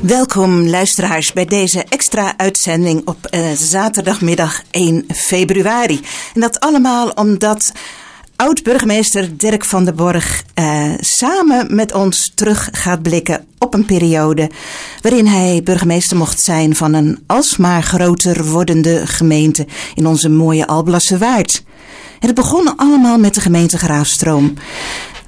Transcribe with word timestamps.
Welkom 0.00 0.68
luisteraars 0.68 1.32
bij 1.32 1.44
deze 1.44 1.84
extra 1.88 2.34
uitzending 2.36 3.06
op 3.06 3.28
uh, 3.30 3.50
zaterdagmiddag 3.52 4.62
1 4.70 5.04
februari. 5.14 6.00
En 6.34 6.40
dat 6.40 6.60
allemaal 6.60 7.08
omdat 7.08 7.72
oud-burgemeester 8.36 9.36
Dirk 9.36 9.64
van 9.64 9.84
der 9.84 9.94
Borg 9.94 10.42
uh, 10.54 10.92
samen 11.00 11.74
met 11.74 11.92
ons 11.92 12.32
terug 12.34 12.68
gaat 12.72 13.02
blikken 13.02 13.46
op 13.58 13.74
een 13.74 13.84
periode 13.84 14.50
waarin 15.00 15.26
hij 15.26 15.60
burgemeester 15.64 16.16
mocht 16.16 16.40
zijn 16.40 16.76
van 16.76 16.94
een 16.94 17.18
alsmaar 17.26 17.82
groter 17.82 18.44
wordende 18.44 19.06
gemeente 19.06 19.66
in 19.94 20.06
onze 20.06 20.28
mooie 20.28 20.66
Alblasse 20.66 21.18
Waard. 21.18 21.62
het 22.18 22.34
begon 22.34 22.76
allemaal 22.76 23.18
met 23.18 23.34
de 23.34 23.40
gemeente 23.40 23.78
Graafstroom 23.78 24.54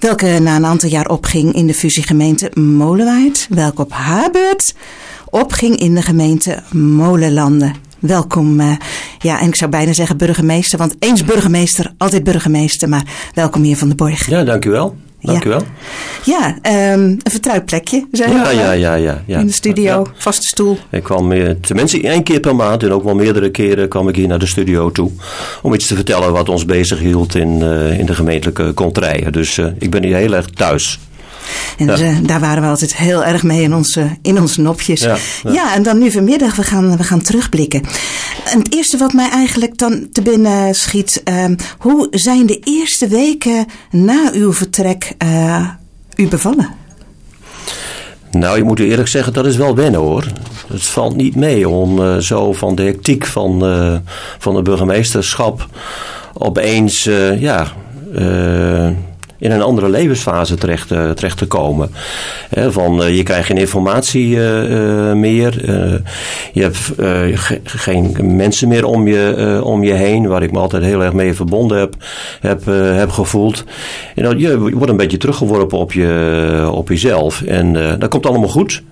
welke 0.00 0.38
na 0.38 0.56
een 0.56 0.66
aantal 0.66 0.88
jaar 0.88 1.08
opging 1.08 1.54
in 1.54 1.66
de 1.66 1.74
fusiegemeente 1.74 2.50
Molenwaard, 2.54 3.46
welke 3.50 3.82
op 3.82 3.92
haar 3.92 4.30
beurt 4.30 4.74
opging 5.30 5.76
in 5.76 5.94
de 5.94 6.02
gemeente 6.02 6.62
Molenlanden. 6.72 7.74
Welkom, 7.98 8.60
uh, 8.60 8.72
ja, 9.18 9.40
en 9.40 9.48
ik 9.48 9.54
zou 9.54 9.70
bijna 9.70 9.92
zeggen 9.92 10.16
burgemeester, 10.16 10.78
want 10.78 10.96
eens 10.98 11.24
burgemeester, 11.24 11.92
altijd 11.98 12.24
burgemeester, 12.24 12.88
maar 12.88 13.30
welkom 13.34 13.62
hier 13.62 13.76
van 13.76 13.88
de 13.88 13.94
Borg. 13.94 14.28
Ja, 14.28 14.44
dank 14.44 14.64
u 14.64 14.70
wel. 14.70 14.96
Dank 15.20 15.42
ja. 15.42 15.48
u 15.48 15.52
wel. 15.52 15.62
Ja, 16.24 16.56
um, 16.92 17.00
een 17.00 17.20
vertrouwd 17.30 17.64
plekje. 17.64 18.06
Zijn 18.12 18.32
ja, 18.32 18.50
ja, 18.50 18.72
ja, 18.72 18.94
ja, 18.94 19.22
ja. 19.26 19.38
In 19.38 19.46
de 19.46 19.52
studio, 19.52 19.84
ja. 19.84 20.04
vaste 20.14 20.46
stoel. 20.46 20.78
Ik 20.90 21.02
kwam 21.02 21.32
tenminste 21.60 22.02
één 22.02 22.22
keer 22.22 22.40
per 22.40 22.56
maand 22.56 22.82
en 22.82 22.92
ook 22.92 23.04
wel 23.04 23.14
meerdere 23.14 23.50
keren 23.50 23.88
kwam 23.88 24.08
ik 24.08 24.16
hier 24.16 24.28
naar 24.28 24.38
de 24.38 24.46
studio 24.46 24.90
toe. 24.90 25.10
Om 25.62 25.74
iets 25.74 25.86
te 25.86 25.94
vertellen 25.94 26.32
wat 26.32 26.48
ons 26.48 26.64
bezig 26.64 26.98
hield 26.98 27.34
in, 27.34 27.60
uh, 27.60 27.98
in 27.98 28.06
de 28.06 28.14
gemeentelijke 28.14 28.72
kontrijen. 28.72 29.32
Dus 29.32 29.58
uh, 29.58 29.66
ik 29.78 29.90
ben 29.90 30.02
hier 30.02 30.16
heel 30.16 30.34
erg 30.34 30.46
thuis. 30.46 30.98
En 31.78 31.86
ja. 31.86 31.96
dus, 31.96 32.20
daar 32.22 32.40
waren 32.40 32.62
we 32.62 32.68
altijd 32.68 32.96
heel 32.96 33.24
erg 33.24 33.42
mee 33.42 33.62
in 33.62 33.74
onze, 33.74 34.16
in 34.22 34.40
onze 34.40 34.60
nopjes. 34.60 35.00
Ja, 35.00 35.16
ja. 35.42 35.52
ja, 35.52 35.74
en 35.74 35.82
dan 35.82 35.98
nu 35.98 36.10
vanmiddag, 36.10 36.56
we 36.56 36.62
gaan, 36.62 36.96
we 36.96 37.04
gaan 37.04 37.22
terugblikken. 37.22 37.82
En 38.44 38.58
het 38.58 38.74
eerste 38.74 38.96
wat 38.96 39.12
mij 39.12 39.30
eigenlijk 39.30 39.78
dan 39.78 40.08
te 40.12 40.22
binnen 40.22 40.74
schiet. 40.74 41.22
Uh, 41.24 41.44
hoe 41.78 42.08
zijn 42.10 42.46
de 42.46 42.58
eerste 42.58 43.08
weken 43.08 43.66
na 43.90 44.30
uw 44.32 44.52
vertrek 44.52 45.14
uh, 45.22 45.68
u 46.16 46.28
bevallen? 46.28 46.68
Nou, 48.30 48.56
je 48.56 48.64
moet 48.64 48.78
eerlijk 48.78 49.08
zeggen, 49.08 49.32
dat 49.32 49.46
is 49.46 49.56
wel 49.56 49.74
wennen 49.74 50.00
hoor. 50.00 50.26
Het 50.68 50.82
valt 50.82 51.16
niet 51.16 51.36
mee 51.36 51.68
om 51.68 51.98
uh, 51.98 52.16
zo 52.16 52.52
van 52.52 52.74
de 52.74 52.82
hectiek 52.82 53.26
van, 53.26 53.64
uh, 53.64 53.96
van 54.38 54.54
de 54.54 54.62
burgemeesterschap 54.62 55.68
opeens, 56.32 57.06
uh, 57.06 57.40
ja 57.40 57.72
in 59.40 59.50
een 59.50 59.62
andere 59.62 59.88
levensfase 59.88 60.54
terecht, 60.54 60.90
uh, 60.90 61.10
terecht 61.10 61.38
te 61.38 61.46
komen. 61.46 61.90
Van, 62.50 63.02
uh, 63.02 63.16
je 63.16 63.22
krijgt 63.22 63.46
geen 63.46 63.56
informatie 63.56 64.36
uh, 64.36 65.12
meer. 65.12 65.64
je 66.52 66.62
hebt 66.62 66.76
ge 67.34 67.60
geen 67.64 68.16
mensen 68.36 68.68
meer 68.68 68.84
om 68.84 69.08
je, 69.08 69.60
om 69.64 69.84
je 69.84 69.92
heen, 69.92 70.26
waar 70.26 70.42
ik 70.42 70.52
me 70.52 70.58
altijd 70.58 70.82
heel 70.82 71.02
erg 71.02 71.12
mee 71.12 71.34
verbonden 71.34 71.78
heb, 71.78 71.94
heb, 72.40 72.64
heb 72.94 73.10
gevoeld. 73.10 73.64
En 74.14 74.22
dan, 74.22 74.38
je 74.38 74.58
wordt 74.58 74.90
een 74.90 74.96
beetje 74.96 75.16
teruggeworpen 75.16 75.78
op, 75.78 75.92
je, 75.92 76.68
op 76.72 76.88
jezelf. 76.88 77.42
En 77.42 77.72
dat 77.72 78.08
komt 78.08 78.26
allemaal 78.26 78.48
goed. 78.48 78.82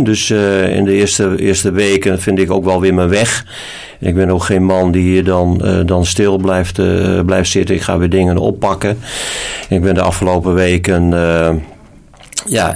Dus 0.00 0.30
in 0.70 0.84
de 0.84 0.92
eerste, 0.92 1.34
eerste 1.36 1.70
weken 1.70 2.20
vind 2.20 2.38
ik 2.38 2.50
ook 2.50 2.64
wel 2.64 2.80
weer 2.80 2.94
mijn 2.94 3.08
weg. 3.08 3.44
Ik 4.00 4.14
ben 4.14 4.30
ook 4.30 4.42
geen 4.42 4.64
man 4.64 4.90
die 4.90 5.02
hier 5.02 5.24
dan, 5.24 5.60
uh, 5.64 5.78
dan 5.86 6.06
stil 6.06 6.36
blijft, 6.36 6.78
uh, 6.78 7.20
blijft 7.20 7.50
zitten. 7.50 7.74
Ik 7.74 7.82
ga 7.82 7.98
weer 7.98 8.10
dingen 8.10 8.36
oppakken. 8.36 8.98
Ik 9.68 9.82
ben 9.82 9.94
de 9.94 10.02
afgelopen 10.02 10.54
weken. 10.54 11.12
Uh, 11.12 11.50
ja, 12.46 12.74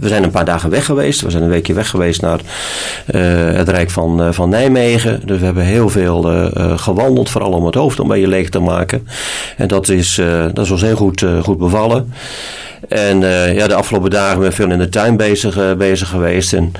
we 0.00 0.08
zijn 0.08 0.22
een 0.22 0.30
paar 0.30 0.44
dagen 0.44 0.70
weg 0.70 0.84
geweest. 0.84 1.20
We 1.20 1.30
zijn 1.30 1.42
een 1.42 1.48
weekje 1.48 1.72
weg 1.72 1.88
geweest 1.88 2.20
naar 2.20 2.40
het 3.52 3.68
Rijk 3.68 3.90
van, 3.90 4.34
van 4.34 4.48
Nijmegen. 4.48 5.20
Dus 5.24 5.38
we 5.38 5.44
hebben 5.44 5.64
heel 5.64 5.88
veel 5.88 6.22
gewandeld, 6.76 7.30
vooral 7.30 7.52
om 7.52 7.66
het 7.66 7.74
hoofd 7.74 7.98
een 7.98 8.08
beetje 8.08 8.28
leeg 8.28 8.48
te 8.48 8.58
maken. 8.58 9.08
En 9.56 9.68
dat 9.68 9.88
is, 9.88 10.20
dat 10.52 10.64
is 10.64 10.70
ons 10.70 10.82
heel 10.82 10.96
goed, 10.96 11.24
goed 11.42 11.58
bevallen. 11.58 12.12
En 12.88 13.20
ja, 13.54 13.66
de 13.66 13.74
afgelopen 13.74 14.10
dagen 14.10 14.38
ben 14.38 14.48
ik 14.48 14.54
veel 14.54 14.70
in 14.70 14.78
de 14.78 14.88
tuin 14.88 15.16
bezig, 15.16 15.76
bezig 15.76 16.08
geweest. 16.08 16.52
En 16.52 16.72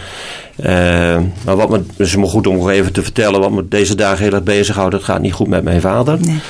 maar 1.45 1.57
wat 1.57 1.69
me, 1.69 1.83
dus 1.97 2.17
me 2.17 2.27
goed 2.27 2.47
om 2.47 2.69
even 2.69 2.93
te 2.93 3.03
vertellen, 3.03 3.41
wat 3.41 3.51
me 3.51 3.69
deze 3.69 3.95
dagen 3.95 4.25
heel 4.25 4.33
erg 4.33 4.43
bezighoudt, 4.43 4.95
het 4.95 5.05
gaat 5.05 5.21
niet 5.21 5.33
goed 5.33 5.49
met 5.49 5.65
mijn 5.65 5.81
vader. 5.81 6.19
Nee. 6.21 6.41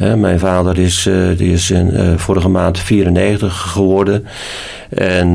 Uh, 0.00 0.14
mijn 0.14 0.38
vader 0.38 0.78
is, 0.78 1.06
uh, 1.06 1.36
die 1.36 1.52
is 1.52 1.70
in, 1.70 2.18
vorige 2.18 2.48
maand 2.48 2.78
94 2.78 3.60
geworden. 3.60 4.26
En 4.88 5.32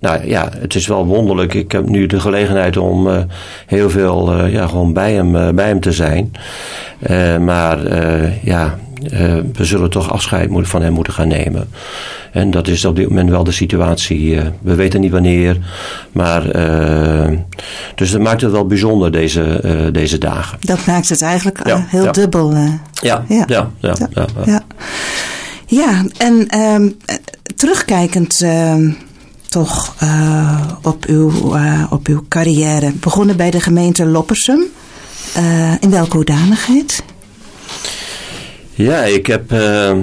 nou 0.00 0.28
ja, 0.28 0.48
het 0.58 0.74
is 0.74 0.86
wel 0.86 1.06
wonderlijk. 1.06 1.54
Ik 1.54 1.72
heb 1.72 1.88
nu 1.88 2.06
de 2.06 2.20
gelegenheid 2.20 2.76
om 2.76 3.26
heel 3.66 3.90
veel 3.90 4.46
ja, 4.46 4.66
gewoon 4.66 4.92
bij 4.92 5.12
hem, 5.12 5.54
bij 5.54 5.68
hem 5.68 5.80
te 5.80 5.92
zijn. 5.92 6.32
maar 7.40 7.78
ja, 8.42 8.78
we 9.52 9.64
zullen 9.64 9.90
toch 9.90 10.10
afscheid 10.10 10.50
van 10.52 10.82
hem 10.82 10.92
moeten 10.92 11.12
gaan 11.12 11.28
nemen. 11.28 11.68
En 12.32 12.50
dat 12.50 12.68
is 12.68 12.84
op 12.84 12.96
dit 12.96 13.08
moment 13.08 13.30
wel 13.30 13.44
de 13.44 13.52
situatie. 13.52 14.40
we 14.60 14.74
weten 14.74 15.00
niet 15.00 15.10
wanneer. 15.10 15.58
Maar, 16.12 16.56
uh, 16.56 17.38
dus 17.94 18.10
dat 18.10 18.20
maakt 18.20 18.40
het 18.40 18.50
wel 18.50 18.66
bijzonder 18.66 19.12
deze, 19.12 19.88
deze 19.92 20.18
dagen. 20.18 20.58
Dat 20.60 20.86
maakt 20.86 21.08
het 21.08 21.22
eigenlijk 21.22 21.66
ja, 21.66 21.84
heel 21.88 22.04
ja. 22.04 22.12
dubbel. 22.12 22.52
Ja, 22.52 22.80
ja, 23.00 23.24
ja. 23.28 23.44
ja, 23.46 23.68
ja, 23.80 24.26
ja. 24.44 24.62
ja 25.66 26.04
en 26.16 26.60
um, 26.60 26.96
terugkijkend 27.56 28.40
ehm, 28.40 28.90
toch 29.48 29.94
op, 30.82 31.04
uw, 31.04 31.32
op 31.90 32.06
uw 32.06 32.24
carrière. 32.28 32.92
Begonnen 32.92 33.36
bij 33.36 33.50
de 33.50 33.60
gemeente 33.60 34.06
Loppersum. 34.06 34.62
in 35.80 35.90
welke 35.90 36.16
hoedanigheid? 36.16 37.02
Ja, 38.76 39.02
ik 39.02 39.26
heb 39.26 39.52
ehm, 39.52 40.00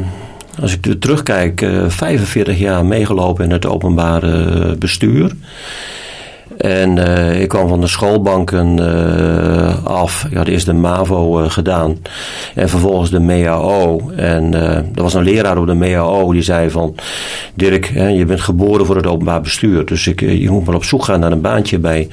als 0.61 0.73
ik 0.73 0.95
terugkijk, 0.99 1.65
45 1.87 2.57
jaar 2.57 2.85
meegelopen 2.85 3.45
in 3.45 3.51
het 3.51 3.65
openbare 3.65 4.75
bestuur. 4.75 5.31
En 6.63 6.97
uh, 6.97 7.41
ik 7.41 7.47
kwam 7.47 7.67
van 7.67 7.81
de 7.81 7.87
schoolbanken 7.87 8.77
uh, 8.79 9.85
af. 9.85 10.25
Ik 10.29 10.37
had 10.37 10.47
eerst 10.47 10.65
de 10.65 10.73
MAVO 10.73 11.41
uh, 11.41 11.49
gedaan. 11.49 11.97
En 12.55 12.69
vervolgens 12.69 13.09
de 13.09 13.19
MEAO. 13.19 14.11
En 14.15 14.53
er 14.53 15.01
was 15.01 15.13
een 15.13 15.23
leraar 15.23 15.57
op 15.57 15.67
de 15.67 15.73
MEAO 15.73 16.31
die 16.31 16.41
zei 16.41 16.69
van... 16.69 16.95
Dirk, 17.53 17.87
hè, 17.87 18.07
je 18.07 18.25
bent 18.25 18.41
geboren 18.41 18.85
voor 18.85 18.95
het 18.95 19.07
openbaar 19.07 19.41
bestuur. 19.41 19.85
Dus 19.85 20.07
ik, 20.07 20.19
je 20.19 20.49
moet 20.49 20.65
maar 20.65 20.75
op 20.75 20.83
zoek 20.83 21.03
gaan 21.03 21.19
naar 21.19 21.31
een 21.31 21.41
baantje 21.41 21.79
bij, 21.79 22.07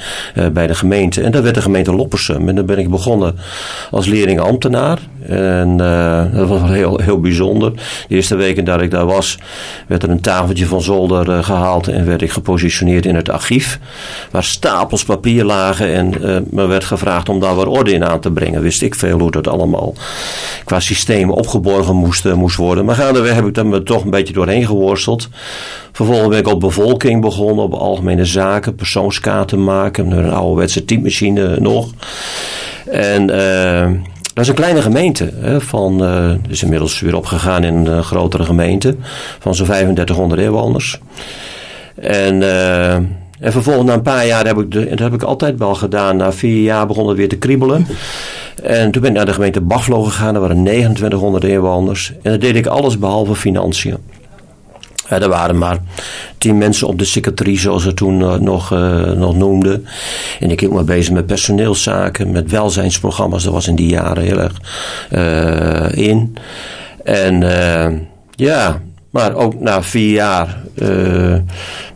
bij 0.53 0.67
de 0.67 0.75
gemeente. 0.75 1.23
En 1.23 1.31
dat 1.31 1.43
werd 1.43 1.55
de 1.55 1.63
gemeente 1.63 1.95
Loppersum. 1.95 2.49
En 2.49 2.55
dan 2.55 2.67
ben 2.67 2.79
ik 2.79 2.91
begonnen 2.91 3.37
als 3.91 4.07
leerling 4.07 4.41
ambtenaar. 4.41 4.99
En 5.27 5.77
dat 6.35 6.49
was 6.49 6.61
heel, 6.63 7.01
heel 7.03 7.21
bijzonder. 7.21 7.73
De 8.09 8.15
eerste 8.15 8.37
weken 8.37 8.65
dat 8.65 8.81
ik 8.81 8.91
daar 8.91 9.07
was... 9.07 9.39
werd 9.87 10.03
er 10.03 10.11
een 10.11 10.21
tafeltje 10.21 10.67
van 10.67 10.83
zolder 10.83 11.45
gehaald... 11.45 11.89
en 11.89 12.07
werd 12.07 12.23
ik 12.23 12.31
gepositioneerd 12.31 13.07
in 13.07 13.15
het 13.15 13.31
archief 13.31 13.79
stapels 14.43 15.05
papier 15.05 15.45
lagen 15.45 15.93
en 15.93 16.15
uh, 16.23 16.37
me 16.51 16.67
werd 16.67 16.85
gevraagd 16.85 17.29
om 17.29 17.41
daar 17.41 17.55
wat 17.55 17.67
orde 17.67 17.93
in 17.93 18.05
aan 18.05 18.21
te 18.21 18.31
brengen. 18.31 18.63
Wist 18.63 18.83
ik 18.83 18.95
veel 18.95 19.19
hoe 19.19 19.31
dat 19.31 19.49
allemaal 19.49 19.95
qua 20.65 20.81
systeem 20.81 21.31
opgeborgen 21.31 21.97
moest, 21.97 22.25
uh, 22.25 22.33
moest 22.33 22.57
worden. 22.57 22.85
Maar 22.85 22.95
gaandeweg 22.95 23.35
heb 23.35 23.47
ik 23.47 23.57
er 23.57 23.67
me 23.67 23.83
toch 23.83 24.05
een 24.05 24.11
beetje 24.11 24.35
doorheen 24.35 24.67
geworsteld. 24.67 25.29
Vervolgens 25.93 26.29
ben 26.29 26.39
ik 26.39 26.49
op 26.49 26.61
bevolking 26.61 27.21
begonnen, 27.21 27.65
op 27.65 27.73
algemene 27.73 28.25
zaken, 28.25 28.75
persoonskaarten 28.75 29.65
maken, 29.65 30.11
een 30.11 30.31
ouderwetse 30.31 30.85
typemachine 30.85 31.57
nog. 31.61 31.91
En 32.91 33.31
uh, 33.31 34.01
dat 34.35 34.45
is 34.45 34.49
een 34.49 34.55
kleine 34.55 34.83
gemeente. 34.83 35.33
Hè, 35.41 35.61
van, 35.61 36.05
is 36.49 36.63
inmiddels 36.63 37.01
weer 37.01 37.17
opgegaan 37.17 37.65
in 37.65 37.87
een 37.87 38.05
grotere 38.05 38.45
gemeente. 38.45 38.97
Van 39.39 39.55
zo'n 39.55 39.67
3500 39.67 40.41
inwoners. 40.41 41.01
En 41.95 42.43
en 43.41 43.53
vervolgens 43.53 43.87
na 43.87 43.95
een 43.95 44.03
paar 44.03 44.27
jaar 44.27 44.47
heb 44.47 44.59
ik, 44.59 44.73
dat 44.73 44.99
heb 44.99 45.15
ik 45.15 45.23
altijd 45.23 45.59
wel 45.59 45.75
gedaan. 45.75 46.17
Na 46.17 46.33
vier 46.33 46.63
jaar 46.63 46.87
begon 46.87 47.09
het 47.09 47.17
weer 47.17 47.29
te 47.29 47.37
kriebelen. 47.37 47.87
En 48.63 48.91
toen 48.91 49.03
ben 49.03 49.11
ik 49.11 49.17
naar 49.17 49.27
de 49.27 49.33
gemeente 49.33 49.61
Baflo 49.61 50.03
gegaan. 50.03 50.33
Daar 50.33 50.43
waren 50.43 50.65
2900 50.65 51.45
inwoners. 51.45 52.13
En 52.23 52.31
dat 52.31 52.41
deed 52.41 52.57
ik 52.57 52.67
alles 52.67 52.99
behalve 52.99 53.35
financiën. 53.35 53.97
Er 55.09 55.29
waren 55.29 55.59
maar 55.59 55.79
tien 56.39 56.59
mensen 56.59 56.87
op 56.87 56.99
de 56.99 57.05
secretarie, 57.05 57.59
zoals 57.59 57.83
ze 57.83 57.95
toen 57.95 58.21
uh, 58.21 58.35
nog, 58.35 58.73
uh, 58.73 59.13
noemden. 59.13 59.87
En 60.41 60.51
ik 60.51 60.61
hield 60.61 60.73
me 60.73 60.83
bezig 60.83 61.13
met 61.13 61.27
personeelszaken, 61.27 62.31
met 62.31 62.51
welzijnsprogramma's. 62.51 63.45
Dat 63.45 63.53
was 63.53 63.69
in 63.69 63.75
die 63.75 63.89
jaren 63.89 64.23
heel 64.23 64.39
erg 64.39 64.61
uh, 65.13 66.07
in. 66.07 66.37
En 67.05 67.41
ja, 68.35 68.81
maar 69.11 69.35
ook 69.35 69.61
na 69.61 69.83
vier 69.83 70.13
jaar 70.13 70.63
uh, 70.75 71.37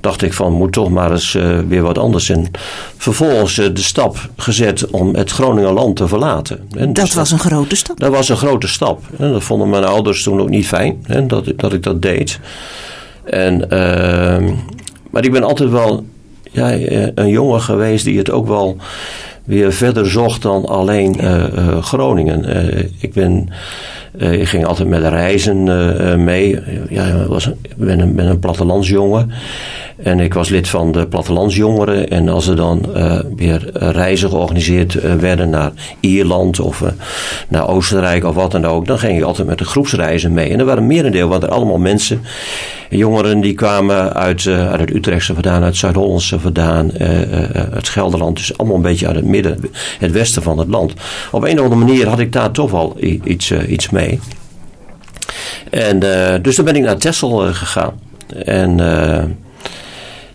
dacht 0.00 0.22
ik 0.22 0.32
van 0.32 0.52
moet 0.52 0.72
toch 0.72 0.90
maar 0.90 1.10
eens 1.10 1.34
uh, 1.34 1.58
weer 1.68 1.82
wat 1.82 1.98
anders. 1.98 2.28
En 2.28 2.50
vervolgens 2.96 3.58
uh, 3.58 3.66
de 3.72 3.82
stap 3.82 4.28
gezet 4.36 4.90
om 4.90 5.14
het 5.14 5.30
Groninger 5.30 5.72
land 5.72 5.96
te 5.96 6.08
verlaten. 6.08 6.68
En 6.76 6.92
dat 6.92 7.04
dus 7.04 7.14
was 7.14 7.30
een 7.30 7.38
grote 7.38 7.76
stap. 7.76 8.00
Dat 8.00 8.10
was 8.10 8.28
een 8.28 8.36
grote 8.36 8.68
stap. 8.68 9.00
En 9.18 9.32
dat 9.32 9.42
vonden 9.42 9.68
mijn 9.68 9.84
ouders 9.84 10.22
toen 10.22 10.40
ook 10.40 10.48
niet 10.48 10.66
fijn 10.66 11.04
hè, 11.06 11.26
dat, 11.26 11.52
dat 11.56 11.72
ik 11.72 11.82
dat 11.82 12.02
deed. 12.02 12.40
En 13.24 13.66
maar 15.10 15.24
ik 15.24 15.32
ben 15.32 15.42
altijd 15.42 15.70
wel 15.70 16.04
ja, 16.50 16.72
een 17.14 17.28
jongen 17.28 17.60
geweest 17.60 18.04
die 18.04 18.18
het 18.18 18.30
ook 18.30 18.46
wel 18.46 18.76
weer 19.44 19.72
verder 19.72 20.10
zocht 20.10 20.42
dan 20.42 20.64
alleen 20.66 21.18
Groningen. 21.82 22.44
ik 22.98 23.12
ben 23.12 23.48
uh, 24.16 24.32
ik 24.32 24.48
ging 24.48 24.66
altijd 24.66 24.88
met 24.88 25.02
reizen 25.02 25.66
uh, 25.66 26.14
mee. 26.14 26.58
Ja, 26.88 27.04
ik 27.04 27.26
was, 27.26 27.50
ben, 27.76 28.00
een, 28.00 28.14
ben 28.14 28.26
een 28.26 28.38
plattelandsjongen. 28.38 29.30
En 29.96 30.20
ik 30.20 30.34
was 30.34 30.48
lid 30.48 30.68
van 30.68 30.92
de 30.92 31.06
plattelandsjongeren. 31.06 32.10
En 32.10 32.28
als 32.28 32.46
er 32.46 32.56
dan 32.56 32.86
weer 33.36 33.70
reizen 33.72 34.28
georganiseerd 34.28 35.18
werden 35.20 35.50
naar 35.50 35.72
Ierland 36.00 36.60
of 36.60 36.82
naar 37.48 37.68
Oostenrijk 37.68 38.24
of 38.24 38.34
wat 38.34 38.50
dan 38.50 38.64
ook, 38.64 38.86
dan 38.86 38.98
ging 38.98 39.18
ik 39.18 39.24
altijd 39.24 39.48
met 39.48 39.58
de 39.58 39.64
groepsreizen 39.64 40.32
mee. 40.32 40.50
En 40.50 40.58
er 40.58 40.64
waren 40.64 40.86
merendeel, 40.86 41.28
want 41.28 41.42
er 41.42 41.48
allemaal 41.48 41.78
mensen, 41.78 42.20
jongeren 42.90 43.40
die 43.40 43.54
kwamen 43.54 44.14
uit, 44.14 44.46
uit 44.46 44.80
het 44.80 44.94
Utrechtse 44.94 45.34
vandaan, 45.34 45.62
uit 45.62 45.76
Zuid-Hollandse 45.76 46.40
vandaan, 46.40 46.92
uit 47.72 47.88
Gelderland. 47.88 48.36
Dus 48.36 48.58
allemaal 48.58 48.76
een 48.76 48.82
beetje 48.82 49.06
uit 49.06 49.16
het 49.16 49.24
midden, 49.24 49.58
het 49.98 50.12
westen 50.12 50.42
van 50.42 50.58
het 50.58 50.68
land. 50.68 50.92
Op 51.32 51.42
een 51.42 51.58
of 51.58 51.64
andere 51.64 51.84
manier 51.84 52.08
had 52.08 52.18
ik 52.18 52.32
daar 52.32 52.50
toch 52.50 52.70
wel 52.70 52.96
iets, 53.24 53.52
iets 53.52 53.90
mee. 53.90 54.03
En, 55.70 56.04
uh, 56.04 56.34
dus 56.42 56.56
dan 56.56 56.64
ben 56.64 56.76
ik 56.76 56.82
naar 56.82 56.96
Texel 56.96 57.46
uh, 57.46 57.54
gegaan. 57.54 57.92
En 58.44 58.70
uh, 58.78 59.22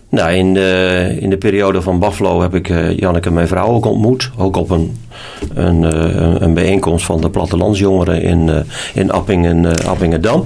nou, 0.08 0.32
in, 0.32 0.54
de, 0.54 1.16
in 1.20 1.30
de 1.30 1.36
periode 1.36 1.82
van 1.82 1.98
Buffalo 1.98 2.40
heb 2.40 2.54
ik 2.54 2.68
Janneke, 2.96 3.30
mijn 3.30 3.48
vrouw, 3.48 3.68
ook 3.68 3.86
ontmoet. 3.86 4.30
Ook 4.36 4.56
op 4.56 4.70
een, 4.70 4.98
een, 5.54 5.82
een 6.42 6.54
bijeenkomst 6.54 7.04
van 7.04 7.20
de 7.20 7.30
plattelandsjongeren 7.30 8.22
in, 8.22 8.64
in 8.94 9.10
Appingen, 9.10 9.84
Appingedam. 9.84 10.42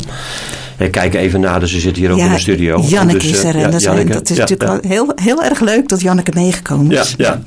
Ik 0.76 0.90
kijk 0.90 1.14
even 1.14 1.40
naar, 1.40 1.60
dus 1.60 1.70
ze 1.70 1.80
zit 1.80 1.96
hier 1.96 2.10
ook 2.10 2.18
in 2.18 2.30
de 2.30 2.38
studio. 2.38 2.80
Janneke 2.80 3.18
dus, 3.18 3.30
is 3.30 3.44
er. 3.44 3.54
En 3.54 3.60
ja, 3.60 4.04
dat 4.04 4.30
is 4.30 4.36
natuurlijk 4.36 4.84
heel, 4.84 5.12
heel 5.14 5.42
erg 5.42 5.60
leuk 5.60 5.88
dat 5.88 6.00
Janneke 6.00 6.30
meegekomen 6.34 6.92
is. 6.92 7.14
Ja, 7.16 7.26
ja. 7.26 7.42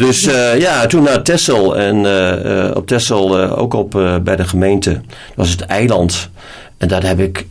Dus 0.00 0.26
uh, 0.26 0.60
ja, 0.60 0.86
toen 0.86 1.02
naar 1.02 1.22
Tessel. 1.22 1.76
En 1.76 1.96
uh, 2.04 2.70
op 2.74 2.86
Tessel, 2.86 3.38
ook 3.50 3.74
op, 3.74 3.90
bij 4.22 4.36
de 4.36 4.44
gemeente, 4.44 5.00
was 5.34 5.50
het 5.50 5.60
eiland. 5.60 6.30
En 6.78 6.88
daar 6.88 7.06
heb 7.06 7.20
ik... 7.20 7.46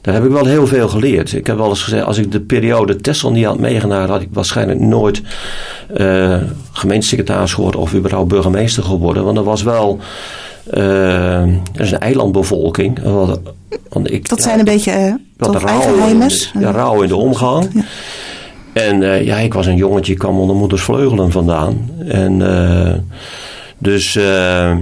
daar 0.00 0.14
heb 0.14 0.24
ik 0.24 0.30
wel 0.30 0.44
heel 0.44 0.66
veel 0.66 0.88
geleerd. 0.88 1.32
Ik 1.32 1.46
heb 1.46 1.56
wel 1.56 1.68
eens 1.68 1.82
gezegd, 1.82 2.04
als 2.04 2.18
ik 2.18 2.32
de 2.32 2.40
periode 2.40 2.96
Tessel 2.96 3.30
niet 3.30 3.44
had 3.44 3.58
meegenomen, 3.58 4.08
had 4.08 4.20
ik 4.20 4.28
waarschijnlijk 4.32 4.80
nooit 4.80 5.22
gemeentesecretaris 6.72 7.52
geworden 7.52 7.80
of 7.80 7.94
überhaupt 7.94 8.28
burgemeester 8.28 8.82
geworden. 8.82 9.24
Want 9.24 9.36
er 9.36 9.44
was 9.44 9.62
wel. 9.62 9.98
er 10.70 11.60
is 11.80 11.90
een 11.90 12.00
eilandbevolking. 12.00 12.98
Want 13.88 14.10
ik, 14.10 14.28
dat 14.28 14.42
zijn 14.42 14.58
een 14.58 14.64
beetje 14.64 15.20
wat 15.36 15.62
rauw, 15.62 16.08
ja, 16.58 16.70
rauw 16.70 17.02
in 17.02 17.08
de 17.08 17.16
omgang. 17.16 17.68
Ja. 17.74 17.82
En 18.78 19.02
uh, 19.02 19.24
ja, 19.24 19.36
ik 19.36 19.54
was 19.54 19.66
een 19.66 19.76
jongetje, 19.76 20.12
ik 20.12 20.18
kwam 20.18 20.38
onder 20.38 20.56
moeders 20.56 20.82
vleugelen 20.82 21.30
vandaan. 21.30 21.90
En 22.08 22.40
uh, 22.40 22.92
dus, 23.78 24.16
uh, 24.16 24.76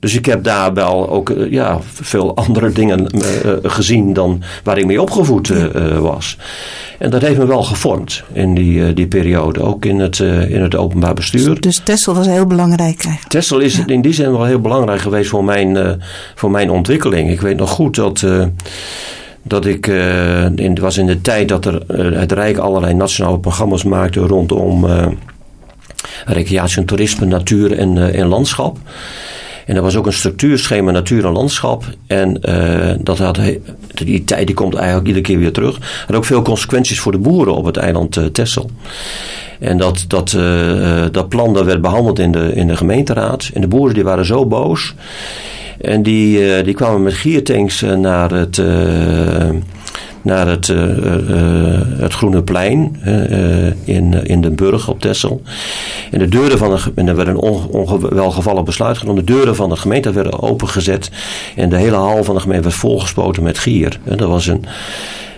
dus 0.00 0.16
ik 0.16 0.26
heb 0.26 0.44
daar 0.44 0.74
wel 0.74 1.10
ook 1.10 1.34
ja, 1.50 1.78
veel 1.82 2.36
andere 2.36 2.72
dingen 2.72 3.06
gezien 3.62 4.12
dan 4.12 4.42
waar 4.64 4.78
ik 4.78 4.86
mee 4.86 5.02
opgevoed 5.02 5.52
was. 5.98 6.38
En 6.98 7.10
dat 7.10 7.22
heeft 7.22 7.38
me 7.38 7.46
wel 7.46 7.62
gevormd 7.62 8.22
in 8.32 8.54
die, 8.54 8.94
die 8.94 9.06
periode, 9.06 9.62
ook 9.62 9.84
in 9.84 9.98
het, 10.00 10.18
in 10.48 10.62
het 10.62 10.76
openbaar 10.76 11.14
bestuur. 11.14 11.60
Dus 11.60 11.80
Tessel 11.84 12.14
was 12.14 12.26
heel 12.26 12.46
belangrijk 12.46 13.04
eigenlijk? 13.04 13.28
Tessel 13.28 13.58
is 13.58 13.84
in 13.86 14.00
die 14.00 14.12
zin 14.12 14.30
wel 14.30 14.44
heel 14.44 14.60
belangrijk 14.60 15.00
geweest 15.00 15.30
voor 15.30 15.44
mijn, 15.44 16.00
voor 16.34 16.50
mijn 16.50 16.70
ontwikkeling. 16.70 17.30
Ik 17.30 17.40
weet 17.40 17.56
nog 17.56 17.70
goed 17.70 17.94
dat 17.94 18.24
dat 19.48 19.66
ik, 19.66 19.86
uh, 19.86 20.44
in, 20.44 20.78
was 20.80 20.96
in 20.96 21.06
de 21.06 21.20
tijd 21.20 21.48
dat 21.48 21.64
er, 21.64 21.82
uh, 21.90 22.18
het 22.18 22.32
Rijk 22.32 22.58
allerlei 22.58 22.94
nationale 22.94 23.38
programma's 23.38 23.84
maakte 23.84 24.20
rondom 24.20 24.84
uh, 24.84 25.06
recreatie 26.24 26.78
en 26.78 26.84
toerisme, 26.84 27.26
natuur 27.26 27.78
en, 27.78 28.14
en 28.14 28.26
landschap. 28.26 28.78
En 29.66 29.76
er 29.76 29.82
was 29.82 29.96
ook 29.96 30.06
een 30.06 30.12
structuurschema 30.12 30.90
natuur 30.90 31.24
en 31.24 31.32
landschap. 31.32 31.84
En 32.06 32.40
dat 33.00 33.18
had, 33.18 33.40
die 33.94 34.24
tijd 34.24 34.46
die 34.46 34.56
komt 34.56 34.74
eigenlijk 34.74 35.06
iedere 35.06 35.24
keer 35.24 35.38
weer 35.38 35.52
terug. 35.52 36.04
Had 36.06 36.16
ook 36.16 36.24
veel 36.24 36.42
consequenties 36.42 37.00
voor 37.00 37.12
de 37.12 37.18
boeren 37.18 37.54
op 37.54 37.64
het 37.64 37.76
eiland 37.76 38.34
Texel. 38.34 38.70
En 39.60 39.78
dat, 39.78 40.04
dat, 40.08 40.36
dat 41.12 41.28
plan 41.28 41.54
dat 41.54 41.64
werd 41.64 41.80
behandeld 41.80 42.18
in 42.18 42.32
de, 42.32 42.52
in 42.54 42.66
de 42.66 42.76
gemeenteraad. 42.76 43.50
En 43.54 43.60
de 43.60 43.68
boeren 43.68 43.94
die 43.94 44.04
waren 44.04 44.26
zo 44.26 44.46
boos. 44.46 44.94
En 45.80 46.02
die, 46.02 46.54
eh, 46.54 46.64
die 46.64 46.74
kwamen 46.74 47.02
met 47.02 47.14
giertanks 47.14 47.82
eh, 47.82 47.94
naar 47.94 48.30
het 48.30 48.58
eh, 48.58 49.48
naar 50.22 50.46
het, 50.46 50.66
het 51.98 52.12
Groene 52.12 52.42
Plein 52.42 52.96
in, 53.84 54.26
in 54.26 54.40
Den 54.40 54.54
Burg 54.54 54.88
op 54.88 55.00
Texel. 55.00 55.42
En 56.10 56.18
de 56.18 56.28
deuren 56.28 56.58
van 56.58 56.70
de, 56.70 56.92
en 56.94 57.08
er 57.08 57.16
werd 57.16 57.28
een 57.28 57.36
onwelgevallig 57.36 58.64
besluit 58.64 58.98
genomen. 58.98 59.24
De 59.24 59.32
deuren 59.32 59.56
van 59.56 59.68
de 59.68 59.76
gemeente 59.76 60.12
werden 60.12 60.42
opengezet. 60.42 61.10
En 61.56 61.68
de 61.68 61.76
hele 61.76 61.96
hal 61.96 62.24
van 62.24 62.34
de 62.34 62.40
gemeente 62.40 62.62
werd 62.62 62.74
volgespoten 62.74 63.42
met 63.42 63.58
gier. 63.58 63.98
En 64.04 64.16
dat 64.16 64.28
was 64.28 64.46
een 64.46 64.64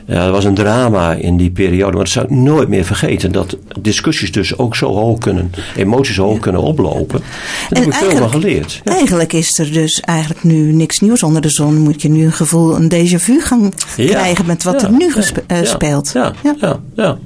ja, 0.08 0.24
dat 0.24 0.32
was 0.32 0.44
een 0.44 0.54
drama 0.54 1.12
in 1.12 1.36
die 1.36 1.50
periode. 1.50 1.92
Maar 1.92 2.04
dat 2.04 2.12
zou 2.12 2.24
ik 2.24 2.30
nooit 2.30 2.68
meer 2.68 2.84
vergeten. 2.84 3.32
Dat 3.32 3.56
discussies 3.80 4.32
dus 4.32 4.58
ook 4.58 4.76
zo 4.76 4.94
hoog 4.94 5.18
kunnen, 5.18 5.52
emoties 5.76 6.14
zo 6.14 6.24
hoog 6.24 6.38
kunnen 6.38 6.62
oplopen. 6.62 7.20
Daar 7.68 7.82
heb 7.82 7.92
ik 7.92 7.98
veel 7.98 8.16
van 8.16 8.30
geleerd. 8.30 8.80
Eigenlijk 8.84 9.32
is 9.32 9.58
er 9.58 9.72
dus 9.72 10.00
eigenlijk 10.00 10.44
nu 10.44 10.72
niks 10.72 11.00
nieuws 11.00 11.22
onder 11.22 11.42
de 11.42 11.48
zon. 11.48 11.78
Moet 11.78 12.02
je 12.02 12.08
nu 12.08 12.24
een 12.24 12.32
gevoel, 12.32 12.76
een 12.76 12.92
déjà 12.94 13.22
vu 13.22 13.40
gaan 13.40 13.72
krijgen 13.96 14.46
met 14.46 14.62
wat 14.62 14.82
er 14.82 14.90
nu 14.90 15.12
uh, 15.16 15.58
speelt. 15.62 16.10
Ja, 16.14 16.32
ja, 16.60 16.80
ja. 16.96 17.18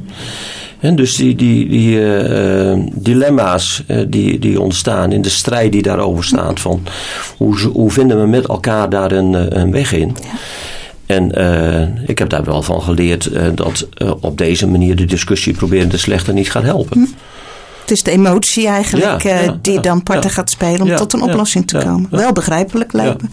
En 0.80 0.96
dus 0.96 1.16
die, 1.16 1.34
die, 1.34 1.68
die 1.68 2.00
uh, 2.00 2.74
dilemma's 2.92 3.84
uh, 3.88 4.04
die, 4.08 4.38
die 4.38 4.60
ontstaan 4.60 5.12
in 5.12 5.22
de 5.22 5.28
strijd 5.28 5.72
die 5.72 5.82
daarover 5.82 6.24
staat. 6.24 6.60
Van 6.60 6.82
hoe, 7.36 7.58
hoe 7.58 7.90
vinden 7.90 8.20
we 8.20 8.26
met 8.26 8.46
elkaar 8.46 8.90
daar 8.90 9.12
een, 9.12 9.60
een 9.60 9.70
weg 9.70 9.92
in? 9.92 10.16
Ja. 10.22 10.38
En 11.12 11.40
uh, 11.40 12.08
ik 12.08 12.18
heb 12.18 12.28
daar 12.28 12.44
wel 12.44 12.62
van 12.62 12.82
geleerd 12.82 13.32
uh, 13.32 13.46
dat 13.54 13.88
uh, 13.98 14.12
op 14.20 14.38
deze 14.38 14.66
manier 14.66 14.96
de 14.96 15.04
discussie 15.04 15.52
proberen 15.52 15.88
de 15.88 15.96
slechter 15.96 16.34
niet 16.34 16.50
gaat 16.50 16.62
helpen. 16.62 16.98
Hm. 16.98 17.06
Het 17.80 17.90
is 17.90 18.02
de 18.02 18.10
emotie 18.10 18.66
eigenlijk 18.66 19.22
ja, 19.22 19.40
ja, 19.40 19.58
die 19.62 19.80
dan 19.80 20.02
parten 20.02 20.30
gaat 20.30 20.50
spelen 20.50 20.80
om 20.80 20.96
tot 20.96 21.12
een 21.12 21.22
oplossing 21.22 21.66
te 21.66 21.78
komen. 21.78 22.06
Wel 22.10 22.32
begrijpelijk 22.32 22.92
lijkt 22.92 23.22
me. 23.22 23.28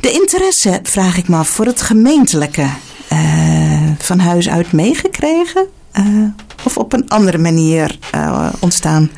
De 0.00 0.10
interesse, 0.10 0.80
vraag 0.82 1.16
ik 1.16 1.28
me 1.28 1.36
af, 1.36 1.48
voor 1.48 1.64
het 1.64 1.82
gemeentelijke 1.82 2.66
van 3.98 4.18
huis 4.18 4.48
uit 4.48 4.72
meegekregen? 4.72 5.66
of 6.64 6.78
op 6.78 6.92
een 6.92 7.08
andere 7.08 7.38
manier 7.38 7.98
ontstaan? 8.60 9.10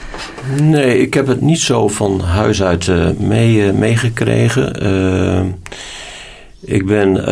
Nee, 0.60 1.00
ik 1.00 1.14
heb 1.14 1.26
het 1.26 1.40
niet 1.40 1.60
zo 1.60 1.88
van 1.88 2.20
huis 2.20 2.62
uit 2.62 2.90
mee, 3.18 3.72
meegekregen. 3.72 4.72
Ik 6.60 6.86
ben, 6.86 7.16
uh, 7.16 7.24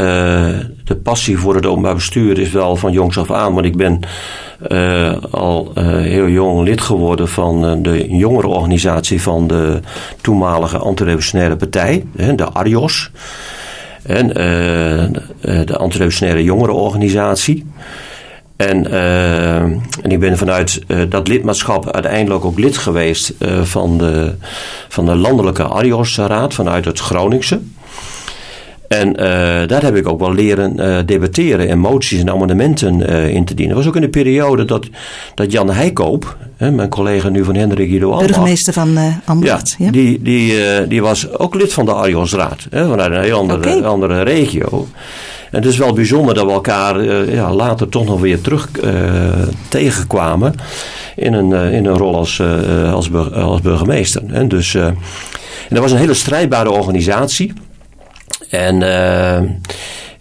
de 0.85 0.97
passie 1.03 1.39
voor 1.39 1.55
het 1.55 1.67
openbaar 1.67 1.95
bestuur 1.95 2.39
is 2.39 2.51
wel 2.51 2.77
van 2.77 2.93
jongs 2.93 3.19
af 3.19 3.31
aan, 3.31 3.55
want 3.55 3.67
ik 3.67 3.77
ben 3.77 4.01
uh, 4.69 5.17
al 5.31 5.73
uh, 5.75 5.85
heel 5.87 6.29
jong 6.29 6.65
lid 6.65 6.81
geworden 6.81 7.29
van 7.29 7.83
de 7.83 8.07
jongerenorganisatie 8.09 9.23
van 9.23 9.47
de 9.47 9.81
toenmalige 10.21 10.79
antirevolutionaire 10.79 11.57
partij, 11.57 12.05
de 12.13 12.45
ARIOS. 12.45 13.11
En 14.03 14.29
de 15.65 15.77
antirevolutionaire 15.77 16.45
jongerenorganisatie. 16.45 17.67
En, 18.57 18.91
en 20.03 20.11
ik 20.11 20.21
ben 20.21 20.39
vanuit 20.39 20.83
dat 21.09 21.29
lidmaatschap 21.29 21.91
uiteindelijk 21.91 22.45
ook 22.45 22.59
lid 22.59 22.77
geweest 22.77 23.35
van, 23.63 23.99
de, 23.99 24.35
van 24.89 25.07
de 25.07 25.15
landelijke 25.15 25.65
ARIOS-raad 25.65 26.55
vanuit 26.55 26.85
het 26.85 26.99
Groningse. 26.99 27.61
En 28.89 29.09
uh, 29.09 29.17
daar 29.67 29.83
heb 29.83 29.97
ik 29.97 30.09
ook 30.09 30.21
wel 30.21 30.35
leren 30.35 30.81
uh, 30.81 30.99
debatteren 31.07 31.69
en 31.69 31.79
moties 31.79 32.21
en 32.21 32.31
amendementen 32.31 33.01
uh, 33.01 33.29
in 33.29 33.45
te 33.45 33.55
dienen. 33.55 33.75
Dat 33.75 33.85
was 33.85 33.93
ook 33.93 34.01
in 34.01 34.07
de 34.07 34.19
periode 34.19 34.65
dat, 34.65 34.87
dat 35.35 35.53
Jan 35.53 35.71
Heikoop, 35.71 36.37
hè, 36.57 36.71
mijn 36.71 36.89
collega 36.89 37.29
nu 37.29 37.45
van 37.45 37.55
Hendrik 37.55 37.89
Guido 37.89 38.11
Ambach. 38.11 38.27
Burgemeester 38.27 38.73
van 38.73 38.99
Ambacht. 39.25 39.75
Ja, 39.79 39.85
ja, 39.85 39.91
Die, 39.91 40.23
die, 40.23 40.55
die 40.89 41.03
was 41.03 41.39
ook 41.39 41.55
lid 41.55 41.73
van 41.73 41.85
de 41.85 41.93
Arjonsraad, 41.93 42.67
hè, 42.71 42.89
vanuit 42.89 43.13
een 43.13 43.23
heel 43.23 43.39
andere, 43.39 43.59
okay. 43.59 43.81
andere 43.81 44.23
regio. 44.23 44.87
En 45.51 45.63
het 45.63 45.67
is 45.67 45.77
wel 45.77 45.93
bijzonder 45.93 46.35
dat 46.35 46.45
we 46.45 46.51
elkaar 46.51 47.05
ja, 47.31 47.53
later 47.55 47.89
toch 47.89 48.07
nog 48.07 48.21
weer 48.21 48.41
terug 48.41 48.71
tegenkwamen 49.69 50.55
in 51.17 51.33
een, 51.33 51.73
in 51.73 51.87
een 51.87 51.97
rol 51.97 52.17
als, 52.17 52.43
als, 52.93 53.13
als 53.33 53.61
burgemeester. 53.61 54.23
En 54.31 54.49
dus, 54.49 54.75
en 54.75 54.95
dat 55.69 55.79
was 55.79 55.93
een 55.93 55.99
hele 55.99 56.15
strijdbare 56.15 56.71
organisatie. 56.71 57.53
En, 58.51 58.81
uh, 58.81 59.37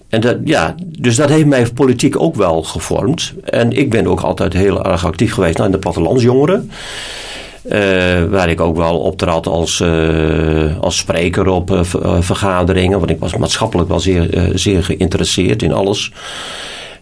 en 0.09 0.21
dat, 0.21 0.37
ja, 0.43 0.75
dus 0.85 1.15
dat 1.15 1.29
heeft 1.29 1.45
mij 1.45 1.67
politiek 1.73 2.19
ook 2.19 2.35
wel 2.35 2.63
gevormd. 2.63 3.33
En 3.43 3.71
ik 3.71 3.89
ben 3.89 4.07
ook 4.07 4.21
altijd 4.21 4.53
heel 4.53 4.85
erg 4.85 5.05
actief 5.05 5.33
geweest 5.33 5.55
nou, 5.55 5.65
in 5.65 5.75
de 5.75 5.81
plattelandsjongeren. 5.81 6.71
Uh, 7.65 8.23
waar 8.23 8.49
ik 8.49 8.61
ook 8.61 8.75
wel 8.75 8.99
optrad 8.99 9.47
als, 9.47 9.79
uh, 9.79 10.79
als 10.79 10.97
spreker 10.97 11.47
op 11.47 11.85
vergaderingen. 12.19 12.99
Want 12.99 13.11
ik 13.11 13.19
was 13.19 13.37
maatschappelijk 13.37 13.89
wel 13.89 13.99
zeer, 13.99 14.51
zeer 14.53 14.83
geïnteresseerd 14.83 15.61
in 15.61 15.73
alles. 15.73 16.11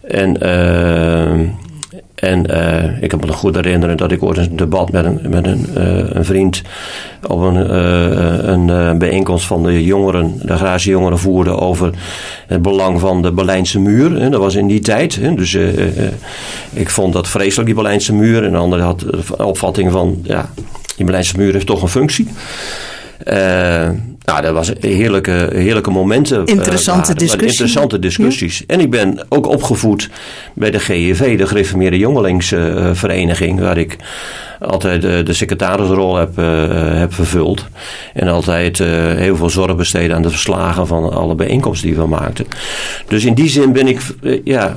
En, 0.02 0.38
en 2.24 2.40
ik 3.00 3.10
heb 3.10 3.26
me 3.26 3.32
goed 3.32 3.54
herinneren 3.54 3.96
dat 3.96 4.12
ik 4.12 4.22
ooit 4.22 4.36
een 4.36 4.56
debat 4.56 4.92
met 4.92 5.04
een, 5.04 5.20
met 5.28 5.46
een, 5.46 5.66
een 6.16 6.24
vriend 6.24 6.62
op 7.26 7.40
een, 7.40 7.74
een 8.50 8.98
bijeenkomst 8.98 9.46
van 9.46 9.62
de 9.62 9.84
jongeren, 9.84 10.40
de 10.42 10.52
agrarische 10.52 10.90
jongeren 10.90 11.18
voerde 11.18 11.50
over 11.50 11.90
het 12.46 12.62
belang 12.62 13.00
van 13.00 13.22
de 13.22 13.32
Berlijnse 13.32 13.80
muur. 13.80 14.18
En 14.20 14.30
dat 14.30 14.40
was 14.40 14.54
in 14.54 14.66
die 14.66 14.80
tijd. 14.80 15.20
Dus 15.36 15.56
ik 16.72 16.90
vond 16.90 17.12
dat 17.12 17.28
vreselijk, 17.28 17.66
die 17.66 17.74
Berlijnse 17.74 18.14
muur. 18.14 18.44
En 18.44 18.50
de 18.52 18.58
andere 18.58 18.82
had 18.82 19.00
de 19.00 19.44
opvatting 19.44 19.92
van, 19.92 20.20
ja, 20.22 20.50
die 20.96 21.04
Berlijnse 21.04 21.36
muur 21.36 21.52
heeft 21.52 21.66
toch 21.66 21.82
een 21.82 21.88
functie. 21.88 22.28
Uh, 23.28 23.34
nou, 24.24 24.42
dat 24.42 24.52
was 24.52 24.72
heerlijke, 24.80 25.48
heerlijke 25.52 25.90
momenten. 25.90 26.46
Interessante 26.46 27.12
uh, 27.12 27.18
discussies. 27.18 27.50
Interessante 27.50 27.98
discussies. 27.98 28.66
En 28.66 28.80
ik 28.80 28.90
ben 28.90 29.26
ook 29.28 29.46
opgevoed 29.46 30.10
bij 30.54 30.70
de 30.70 30.78
GEV, 30.78 31.38
de 31.38 31.46
Gereformeerde 31.46 31.98
Jongelingsvereniging, 31.98 33.60
waar 33.60 33.78
ik 33.78 33.96
altijd 34.60 35.02
de 35.02 35.32
secretarisrol 35.32 36.16
heb, 36.16 36.36
heb 36.98 37.14
vervuld. 37.14 37.66
En 38.14 38.28
altijd 38.28 38.78
heel 38.78 39.36
veel 39.36 39.50
zorg 39.50 39.76
besteed 39.76 40.10
aan 40.10 40.22
de 40.22 40.30
verslagen 40.30 40.86
van 40.86 41.12
alle 41.12 41.34
bijeenkomsten 41.34 41.88
die 41.88 41.96
we 41.96 42.06
maakten. 42.06 42.46
Dus 43.08 43.24
in 43.24 43.34
die 43.34 43.48
zin 43.48 43.72
ben 43.72 43.86
ik, 43.86 44.00
ja 44.44 44.76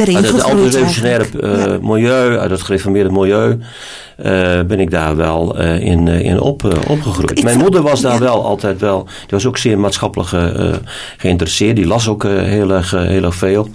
uit 0.00 0.32
het 0.32 0.42
antirevolutionaire 0.42 1.24
uh, 1.40 1.88
milieu, 1.88 2.38
uit 2.38 2.50
het 2.50 2.62
gereformeerde 2.62 3.10
milieu, 3.10 3.50
uh, 3.50 4.60
ben 4.62 4.80
ik 4.80 4.90
daar 4.90 5.16
wel 5.16 5.60
uh, 5.60 5.80
in, 5.80 6.08
in 6.08 6.40
op, 6.40 6.64
opgegroeid. 6.88 7.42
Mijn 7.42 7.58
moeder 7.58 7.82
was 7.82 8.00
daar 8.00 8.18
wel 8.18 8.44
altijd 8.44 8.80
wel, 8.80 9.04
die 9.04 9.28
was 9.28 9.46
ook 9.46 9.58
zeer 9.58 9.78
maatschappelijk 9.78 10.28
geïnteresseerd, 11.16 11.76
die 11.76 11.86
las 11.86 12.08
ook 12.08 12.22
heel, 12.22 12.70
erg, 12.70 12.90
heel 12.90 13.24
erg 13.24 13.34
veel. 13.34 13.68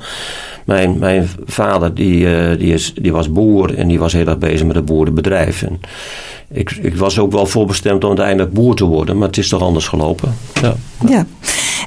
Mijn, 0.65 0.97
mijn 0.99 1.29
vader 1.45 1.93
die, 1.93 2.27
die, 2.57 2.73
is, 2.73 2.93
die 2.93 3.11
was 3.11 3.31
boer 3.31 3.77
en 3.77 3.87
die 3.87 3.99
was 3.99 4.13
heel 4.13 4.27
erg 4.27 4.37
bezig 4.37 4.65
met 4.65 4.75
het 4.75 4.85
boerenbedrijf. 4.85 5.61
En 5.61 5.79
ik, 6.51 6.71
ik 6.71 6.95
was 6.95 7.19
ook 7.19 7.31
wel 7.31 7.45
voorbestemd 7.45 8.03
om 8.03 8.09
uiteindelijk 8.09 8.53
boer 8.53 8.75
te 8.75 8.85
worden, 8.85 9.17
maar 9.17 9.27
het 9.27 9.37
is 9.37 9.49
toch 9.49 9.61
anders 9.61 9.87
gelopen. 9.87 10.35
Ja, 10.61 10.75
ja. 11.07 11.25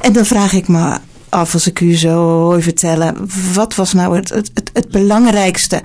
en 0.00 0.12
dan 0.12 0.25
vraag 0.25 0.52
ik 0.52 0.69
me 0.69 0.97
af 1.37 1.52
als 1.52 1.66
ik 1.66 1.81
u 1.81 1.97
zo 1.97 2.14
hoor 2.14 2.62
vertellen. 2.62 3.16
Wat 3.55 3.75
was 3.75 3.93
nou 3.93 4.16
het, 4.16 4.28
het, 4.28 4.50
het, 4.73 4.88
belangrijkste 4.88 5.83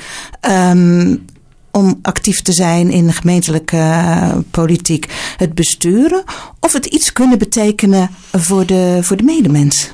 um, 0.49 1.25
om 1.71 1.99
actief 2.01 2.41
te 2.41 2.51
zijn 2.51 2.91
in 2.91 3.07
de 3.07 3.13
gemeentelijke 3.13 3.77
uh, 3.77 4.35
politiek? 4.51 5.33
Het 5.37 5.53
besturen 5.53 6.23
of 6.59 6.73
het 6.73 6.85
iets 6.85 7.13
kunnen 7.13 7.37
betekenen 7.37 8.09
voor 8.31 8.65
de, 8.65 8.99
voor 9.01 9.17
de 9.17 9.23
medemens? 9.23 9.91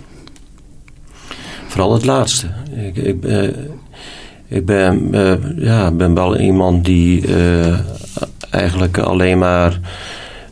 Vooral 1.67 1.93
het 1.93 2.05
laatste. 2.05 2.47
Ik, 2.75 2.97
ik, 2.97 3.25
uh, 3.25 3.49
ik 4.47 4.65
ben, 4.65 5.07
uh, 5.11 5.33
ja, 5.57 5.91
ben 5.91 6.13
wel 6.13 6.37
iemand 6.37 6.85
die 6.85 7.25
eigenlijk 8.49 8.97
alleen 8.97 9.37
maar 9.37 9.79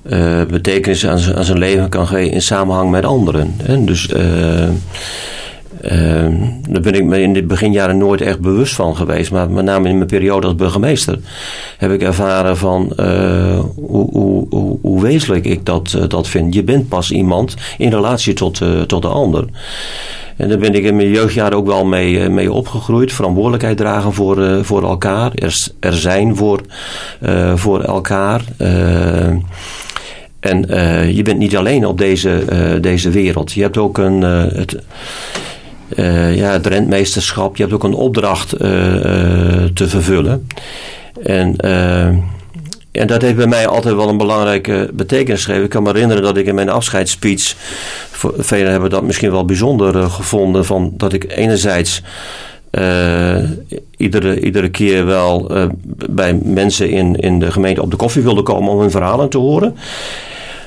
uh, 0.09 0.41
betekenis 0.43 1.07
aan, 1.07 1.35
aan, 1.35 1.43
zijn 1.43 1.57
leven 1.57 1.89
kan 1.89 2.07
geven 2.07 2.31
in 2.31 2.41
samenhang 2.41 2.91
met 2.91 3.05
anderen. 3.05 3.55
Hè? 3.63 3.83
Dus 3.83 4.09
uh, 4.09 4.62
uh, 4.62 6.33
daar 6.69 6.81
ben 6.81 6.93
ik 6.93 7.03
me 7.03 7.21
in 7.21 7.33
de 7.33 7.43
beginjaren 7.43 7.97
nooit 7.97 8.21
echt 8.21 8.39
bewust 8.39 8.75
van 8.75 8.95
geweest. 8.95 9.31
Maar 9.31 9.50
met 9.50 9.65
name 9.65 9.89
in 9.89 9.95
mijn 9.95 10.09
periode 10.09 10.47
als 10.47 10.55
burgemeester 10.55 11.19
heb 11.77 11.91
ik 11.91 12.01
ervaren 12.01 12.57
van 12.57 12.93
hoe, 13.75 14.09
hoe, 14.12 14.45
hoe, 14.50 14.77
hoe, 14.81 15.01
wezenlijk 15.01 15.45
ik 15.45 15.65
dat, 15.65 15.97
dat 16.07 16.27
vind. 16.27 16.53
Je 16.53 16.63
bent 16.63 16.88
pas 16.88 17.12
iemand 17.12 17.55
in 17.77 17.89
relatie 17.89 18.33
tot, 18.33 18.62
tot 18.88 19.01
de 19.01 19.07
ander. 19.07 19.45
En 20.38 20.50
daar 20.50 20.57
ben 20.57 20.74
ik 20.74 20.83
in 20.83 20.95
mijn 20.95 21.09
jeugdjaren 21.09 21.57
ook 21.57 21.67
wel 21.67 21.85
mee, 21.85 22.29
mee 22.29 22.51
opgegroeid. 22.51 23.13
Verantwoordelijkheid 23.13 23.77
dragen 23.77 24.13
voor, 24.13 24.65
voor 24.65 24.83
elkaar. 24.83 25.31
Er, 25.35 25.67
er 25.79 25.93
zijn 25.93 26.35
voor, 26.35 26.62
voor 27.55 27.81
elkaar. 27.81 28.41
En 30.45 30.65
uh, 30.69 31.15
je 31.15 31.21
bent 31.21 31.37
niet 31.37 31.57
alleen 31.57 31.85
op 31.85 31.97
deze, 31.97 32.43
uh, 32.51 32.81
deze 32.81 33.09
wereld. 33.09 33.51
Je 33.51 33.61
hebt 33.61 33.77
ook 33.77 33.97
een, 33.97 34.21
uh, 34.21 34.43
het, 34.47 34.77
ja, 36.35 36.51
het 36.51 36.67
rentmeesterschap. 36.67 37.55
Je 37.55 37.63
hebt 37.63 37.75
ook 37.75 37.83
een 37.83 37.93
opdracht 37.93 38.49
te 39.73 39.87
vervullen. 39.87 40.47
En, 41.23 41.55
en 42.91 43.07
dat 43.07 43.21
heeft 43.21 43.35
bij 43.35 43.47
mij 43.47 43.67
altijd 43.67 43.95
wel 43.95 44.09
een 44.09 44.17
belangrijke 44.17 44.89
betekenis 44.93 45.45
gegeven. 45.45 45.63
Ik 45.63 45.69
kan 45.69 45.83
me 45.83 45.91
herinneren 45.91 46.23
dat 46.23 46.37
ik 46.37 46.45
in 46.45 46.55
mijn 46.55 46.69
afscheidsspeech... 46.69 47.55
Velen 48.37 48.71
hebben 48.71 48.89
dat 48.89 49.03
misschien 49.03 49.31
wel 49.31 49.45
bijzonder 49.45 50.09
gevonden... 50.09 50.65
Van 50.65 50.93
dat 50.97 51.13
ik 51.13 51.25
enerzijds... 51.37 52.01
Iedere, 53.97 54.39
iedere 54.39 54.69
keer 54.69 55.05
wel 55.05 55.51
bij 56.09 56.39
mensen 56.43 56.89
in, 56.89 57.15
in 57.15 57.39
de 57.39 57.51
gemeente 57.51 57.81
op 57.81 57.91
de 57.91 57.97
koffie 57.97 58.21
wilde 58.21 58.43
komen 58.43 58.71
om 58.71 58.79
hun 58.79 58.91
verhalen 58.91 59.29
te 59.29 59.37
horen. 59.37 59.75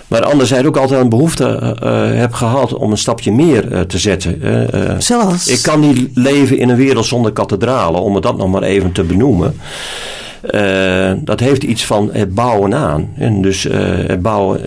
Maar 0.08 0.22
anderzijds 0.22 0.66
ook 0.66 0.76
altijd 0.76 1.00
een 1.00 1.08
behoefte 1.08 1.76
uh, 1.82 2.20
heb 2.20 2.32
gehad 2.32 2.74
om 2.74 2.90
een 2.90 2.98
stapje 2.98 3.32
meer 3.32 3.72
uh, 3.72 3.80
te 3.80 3.98
zetten. 3.98 4.40
Uh, 4.44 4.90
Zoals? 4.98 5.46
Ik 5.46 5.62
kan 5.62 5.80
niet 5.80 6.10
leven 6.14 6.58
in 6.58 6.68
een 6.68 6.76
wereld 6.76 7.06
zonder 7.06 7.32
kathedralen, 7.32 8.00
om 8.00 8.14
het 8.14 8.22
dat 8.22 8.36
nog 8.36 8.50
maar 8.50 8.62
even 8.62 8.92
te 8.92 9.02
benoemen. 9.02 9.56
dat 11.24 11.40
heeft 11.40 11.62
iets 11.62 11.86
van 11.86 12.10
het 12.12 12.34
bouwen 12.34 12.74
aan. 12.74 13.08
En 13.16 13.42
dus 13.42 13.62
het, 13.62 14.22
bouwen, 14.22 14.60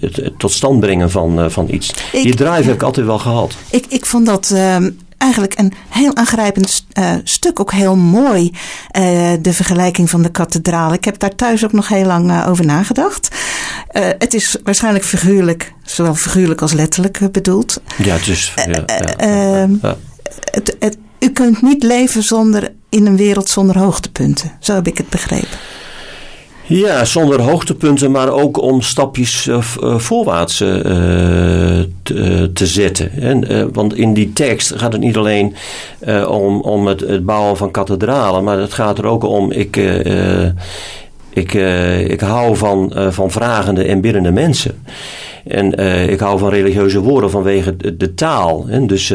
het, 0.00 0.32
tot 0.38 0.52
stand 0.52 0.80
brengen 0.80 1.10
van, 1.10 1.50
van 1.50 1.66
iets. 1.70 1.90
Ik, 2.12 2.22
Die 2.22 2.34
drive 2.34 2.62
heb 2.62 2.74
ik 2.74 2.82
altijd 2.82 3.06
wel 3.06 3.18
gehad. 3.18 3.56
Ik, 3.70 3.84
ik 3.88 4.06
vond 4.06 4.26
dat 4.26 4.50
ehm, 4.54 4.90
eigenlijk 5.18 5.58
een 5.58 5.72
heel 5.88 6.16
aangrijpend 6.16 6.86
uh, 6.98 7.14
stuk. 7.24 7.60
Ook 7.60 7.72
heel 7.72 7.96
mooi, 7.96 8.50
uh, 8.98 9.32
de 9.40 9.52
vergelijking 9.52 10.10
van 10.10 10.22
de 10.22 10.30
kathedraal. 10.30 10.92
Ik 10.92 11.04
heb 11.04 11.18
daar 11.18 11.34
thuis 11.34 11.64
ook 11.64 11.72
nog 11.72 11.88
heel 11.88 12.04
lang 12.04 12.30
uh, 12.30 12.46
over 12.48 12.64
nagedacht. 12.64 13.28
het 14.18 14.34
is 14.34 14.56
waarschijnlijk 14.64 15.04
figuurlijk, 15.04 15.72
zowel 15.82 16.14
figuurlijk 16.14 16.62
als 16.62 16.72
letterlijk 16.72 17.32
bedoeld. 17.32 17.80
Ja, 17.96 18.16
ehm, 19.16 19.74
ja. 19.82 19.96
Het, 20.50 20.76
het, 20.78 20.96
u 21.18 21.30
kunt 21.30 21.62
niet 21.62 21.82
leven 21.82 22.22
zonder 22.22 22.72
in 22.88 23.06
een 23.06 23.16
wereld 23.16 23.48
zonder 23.48 23.78
hoogtepunten. 23.78 24.52
Zo 24.60 24.74
heb 24.74 24.86
ik 24.86 24.98
het 24.98 25.08
begrepen. 25.08 25.58
Ja, 26.68 27.04
zonder 27.04 27.40
hoogtepunten, 27.40 28.10
maar 28.10 28.28
ook 28.28 28.62
om 28.62 28.82
stapjes 28.82 29.46
uh, 29.46 29.60
voorwaarts 29.98 30.60
uh, 30.60 30.68
te, 32.02 32.50
te, 32.52 32.66
zetten. 32.66 33.10
En, 33.12 33.72
want 33.72 33.94
in 33.94 34.14
die 34.14 34.32
tekst 34.32 34.72
gaat 34.76 34.92
het 34.92 35.00
niet 35.00 35.16
alleen 35.16 35.54
om, 36.28 36.60
om 36.60 36.86
het, 36.86 37.24
bouwen 37.24 37.56
van 37.56 37.70
kathedralen, 37.70 38.44
maar 38.44 38.58
het 38.58 38.72
gaat 38.72 38.98
er 38.98 39.06
ook 39.06 39.24
om. 39.24 39.52
Ik, 39.52 39.76
ik, 41.30 41.54
ik 42.08 42.20
hou 42.20 42.56
van, 42.56 42.92
van 43.10 43.30
vragende 43.30 43.84
en 43.84 44.00
biddende 44.00 44.30
mensen. 44.30 44.82
En 45.44 45.72
ik 46.10 46.20
hou 46.20 46.38
van 46.38 46.48
religieuze 46.48 47.00
woorden 47.00 47.30
vanwege 47.30 47.96
de, 47.96 48.14
taal. 48.14 48.66
Dus 48.86 49.12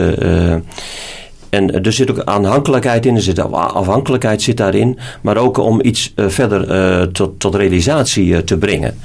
en 1.51 1.84
er 1.84 1.93
zit 1.93 2.12
ook 2.12 2.22
aanhankelijkheid 2.24 3.05
in, 3.05 3.15
er 3.15 3.22
zit 3.22 3.39
afhankelijkheid 3.51 4.41
zit 4.41 4.58
daarin, 4.58 4.98
maar 5.22 5.38
ook 5.38 5.58
om 5.58 5.79
iets 5.81 6.13
uh, 6.15 6.27
verder 6.27 6.70
uh, 6.70 7.01
tot, 7.01 7.39
tot 7.39 7.55
realisatie 7.55 8.43
te 8.43 8.58
brengen. 8.58 9.00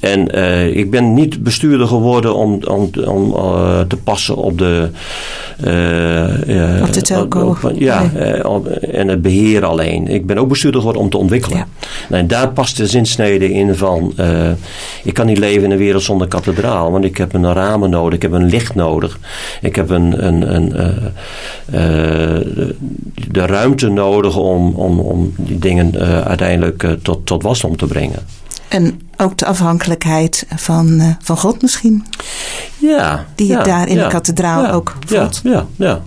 En 0.00 0.36
uh, 0.38 0.76
ik 0.76 0.90
ben 0.90 1.14
niet 1.14 1.42
bestuurder 1.42 1.86
geworden 1.86 2.34
om, 2.34 2.60
om, 2.64 2.90
om 3.06 3.34
uh, 3.34 3.80
te 3.80 3.96
passen 3.96 4.36
op 4.36 4.58
de. 4.58 4.88
Uh, 5.64 6.82
op 6.82 6.92
de 6.92 7.02
telco. 7.02 7.56
ja, 7.74 8.12
en 8.92 9.08
het 9.08 9.22
beheer 9.22 9.64
alleen. 9.64 10.08
Ik 10.08 10.26
ben 10.26 10.38
ook 10.38 10.48
bestuurder 10.48 10.80
geworden 10.80 11.02
om 11.02 11.10
te 11.10 11.16
ontwikkelen. 11.16 11.58
Ja. 11.58 11.66
Nou, 12.08 12.22
en 12.22 12.28
daar 12.28 12.50
past 12.50 12.76
de 12.76 12.86
zinsnede 12.86 13.52
in 13.52 13.74
van. 13.74 14.14
ik 15.02 15.14
kan 15.14 15.26
niet 15.26 15.38
leven 15.38 15.64
in 15.64 15.70
een 15.70 15.78
wereld 15.78 16.02
zonder 16.02 16.28
kathedraal, 16.28 16.92
want 16.92 17.04
ik 17.04 17.16
heb 17.16 17.34
een 17.34 17.52
ramen 17.52 17.90
nodig, 17.90 18.14
ik 18.14 18.22
heb 18.22 18.32
een 18.32 18.48
licht 18.48 18.74
nodig, 18.74 19.18
ik 19.60 19.76
heb 19.76 19.90
een, 19.90 20.26
een, 20.26 20.54
een 20.54 20.72
de, 21.66 22.74
de, 23.30 23.46
ruimte 23.46 23.88
nodig 23.88 24.36
om, 24.36 24.74
om, 24.74 25.00
om 25.00 25.32
die 25.36 25.58
dingen 25.58 25.98
uiteindelijk 26.24 26.86
tot, 27.02 27.26
tot 27.26 27.42
wasdom 27.42 27.76
te 27.76 27.86
brengen. 27.86 28.37
En 28.68 29.00
ook 29.16 29.38
de 29.38 29.46
afhankelijkheid 29.46 30.46
van, 30.56 31.00
uh, 31.00 31.10
van 31.20 31.36
God 31.36 31.62
misschien. 31.62 32.04
Ja. 32.78 33.26
Die 33.34 33.46
je 33.46 33.62
daar 33.62 33.88
in 33.88 33.96
de 33.96 34.06
kathedraal 34.06 34.70
ook 34.70 34.96
voelt. 35.06 35.40
Ja, 35.44 35.50
ja, 35.52 35.66
ja. 35.76 36.02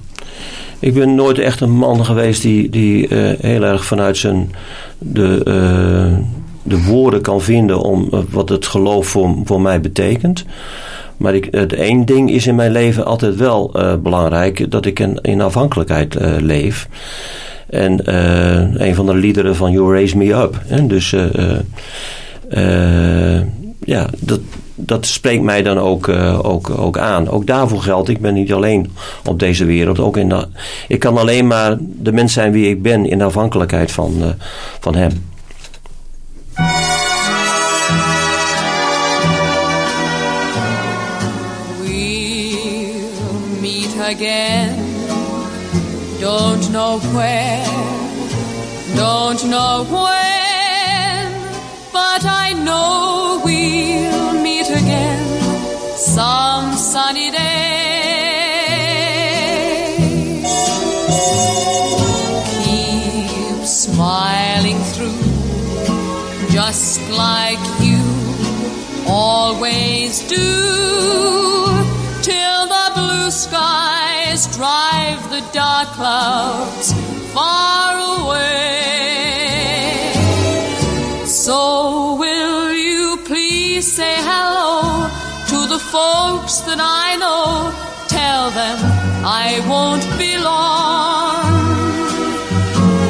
Ik 0.80 0.94
ben 0.94 1.15
nooit 1.15 1.39
echt 1.39 1.62
een 1.62 1.72
man 1.72 2.06
geweest 2.06 2.41
die, 2.41 2.70
die 2.70 3.10
uh, 3.10 3.39
heel 3.39 3.63
erg 3.63 3.86
vanuit 3.86 4.18
zijn 4.18 4.51
de, 4.98 5.41
uh, 5.48 6.18
de 6.63 6.84
woorden 6.84 7.22
kan 7.22 7.41
vinden 7.41 7.82
om 7.82 8.10
wat 8.30 8.50
het 8.50 8.68
geloof 8.68 9.08
voor, 9.08 9.36
voor 9.44 9.62
mij 9.62 9.82
betekent. 9.82 10.46
Maar 11.18 11.36
ik, 11.36 11.48
het 11.51 11.74
één 11.74 12.06
ding 12.06 12.32
is 12.32 12.48
in 12.48 12.56
mijn 12.56 12.72
leven 12.72 13.06
altijd 13.06 13.36
wel 13.36 13.75
belangrijk: 14.03 14.72
dat 14.72 14.86
ik 14.86 15.00
in, 15.00 15.20
in 15.22 15.41
afhankelijkheid 15.41 16.15
leef. 16.39 16.88
En 17.70 18.13
een 18.84 18.96
van 18.96 19.06
de 19.06 19.15
liederen 19.15 19.56
van 19.56 19.72
You 19.72 19.94
Raise 19.94 20.18
Me 20.18 20.34
Up. 20.34 20.62
Hè? 20.65 20.88
Dus 20.88 21.15
ja, 23.79 24.08
dat, 24.20 24.39
dat 24.75 25.05
spreekt 25.05 25.43
mij 25.43 25.62
dan 25.63 25.79
ook, 25.79 26.10
ook, 26.43 26.70
ook 26.70 26.98
aan. 26.98 27.29
Ook 27.29 27.48
daarvoor 27.48 27.81
geldt, 27.81 28.10
ik 28.10 28.22
ben 28.22 28.34
niet 28.34 28.53
alleen 28.53 28.91
op 29.25 29.39
deze 29.39 29.65
wereld. 29.65 30.00
Ook 30.00 30.17
in 30.17 30.29
de, 30.29 30.48
ik 30.88 31.00
kan 31.00 31.17
alleen 31.17 31.48
maar 31.48 31.77
de 31.79 32.12
mens 32.12 32.34
zijn 32.34 32.51
wie 32.51 32.70
ik 32.70 32.81
ben 32.81 33.05
in 33.05 33.22
afhankelijkheid 33.22 33.91
van, 33.91 34.36
van 34.79 34.96
hem. 34.96 35.12
again. 44.12 44.75
Don't 46.20 46.70
know 46.72 47.00
where, 47.13 47.63
don't 48.96 49.41
know 49.46 49.86
I 49.89 50.30
we'll 53.43 54.33
meet 54.41 54.69
again 54.69 55.21
some 55.97 56.73
sunny 56.73 57.29
day. 57.31 57.61
Keep 62.65 63.65
smiling 63.65 64.79
through, 64.93 65.21
just 66.50 67.01
like 67.11 67.63
you 67.81 68.01
always 69.07 70.21
do 70.27 70.51
till 72.21 72.63
the 72.75 72.91
blue 72.95 73.31
skies 73.31 74.47
drive 74.55 75.21
the 75.29 75.41
dark 75.51 75.88
clouds 75.89 76.93
far 77.33 77.91
away. 78.19 78.70
Folks 85.91 86.62
that 86.62 86.79
I 86.79 87.17
know? 87.19 87.69
Tell 88.07 88.50
them 88.51 88.77
I 89.25 89.60
won't 89.71 90.07
be 90.17 90.38
long. 90.38 91.43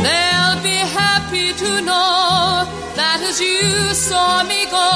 They'll 0.06 0.60
be 0.72 0.80
happy 1.02 1.54
to 1.64 1.72
know 1.82 2.66
that 3.00 3.20
as 3.30 3.40
you 3.40 3.94
saw 3.94 4.44
me 4.44 4.66
go, 4.66 4.92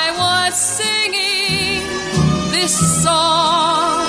I 0.00 0.02
was 0.22 0.52
singing 0.78 1.84
this 2.54 2.74
song. 3.04 4.08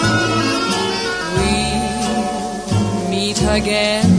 We'll 1.35 3.09
meet 3.09 3.39
again. 3.59 4.09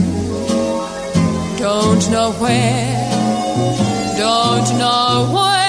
Don't 1.57 2.03
know 2.11 2.29
where, 2.43 3.09
don't 4.17 4.69
know 4.77 5.31
when, 5.33 5.64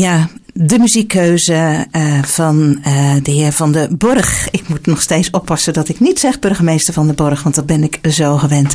Ja, 0.00 0.28
de 0.54 0.78
muziekkeuze 0.78 1.86
eh, 1.90 2.22
van 2.22 2.78
eh, 2.82 3.14
de 3.22 3.30
heer 3.30 3.52
Van 3.52 3.72
de 3.72 3.88
Borg. 3.90 4.48
Ik 4.50 4.68
moet 4.68 4.86
nog 4.86 5.00
steeds 5.00 5.30
oppassen 5.30 5.72
dat 5.72 5.88
ik 5.88 6.00
niet 6.00 6.18
zeg 6.18 6.38
burgemeester 6.38 6.94
Van 6.94 7.06
de 7.06 7.12
Borg, 7.12 7.42
want 7.42 7.54
dat 7.54 7.66
ben 7.66 7.82
ik 7.82 7.98
zo 8.10 8.36
gewend. 8.36 8.74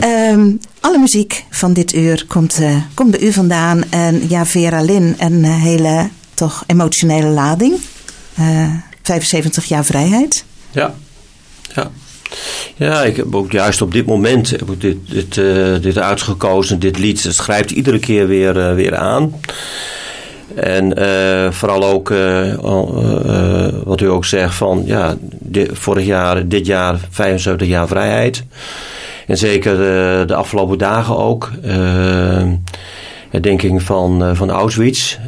Ehm, 0.00 0.50
alle 0.80 0.98
muziek 0.98 1.44
van 1.50 1.72
dit 1.72 1.94
uur 1.94 2.24
komt, 2.28 2.58
eh, 2.60 2.76
komt 2.94 3.10
bij 3.10 3.20
u 3.20 3.32
vandaan. 3.32 3.84
En 3.90 4.22
ja, 4.28 4.46
Vera 4.46 4.82
Lynn, 4.82 5.14
een 5.18 5.44
hele 5.44 6.08
toch 6.34 6.64
emotionele 6.66 7.28
lading. 7.28 7.74
75 9.02 9.64
jaar 9.64 9.84
vrijheid. 9.84 10.44
Ja, 10.70 10.94
ja. 11.74 11.90
Ja, 12.76 13.02
ik 13.02 13.16
heb 13.16 13.34
ook 13.34 13.52
juist 13.52 13.82
op 13.82 13.92
dit 13.92 14.06
moment 14.06 14.50
heb 14.50 14.70
ik 14.70 14.80
dit, 14.80 14.96
dit, 15.10 15.34
dit 15.82 15.98
uitgekozen, 15.98 16.78
dit 16.78 16.98
lied. 16.98 17.22
Het 17.22 17.36
grijpt 17.36 17.70
iedere 17.70 17.98
keer 17.98 18.26
weer, 18.26 18.74
weer 18.74 18.96
aan. 18.96 19.32
En 20.54 20.96
eh, 20.96 21.50
vooral 21.50 21.84
ook 21.84 22.10
eh, 22.10 22.52
eh, 22.52 23.72
wat 23.84 24.00
u 24.00 24.10
ook 24.10 24.24
zegt 24.24 24.54
van 24.54 24.82
ja, 24.86 25.14
vorig 25.72 26.04
jaar, 26.04 26.48
dit 26.48 26.66
jaar 26.66 26.98
75 27.10 27.68
jaar 27.68 27.88
vrijheid. 27.88 28.44
En 29.26 29.38
zeker 29.38 29.76
de 30.26 30.34
afgelopen 30.34 30.78
dagen 30.78 31.16
ook. 31.16 31.50
herdenking 33.30 33.82
van, 33.82 34.36
van 34.36 34.50
Auschwitz. 34.50 35.18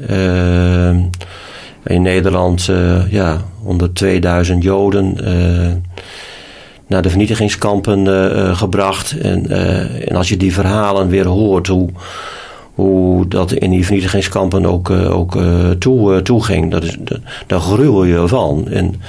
In 1.85 2.03
Nederland 2.03 2.71
ja, 3.11 3.41
onder 3.63 3.93
2000 3.93 4.63
Joden 4.63 5.17
naar 6.87 7.03
de 7.03 7.09
vernietigingskampen 7.09 8.07
gebracht. 8.57 9.19
En, 9.19 9.51
en 10.09 10.17
als 10.17 10.29
je 10.29 10.37
die 10.37 10.55
verhalen 10.55 11.09
weer 11.09 11.27
hoort, 11.27 11.67
hoe, 11.67 11.89
hoe 12.75 13.29
dat 13.29 13.53
in 13.53 13.71
die 13.71 13.85
vernietigingskampen 13.85 14.67
ook, 14.67 14.91
eh, 14.91 15.17
ook 15.17 15.37
eh, 15.37 15.71
toe, 15.71 16.15
eh, 16.15 16.21
toeging, 16.21 16.71
dat 16.71 16.85
is, 16.85 16.97
dat, 16.99 17.19
daar 17.47 17.61
gruwel 17.61 18.05
je 18.05 18.29
van. 18.29 18.69
En, 18.71 19.01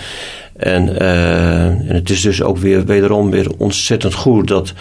en, 0.56 1.00
en 1.00 1.86
het 1.88 2.10
is 2.10 2.22
dus 2.22 2.42
ook 2.42 2.58
weer 2.58 2.86
wederom 2.86 3.30
weer 3.32 3.48
ontzettend 3.58 4.14
goed 4.14 4.48
dat 4.48 4.74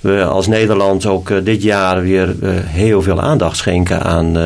we 0.00 0.24
als 0.24 0.46
Nederland 0.46 1.06
ook 1.06 1.44
dit 1.44 1.62
jaar 1.62 2.02
weer 2.02 2.34
heel 2.66 3.02
veel 3.02 3.20
aandacht 3.20 3.56
schenken 3.56 4.02
aan, 4.02 4.38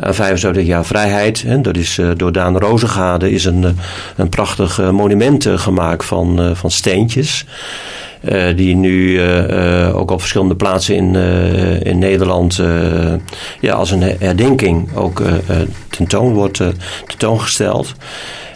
aan 0.00 0.14
75 0.14 0.66
jaar 0.66 0.84
vrijheid. 0.84 1.44
Dat 1.62 1.76
is 1.76 2.00
door 2.16 2.32
Daan 2.32 2.58
Rozegade 2.58 3.30
is 3.30 3.44
een, 3.44 3.76
een 4.16 4.28
prachtig 4.28 4.90
monument 4.92 5.46
gemaakt 5.48 6.04
van, 6.04 6.56
van 6.56 6.70
steentjes. 6.70 7.44
Eh, 8.20 8.56
die 8.56 8.76
nu 8.76 9.18
eh, 9.18 9.86
eh, 9.86 9.96
ook 9.96 10.10
op 10.10 10.20
verschillende 10.20 10.56
plaatsen 10.56 10.94
in, 10.94 11.14
in 11.82 11.98
Nederland 11.98 12.62
ja, 13.60 13.74
als 13.74 13.90
een 13.90 14.02
herdenking 14.02 14.96
ook 14.96 15.22
tentoon 15.90 16.32
wordt 16.32 16.62
tentoongesteld. 17.06 17.94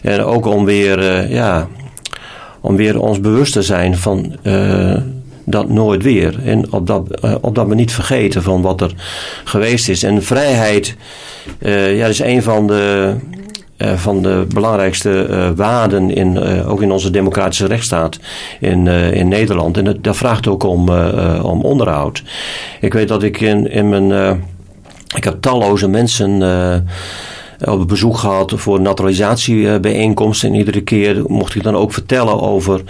En 0.03 0.25
ook 0.25 0.47
om 0.47 0.65
weer, 0.65 1.31
ja, 1.31 1.69
om 2.61 2.77
weer 2.77 3.01
ons 3.01 3.21
bewust 3.21 3.53
te 3.53 3.63
zijn 3.63 3.97
van 3.97 4.37
dat 5.51 5.69
nooit 5.69 6.03
weer. 6.03 6.35
En 6.45 6.73
op 6.73 6.87
dat, 6.87 7.21
eh, 7.21 7.35
op 7.41 7.55
dat 7.55 7.67
we 7.67 7.75
niet 7.75 7.93
vergeten 7.93 8.43
van 8.43 8.63
wat 8.63 8.81
er 8.81 8.95
geweest 9.45 9.89
is. 9.89 10.03
En 10.03 10.23
vrijheid, 10.23 10.97
ja, 11.61 12.07
is 12.07 12.21
een 12.21 12.43
van 12.43 12.67
de 12.67 13.15
van 13.89 14.23
de 14.23 14.47
belangrijkste 14.55 15.27
eh, 15.27 15.49
waarden, 15.57 16.11
in, 16.15 16.37
eh, 16.37 16.71
ook 16.71 16.83
in 16.83 16.91
onze 16.93 17.11
democratische 17.11 17.67
rechtsstaat 17.67 18.19
in, 18.61 18.87
eh, 18.89 19.13
in 19.13 19.29
Nederland. 19.29 19.77
En 19.77 19.99
dat 20.01 20.17
vraagt 20.17 20.49
ook 20.49 20.63
om, 20.63 20.89
eh, 20.89 21.35
eh, 21.37 21.45
om 21.45 21.61
onderhoud. 21.63 22.23
Ik 22.81 22.93
weet 22.93 23.09
dat 23.09 23.23
ik 23.23 23.41
in, 23.41 23.71
in 23.71 23.89
mijn. 23.89 24.13
eh, 24.13 24.33
ik 25.17 25.25
heb 25.25 25.41
talloze 25.41 25.89
mensen. 25.89 26.43
eh, 26.43 26.75
op 27.65 27.89
bezoek 27.89 28.17
gehad 28.17 28.53
voor 28.57 28.81
naturalisatiebijeenkomsten. 28.81 30.49
En 30.49 30.55
iedere 30.55 30.81
keer 30.81 31.23
mocht 31.27 31.55
ik 31.55 31.63
dan 31.63 31.77
ook 31.77 31.93
vertellen 31.93 32.41
over 32.41 32.83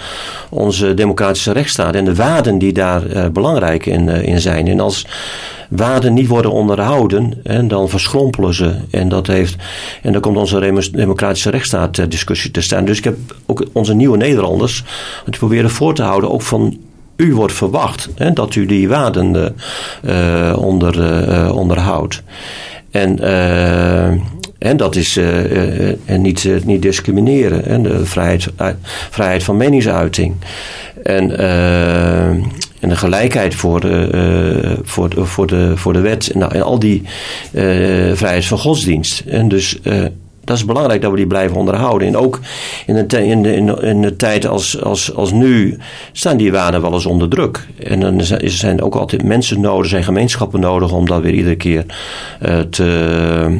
onze 0.49 0.95
democratische 0.95 1.53
rechtsstaat 1.53 1.95
en 1.95 2.05
de 2.05 2.15
waarden 2.15 2.59
die 2.59 2.73
daar 2.73 3.07
eh, 3.07 3.29
belangrijk 3.29 3.87
in, 3.87 4.09
eh, 4.09 4.23
in 4.23 4.41
zijn. 4.41 4.67
En 4.67 4.81
als 4.81 5.07
waarden 5.69 6.15
niet 6.15 6.27
worden 6.27 6.53
onderhouden, 6.53 7.41
hè, 7.43 7.67
dan 7.67 7.89
verschrompelen 7.89 8.55
ze. 8.55 8.75
En, 8.91 9.09
dat 9.09 9.27
heeft, 9.27 9.57
en 10.03 10.13
dan 10.13 10.21
komt 10.21 10.37
onze 10.37 10.91
democratische 10.93 11.51
rechtsstaat 11.51 11.99
eh, 11.99 12.07
discussie 12.09 12.51
te 12.51 12.61
staan. 12.61 12.85
Dus 12.85 12.99
ik 12.99 13.05
heb 13.05 13.17
ook 13.47 13.65
onze 13.73 13.95
nieuwe 13.95 14.17
Nederlanders 14.17 14.85
het 15.25 15.39
proberen 15.39 15.71
voor 15.71 15.95
te 15.95 16.03
houden, 16.03 16.31
ook 16.31 16.43
van 16.43 16.79
u 17.17 17.35
wordt 17.35 17.53
verwacht 17.53 18.09
hè, 18.15 18.33
dat 18.33 18.55
u 18.55 18.67
die 18.67 18.89
waarden 18.89 19.55
eh, 20.03 20.51
eh, 20.51 20.59
onder, 20.59 21.03
eh, 21.29 21.57
onderhoudt. 21.57 22.23
En, 22.91 23.19
eh, 23.19 24.21
en 24.61 24.77
dat 24.77 24.97
is 24.97 25.17
eh, 25.17 25.89
eh, 25.89 25.97
en 26.05 26.21
niet, 26.21 26.45
eh, 26.45 26.53
niet 26.65 26.83
discrimineren. 26.83 27.65
En 27.65 27.83
de 27.83 28.07
vrijheid, 28.07 28.49
vrijheid 29.11 29.43
van 29.43 29.57
meningsuiting. 29.57 30.35
En, 31.03 31.39
en 32.81 32.89
de 32.89 32.97
gelijkheid 32.97 33.55
voor 33.55 33.81
de, 33.81 34.79
voor 34.83 35.09
de, 35.09 35.25
voor 35.25 35.47
de, 35.47 35.73
voor 35.77 35.93
de 35.93 36.01
wet. 36.01 36.31
En, 36.31 36.39
nou, 36.39 36.55
en 36.55 36.63
al 36.63 36.79
die 36.79 37.03
vrijheid 38.15 38.47
van 38.47 38.59
godsdienst. 38.59 39.21
En 39.27 39.49
dus 39.49 39.79
dat 40.45 40.57
is 40.57 40.65
belangrijk 40.65 41.03
dat 41.03 41.11
we 41.11 41.17
die 41.17 41.27
blijven 41.27 41.57
onderhouden. 41.57 42.09
En 42.09 42.17
ook 42.17 42.41
in 42.87 43.07
de, 43.07 43.27
in 43.27 43.43
de, 43.43 43.57
in 43.83 44.03
de, 44.03 44.17
tijd 44.17 44.47
als, 44.47 44.83
als, 44.83 45.15
als 45.15 45.33
nu 45.33 45.79
staan 46.13 46.37
die 46.37 46.53
waarden 46.53 46.83
wel 46.83 46.93
eens 46.93 47.07
onder 47.07 47.29
druk. 47.29 47.67
En 47.79 48.01
dan 48.01 48.21
zijn- 48.45 48.83
ook 48.83 48.95
altijd 48.95 49.23
mensen 49.23 49.61
nodig, 49.61 49.91
zijn 49.91 50.05
gemeenschappen 50.05 50.61
nodig 50.61 50.93
om 50.93 51.07
dat 51.07 51.23
weer 51.23 51.35
iedere 51.35 51.57
keer 51.57 51.85
te, 52.71 53.59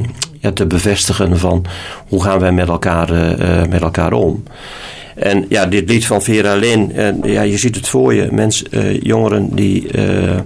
te 0.53 0.65
bevestigen 0.65 1.39
van 1.39 1.65
hoe 2.07 2.23
gaan 2.23 2.39
wij 2.39 2.51
met 2.51 2.67
elkaar, 2.67 3.09
eh, 3.09 3.61
eh, 3.61 3.69
met 3.69 3.81
elkaar 3.81 4.13
om. 4.13 4.43
En 5.15 5.45
ja, 5.49 5.65
dit 5.65 5.89
lied 5.89 6.05
van 6.05 6.21
Vera 6.21 6.55
Lynn, 6.55 6.91
en 6.95 7.19
ja, 7.23 7.41
je 7.41 7.57
ziet 7.57 7.75
het 7.75 7.87
voor 7.87 8.13
je. 8.13 8.27
Mensen, 8.31 8.71
eh, 8.71 9.01
jongeren 9.01 9.55
die, 9.55 9.91
eh, 9.91 10.39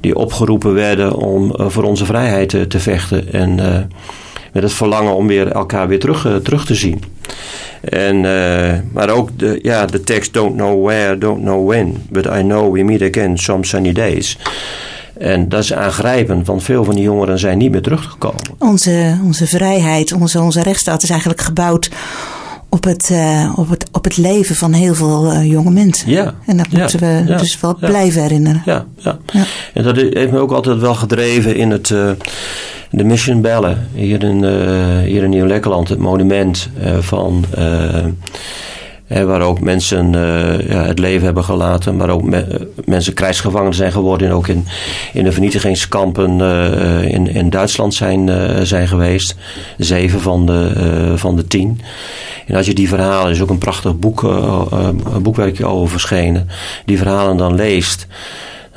die 0.00 0.16
opgeroepen 0.16 0.74
werden 0.74 1.14
om 1.14 1.54
eh, 1.54 1.66
voor 1.68 1.82
onze 1.82 2.04
vrijheid 2.04 2.54
eh, 2.54 2.60
te 2.60 2.80
vechten. 2.80 3.32
En 3.32 3.60
eh, 3.60 3.80
met 4.52 4.62
het 4.62 4.72
verlangen 4.72 5.14
om 5.14 5.26
weer 5.26 5.52
elkaar 5.52 5.88
weer 5.88 5.98
terug, 5.98 6.26
eh, 6.26 6.36
terug 6.36 6.66
te 6.66 6.74
zien. 6.74 7.02
En, 7.80 8.16
eh, 8.24 8.78
maar 8.92 9.10
ook 9.10 9.38
de, 9.38 9.58
ja, 9.62 9.86
de 9.86 10.00
tekst 10.00 10.32
Don't 10.32 10.56
know 10.56 10.84
where, 10.86 11.18
don't 11.18 11.42
know 11.42 11.68
when, 11.68 12.06
but 12.10 12.26
I 12.26 12.40
know 12.40 12.72
we 12.72 12.82
meet 12.82 13.02
again 13.02 13.38
some 13.38 13.64
sunny 13.64 13.92
days. 13.92 14.38
En 15.18 15.48
dat 15.48 15.62
is 15.62 15.72
aangrijpend, 15.72 16.46
want 16.46 16.62
veel 16.62 16.84
van 16.84 16.94
die 16.94 17.02
jongeren 17.02 17.38
zijn 17.38 17.58
niet 17.58 17.70
meer 17.70 17.82
teruggekomen. 17.82 18.40
Onze, 18.58 19.18
onze 19.24 19.46
vrijheid, 19.46 20.12
onze, 20.12 20.40
onze 20.40 20.62
rechtsstaat 20.62 21.02
is 21.02 21.10
eigenlijk 21.10 21.40
gebouwd 21.40 21.90
op 22.68 22.84
het, 22.84 23.10
eh, 23.10 23.52
op 23.56 23.70
het, 23.70 23.86
op 23.92 24.04
het 24.04 24.16
leven 24.16 24.54
van 24.54 24.72
heel 24.72 24.94
veel 24.94 25.30
eh, 25.30 25.50
jonge 25.50 25.70
mensen. 25.70 26.10
Ja, 26.10 26.34
En 26.46 26.56
dat 26.56 26.66
ja, 26.70 26.78
moeten 26.78 26.98
we 27.00 27.22
ja, 27.26 27.36
dus 27.36 27.60
wel 27.60 27.76
ja. 27.80 27.86
blijven 27.86 28.22
herinneren. 28.22 28.62
Ja, 28.64 28.84
ja. 28.96 29.18
Ja. 29.32 29.44
En 29.74 29.82
dat 29.82 29.96
heeft 29.96 30.30
me 30.30 30.38
ook 30.38 30.52
altijd 30.52 30.78
wel 30.78 30.94
gedreven 30.94 31.56
in 31.56 31.70
het, 31.70 31.90
eh, 31.90 32.10
de 32.90 33.04
Mission 33.04 33.40
Bellen. 33.40 33.88
Hier 33.94 34.22
in, 34.22 34.44
hier 35.04 35.22
in 35.22 35.30
Nieuw-Lekkerland, 35.30 35.88
het 35.88 35.98
monument 35.98 36.68
van... 37.00 37.44
waar 39.08 39.40
ook 39.40 39.60
mensen 39.60 40.14
eh, 40.14 40.68
ja, 40.68 40.82
het 40.84 40.98
leven 40.98 41.24
hebben 41.24 41.44
gelaten, 41.44 41.96
maar 41.96 42.10
ook 42.10 42.22
me- 42.22 42.68
mensen 42.84 43.14
krijgsgevangen 43.14 43.74
zijn 43.74 43.92
geworden. 43.92 44.28
En 44.28 44.34
ook 44.34 44.48
in, 44.48 44.66
in 45.12 45.24
de 45.24 45.32
vernietigingskampen 45.32 46.40
eh, 46.40 47.02
in, 47.02 47.34
in 47.34 47.50
Duitsland 47.50 47.94
zijn, 47.94 48.28
eh, 48.28 48.60
zijn 48.62 48.88
geweest. 48.88 49.34
Zeven 49.78 50.20
van 50.20 50.46
de, 50.46 51.12
van 51.16 51.36
de 51.36 51.46
tien. 51.46 51.80
En 52.46 52.54
als 52.54 52.66
je 52.66 52.74
die 52.74 52.88
verhalen, 52.88 53.26
er 53.26 53.30
is 53.32 53.40
ook 53.40 53.50
een 53.50 53.58
prachtig 53.58 53.98
boek, 53.98 54.22
een 54.22 55.22
boekwerkje 55.22 55.66
over 55.66 55.88
verschenen, 55.88 56.48
die 56.84 56.98
verhalen 56.98 57.36
dan 57.36 57.54
leest. 57.54 58.06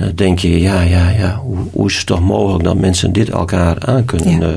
Eh, 0.02 0.08
denk 0.16 0.40
je, 0.40 0.62
ja, 0.62 0.82
ja, 0.82 1.10
ja, 1.10 1.36
hoe, 1.44 1.58
hoe 1.72 1.90
is 1.90 1.98
het 1.98 2.06
toch 2.06 2.22
mogelijk 2.22 2.64
dat 2.64 2.76
mensen 2.78 3.14
dit 3.14 3.30
elkaar 3.30 3.76
aan 3.86 4.06
kunnen, 4.06 4.40
Ja. 4.40 4.48
eh, 4.48 4.54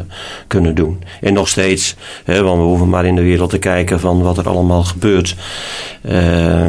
kunnen 0.46 0.74
doen? 0.74 1.02
En 1.20 1.33
nog 1.33 1.48
steeds, 1.48 1.96
hè, 2.24 2.42
want 2.42 2.59
we 2.59 2.64
hoeven 2.64 2.88
maar 2.88 3.04
in 3.07 3.14
de 3.14 3.22
wereld 3.22 3.50
te 3.50 3.59
kijken 3.59 4.00
van 4.00 4.22
wat 4.22 4.38
er 4.38 4.48
allemaal 4.48 4.83
gebeurt. 4.85 5.37
Eh, 6.02 6.68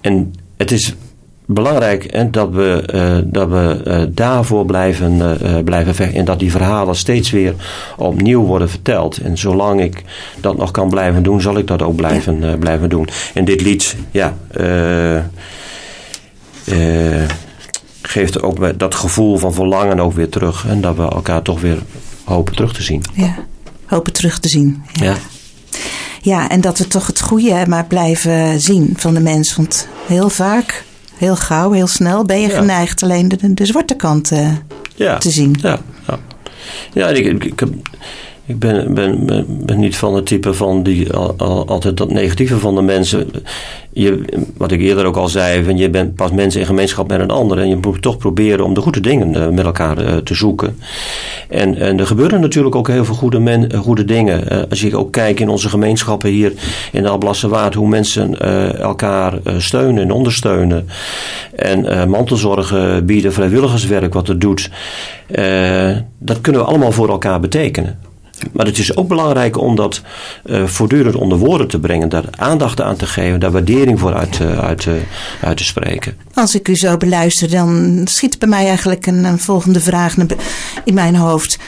en 0.00 0.34
het 0.56 0.70
is 0.72 0.94
belangrijk 1.46 2.12
hè, 2.12 2.30
dat 2.30 2.50
we, 2.50 2.82
dat 3.26 3.48
we 3.48 4.10
daarvoor 4.14 4.64
blijven, 4.64 5.38
blijven 5.64 5.94
vechten. 5.94 6.18
En 6.18 6.24
dat 6.24 6.38
die 6.38 6.50
verhalen 6.50 6.96
steeds 6.96 7.30
weer 7.30 7.54
opnieuw 7.96 8.42
worden 8.42 8.68
verteld. 8.70 9.16
En 9.18 9.38
zolang 9.38 9.80
ik 9.80 10.04
dat 10.40 10.56
nog 10.56 10.70
kan 10.70 10.88
blijven 10.88 11.22
doen, 11.22 11.40
zal 11.40 11.58
ik 11.58 11.66
dat 11.66 11.82
ook 11.82 11.96
blijven, 11.96 12.58
blijven 12.58 12.88
doen. 12.88 13.08
En 13.34 13.44
dit 13.44 13.60
lied, 13.60 13.96
ja. 14.10 14.36
eh, 14.50 15.18
geeft 18.08 18.42
ook 18.42 18.78
dat 18.78 18.94
gevoel 18.94 19.36
van 19.36 19.54
verlangen 19.54 20.00
ook 20.00 20.12
weer 20.12 20.28
terug. 20.28 20.66
En 20.68 20.80
dat 20.80 20.96
we 20.96 21.02
elkaar 21.02 21.42
toch 21.42 21.60
weer 21.60 21.78
hopen 22.24 22.54
terug 22.54 22.72
te 22.72 22.82
zien. 22.82 23.02
Ja. 23.14 23.34
Hopen 23.86 24.12
terug 24.12 24.38
te 24.38 24.48
zien. 24.48 24.82
Ja. 24.92 25.04
Ja. 25.04 25.16
Ja, 26.20 26.48
en 26.48 26.60
dat 26.60 26.78
we 26.78 26.88
toch 26.88 27.06
het 27.06 27.20
goede 27.20 27.64
maar 27.68 27.84
blijven 27.86 28.60
zien 28.60 28.94
van 28.96 29.14
de 29.14 29.20
mens. 29.20 29.56
Want 29.56 29.88
heel 30.06 30.30
vaak, 30.30 30.84
heel 31.16 31.36
gauw, 31.36 31.72
heel 31.72 31.86
snel 31.86 32.24
ben 32.24 32.40
je 32.40 32.48
Ja. 32.48 32.56
geneigd 32.58 33.02
alleen 33.02 33.28
de, 33.28 33.54
de 33.54 33.66
zwarte 33.66 33.94
kant 33.94 34.30
eh, 34.32 34.48
Ja. 34.94 35.18
te 35.18 35.30
zien. 35.30 35.56
Ja, 35.62 35.78
ja. 36.06 36.18
ja 36.92 37.08
ik, 37.08 37.24
ik, 37.26 37.44
ik, 37.44 37.60
heb- 37.60 37.74
ik 38.46 38.58
ben, 38.58 38.94
ben, 38.94 39.26
ben, 39.66 39.78
niet 39.78 39.96
van 39.96 40.14
het 40.14 40.26
type 40.26 40.54
van 40.54 40.82
die 40.82 41.12
al, 41.12 41.34
al- 41.36 41.66
altijd 41.66 41.96
dat 41.96 42.10
negatieve 42.10 42.58
van 42.58 42.74
de 42.74 42.82
mensen. 42.82 43.30
Je, 43.92 44.24
wat 44.56 44.72
ik 44.72 44.80
eerder 44.80 45.04
ook 45.04 45.16
al 45.16 45.28
zei, 45.28 45.64
van 45.64 45.76
je 45.76 45.90
bent 45.90 46.14
pas 46.14 46.30
mensen 46.30 46.60
in 46.60 46.66
gemeenschap 46.66 47.08
met 47.08 47.20
een 47.20 47.30
ander. 47.30 47.58
En 47.58 47.68
je 47.68 47.76
moet 47.76 48.02
toch 48.02 48.16
proberen 48.16 48.64
om 48.64 48.74
de 48.74 48.80
goede 48.80 49.00
dingen 49.00 49.34
eh, 49.34 49.48
met 49.48 49.64
elkaar 49.64 49.98
eh, 49.98 50.16
te 50.16 50.34
zoeken. 50.34 50.78
En, 51.48 51.78
en 51.78 51.98
er 51.98 52.06
gebeuren 52.06 52.40
natuurlijk 52.40 52.74
ook 52.74 52.88
heel 52.88 53.04
veel 53.04 53.14
goede, 53.14 53.38
men, 53.38 53.70
eh, 53.70 53.80
goede 53.80 54.04
dingen. 54.04 54.68
Als 54.68 54.80
je 54.80 54.96
ook 54.96 55.12
kijkt 55.12 55.40
in 55.40 55.48
onze 55.48 55.68
gemeenschappen 55.68 56.30
hier 56.30 56.52
in 56.92 57.02
de 57.02 57.08
Alblasserwaard, 57.08 57.74
hoe 57.74 57.88
mensen 57.88 58.40
elkaar 58.80 59.38
steunen 59.58 60.02
en 60.02 60.10
ondersteunen. 60.10 60.88
En 61.54 62.08
mantelzorgen 62.08 63.06
bieden, 63.06 63.32
vrijwilligerswerk 63.32 64.14
wat 64.14 64.26
het 64.26 64.40
doet. 64.40 64.70
Dat 66.18 66.40
kunnen 66.40 66.60
we 66.60 66.66
allemaal 66.66 66.92
voor 66.92 67.08
elkaar 67.08 67.40
betekenen. 67.40 68.05
Maar 68.52 68.66
het 68.66 68.78
is 68.78 68.96
ook 68.96 69.08
belangrijk 69.08 69.58
om 69.58 69.76
dat 69.76 70.00
eh, 70.44 70.64
voortdurend 70.64 71.14
onder 71.14 71.38
woorden 71.38 71.68
te 71.68 71.78
brengen, 71.78 72.08
daar 72.08 72.24
aandacht 72.30 72.80
aan 72.80 72.96
te 72.96 73.06
geven, 73.06 73.40
daar 73.40 73.50
waardering 73.50 74.00
voor 74.00 74.14
uit, 74.14 74.40
eh, 74.40 74.70
eh, 74.70 74.94
uit 75.40 75.56
te 75.56 75.64
spreken. 75.64 76.16
Als 76.34 76.54
ik 76.54 76.68
u 76.68 76.76
zo 76.76 76.96
beluister, 76.96 77.50
dan 77.50 78.00
schiet 78.04 78.38
bij 78.38 78.48
mij 78.48 78.66
eigenlijk 78.66 79.06
een, 79.06 79.24
een 79.24 79.38
volgende 79.38 79.80
vraag 79.80 80.16
in 80.84 80.94
mijn 80.94 81.16
hoofd. 81.16 81.58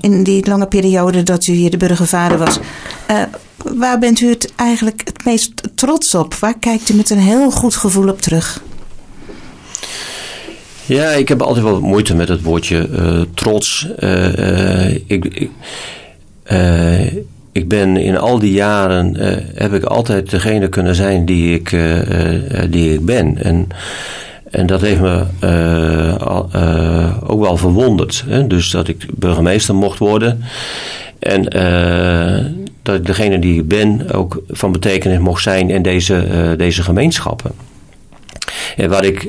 In 0.00 0.22
die 0.22 0.46
lange 0.46 0.66
periode 0.66 1.22
dat 1.22 1.46
u 1.46 1.52
hier 1.52 1.70
de 1.70 1.76
burgervader 1.76 2.38
was, 2.38 2.58
waar 3.56 3.98
bent 3.98 4.20
u 4.20 4.28
het 4.28 4.52
eigenlijk 4.56 5.00
het 5.04 5.24
meest 5.24 5.52
trots 5.74 6.14
op? 6.14 6.34
Waar 6.34 6.58
kijkt 6.58 6.88
u 6.88 6.94
met 6.94 7.10
een 7.10 7.18
heel 7.18 7.50
goed 7.50 7.76
gevoel 7.76 8.08
op 8.08 8.20
terug? 8.20 8.62
Ja, 10.92 11.10
ik 11.10 11.28
heb 11.28 11.42
altijd 11.42 11.64
wel 11.64 11.80
moeite 11.80 12.14
met 12.14 12.28
het 12.28 12.42
woordje 12.42 12.88
eh, 12.88 13.20
trots. 13.34 13.88
Eh, 13.98 14.86
eh, 14.86 15.00
ik, 15.06 15.24
ik, 15.24 15.50
ik 17.52 17.68
ben 17.68 17.96
in 17.96 18.18
al 18.18 18.38
die 18.38 18.52
jaren 18.52 19.16
heb 19.54 19.72
ik 19.72 19.84
altijd 19.84 20.30
degene 20.30 20.68
kunnen 20.68 20.94
zijn 20.94 21.24
die 21.24 21.54
ik, 21.54 21.76
die 22.70 22.94
ik 22.94 23.04
ben. 23.04 23.42
En, 23.42 23.68
en 24.50 24.66
dat 24.66 24.80
heeft 24.80 25.00
me 25.00 25.24
ook 27.26 27.40
wel 27.40 27.56
verwonderd. 27.56 28.24
Hè? 28.26 28.46
Dus 28.46 28.70
dat 28.70 28.88
ik 28.88 29.06
burgemeester 29.14 29.74
mocht 29.74 29.98
worden. 29.98 30.42
En 31.18 31.42
dat 32.82 32.94
ik 32.94 33.06
degene 33.06 33.38
die 33.38 33.58
ik 33.58 33.68
ben 33.68 34.12
ook 34.12 34.42
van 34.48 34.72
betekenis 34.72 35.18
mocht 35.18 35.42
zijn 35.42 35.70
in 35.70 35.82
deze, 35.82 36.54
deze 36.56 36.82
gemeenschappen. 36.82 37.50
En 38.76 38.90
waar 38.90 39.04
ik, 39.04 39.28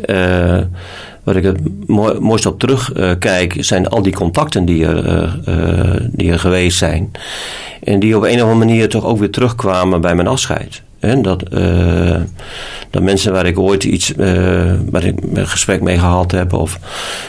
waar 1.24 1.36
ik 1.36 1.44
het 1.44 1.88
mooi, 1.88 2.20
mooist 2.20 2.46
op 2.46 2.60
terugkijk, 2.60 3.56
zijn 3.60 3.88
al 3.88 4.02
die 4.02 4.14
contacten 4.14 4.66
die 4.66 4.86
er, 4.86 5.06
eh, 5.06 5.24
eh, 5.46 6.02
die 6.12 6.32
er 6.32 6.40
geweest 6.40 6.78
zijn. 6.78 7.12
En 7.84 8.00
die 8.00 8.18
op 8.18 8.24
een 8.24 8.36
of 8.36 8.42
andere 8.42 8.66
manier 8.66 8.90
toch 8.90 9.06
ook 9.06 9.20
weer 9.20 9.32
terugkwamen 9.32 10.02
bij 10.02 10.16
mijn 10.16 10.28
afscheid. 10.28 10.82
En 11.04 11.22
dat, 11.22 11.44
eh, 11.44 12.16
dat 12.90 13.02
mensen 13.02 13.34
waar 13.34 13.46
ik 13.46 13.60
ooit 13.60 13.84
iets, 13.84 14.16
eh, 14.16 14.72
waar 14.90 15.04
ik 15.04 15.16
een 15.34 15.48
gesprek 15.48 15.82
mee 15.82 16.00
gehad 16.00 16.32
heb 16.32 16.54
of 16.54 16.80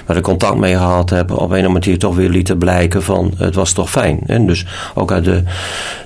waar 0.07 0.17
ik 0.17 0.23
contact 0.23 0.57
mee 0.57 0.75
gehad 0.77 1.11
heb, 1.11 1.31
op 1.31 1.39
een 1.39 1.45
of 1.45 1.51
andere 1.51 1.69
manier 1.69 1.99
toch 1.99 2.15
weer 2.15 2.29
lieten 2.29 2.59
blijken 2.59 3.03
van 3.03 3.35
het 3.37 3.55
was 3.55 3.73
toch 3.73 3.91
fijn. 3.91 4.21
En 4.27 4.47
dus 4.47 4.67
ook 4.95 5.13
uit 5.13 5.25
de, 5.25 5.43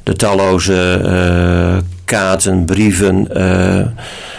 de 0.02 0.12
talloze 0.12 1.00
eh, 1.04 1.76
kaarten, 2.04 2.64
brieven, 2.64 3.34
eh, 3.34 3.86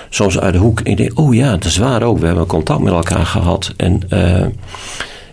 soms 0.10 0.40
uit 0.40 0.54
de 0.54 0.60
hoek. 0.60 0.82
Ik 0.82 0.98
denk, 0.98 1.20
oh 1.20 1.34
ja, 1.34 1.52
dat 1.52 1.66
is 1.66 1.78
waar 1.78 2.04
ook. 2.04 2.20
We 2.20 2.26
hebben 2.26 2.46
contact 2.46 2.80
met 2.82 2.94
elkaar 2.94 3.26
gehad. 3.26 3.74
En, 3.78 4.02
eh, 4.10 4.42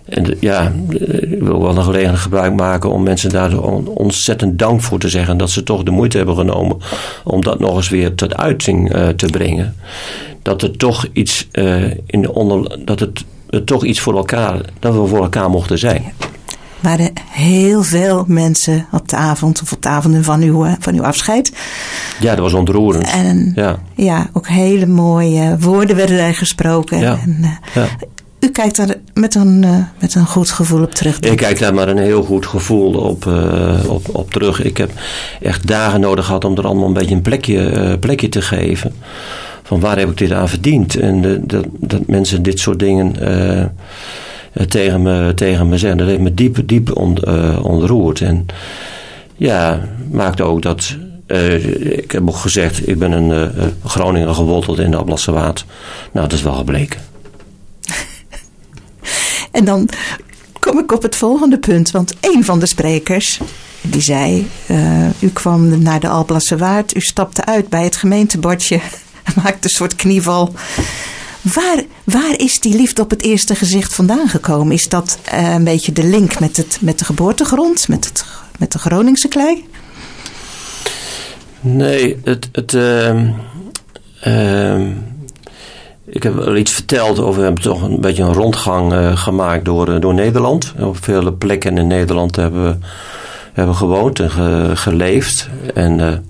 en 0.09 0.37
ja, 0.41 0.73
ik 1.21 1.43
wil 1.43 1.63
wel 1.63 1.77
een 1.77 1.83
gelegenheid 1.83 2.19
gebruik 2.21 2.55
maken 2.55 2.91
om 2.91 3.03
mensen 3.03 3.31
daar 3.31 3.59
on- 3.63 3.89
ontzettend 3.89 4.59
dank 4.59 4.81
voor 4.83 4.99
te 4.99 5.09
zeggen. 5.09 5.37
Dat 5.37 5.51
ze 5.51 5.63
toch 5.63 5.83
de 5.83 5.91
moeite 5.91 6.17
hebben 6.17 6.37
genomen 6.37 6.77
om 7.25 7.43
dat 7.43 7.59
nog 7.59 7.77
eens 7.77 7.89
weer 7.89 8.15
tot 8.15 8.37
uiting 8.37 8.93
eh, 8.93 9.09
te 9.09 9.27
brengen. 9.27 9.75
Dat 10.43 10.63
er 10.63 10.77
toch 10.77 11.07
iets 11.13 11.49
eh, 11.53 11.85
in 12.07 12.23
de 12.23 12.35
onder, 12.35 12.79
dat 12.85 13.01
het, 13.01 13.25
het 13.51 13.67
toch 13.67 13.85
iets 13.85 14.01
voor 14.01 14.17
elkaar, 14.17 14.61
dat 14.79 14.95
we 14.95 15.07
voor 15.07 15.23
elkaar 15.23 15.51
mochten 15.51 15.79
zijn. 15.79 16.13
Er 16.87 16.97
waren 16.97 17.13
heel 17.31 17.83
veel 17.83 18.25
mensen 18.27 18.87
op 18.93 19.09
de 19.09 19.17
avond 19.17 19.63
of 19.63 19.73
op 19.73 19.83
de 19.83 19.89
avonden 19.89 20.25
van 20.25 20.43
uw, 20.43 20.65
eh, 20.65 20.73
van 20.79 20.95
uw 20.95 21.03
afscheid. 21.03 21.53
Ja, 22.21 22.31
dat 22.31 22.39
was 22.39 22.53
ontroerend. 22.53 23.11
En 23.11 23.53
ja. 23.55 23.79
Ja, 23.95 24.27
ook 24.33 24.49
hele 24.49 24.87
mooie 24.87 25.57
woorden 25.61 25.97
werden 25.97 26.19
er 26.19 26.35
gesproken. 26.35 26.99
Ja. 26.99 27.19
En, 27.25 27.39
eh, 27.43 27.83
ja. 27.83 27.89
u 28.41 28.49
kijkt 28.49 28.77
daar 28.77 28.95
met 29.15 29.35
een, 29.35 29.65
eh, 29.65 29.71
met 30.01 30.15
een 30.15 30.27
goed 30.27 30.51
gevoel 30.51 30.83
op 30.83 30.95
terug. 30.95 31.21
Ik 31.21 31.37
kijk 31.37 31.59
daar 31.59 31.75
maar 31.75 31.89
een 31.89 31.99
heel 31.99 32.23
goed 32.23 32.47
gevoel 32.47 32.95
op, 32.95 33.27
op, 33.87 34.09
op 34.13 34.31
terug. 34.31 34.63
Ik 34.63 34.77
heb 34.77 34.91
echt 35.41 35.67
dagen 35.67 36.01
nodig 36.01 36.27
gehad 36.27 36.45
om 36.45 36.57
er 36.57 36.67
allemaal 36.67 36.87
een 36.87 36.93
beetje 36.93 37.15
een 37.15 37.23
plekje, 37.23 37.97
plekje 38.01 38.29
te 38.29 38.43
geven. 38.43 38.95
Van 39.63 39.81
waar 39.81 39.99
heb 39.99 40.11
ik 40.11 40.17
dit 40.17 40.33
aan 40.33 40.49
verdiend? 40.49 40.97
En 40.97 41.41
dat, 41.47 41.65
dat 41.79 42.07
mensen 42.07 42.43
dit 42.43 42.59
soort 42.59 42.79
dingen 42.79 43.15
tegen, 44.69 45.03
me, 45.03 45.33
tegen 45.35 45.69
me 45.69 45.79
zeggen. 45.79 45.99
Dat 45.99 46.09
heeft 46.09 46.21
me 46.21 46.35
diep, 46.35 46.59
diep 46.65 46.97
on, 46.97 47.17
eh, 47.17 47.65
ontroerd. 47.65 48.21
En 48.21 48.47
ja, 49.37 49.89
maakte 50.11 50.43
ook 50.43 50.63
dat... 50.63 50.97
eh, 51.27 51.99
ik 51.99 52.11
heb 52.11 52.29
ook 52.29 52.37
gezegd, 52.37 52.89
ik 52.89 52.99
ben 52.99 53.13
een 53.13 53.33
eh, 53.57 53.65
Groninger 53.85 54.35
geworteld 54.35 54.79
in 54.79 54.91
de 54.91 54.97
Ablasse 54.97 55.33
Waard. 55.33 55.65
Nou, 56.13 56.29
dat 56.29 56.39
is 56.39 56.45
wel 56.45 56.55
gebleken. 56.55 57.01
En 59.51 59.65
dan 59.65 59.89
kom 60.61 60.79
ik 60.79 60.93
op 60.93 61.03
het 61.03 61.17
volgende 61.17 61.59
punt. 61.59 61.91
Want 61.91 62.15
een 62.21 62.45
van 62.45 62.59
de 62.59 62.67
sprekers, 62.67 63.41
die 63.81 64.01
zei... 64.01 64.49
eh, 64.67 65.23
u 65.23 65.29
kwam 65.29 65.83
naar 65.83 66.01
de 66.01 66.09
Alblasse 66.09 66.57
Waard. 66.57 66.97
U 66.97 67.01
stapte 67.01 67.45
uit 67.45 67.69
bij 67.69 67.85
het 67.85 67.97
gemeentebordje. 67.97 68.81
Maakte 69.43 69.59
een 69.69 69.71
soort 69.71 69.95
knieval. 69.97 70.53
Waar, 71.43 71.83
waar 72.05 72.35
is 72.39 72.61
die 72.61 72.77
liefde 72.77 73.03
op 73.03 73.11
het 73.11 73.23
eerste 73.23 73.55
gezicht 73.55 73.95
vandaan 73.95 74.29
gekomen? 74.29 74.73
Is 74.75 74.89
dat 74.89 75.19
eh, 75.25 75.53
een 75.55 75.65
beetje 75.65 75.93
de 75.93 76.05
link 76.05 76.41
met, 76.41 76.57
het, 76.57 76.79
met 76.81 76.99
de 76.99 77.05
geboortegrond? 77.05 77.89
Met, 77.89 78.05
het, 78.05 78.25
met 78.59 78.73
de 78.73 78.79
Groningse 78.79 79.29
klei? 79.29 79.65
Nee, 81.61 82.21
het. 82.25 82.49
het 82.53 82.75
ehm, 82.75 83.29
ehm, 84.21 84.91
ik 86.07 86.23
heb 86.23 86.35
wel 86.35 86.57
iets 86.57 86.73
verteld 86.73 87.19
over. 87.19 87.39
We 87.39 87.45
hebben 87.45 87.63
toch 87.63 87.83
een 87.83 88.01
beetje 88.01 88.23
een 88.23 88.33
rondgang 88.33 88.93
eh, 88.93 89.17
gemaakt 89.17 89.65
door, 89.65 89.89
eh, 89.95 90.01
door 90.01 90.15
Nederland. 90.15 90.75
Op 90.79 91.05
vele 91.05 91.33
plekken 91.33 91.79
in 91.79 91.87
Nederland 91.87 92.37
hebben 92.37 92.65
we 92.65 92.77
hebben 93.63 93.75
gewoond 93.77 94.21
en 94.21 94.31
ge- 94.31 94.71
geleefd. 94.75 95.49
En 95.75 96.27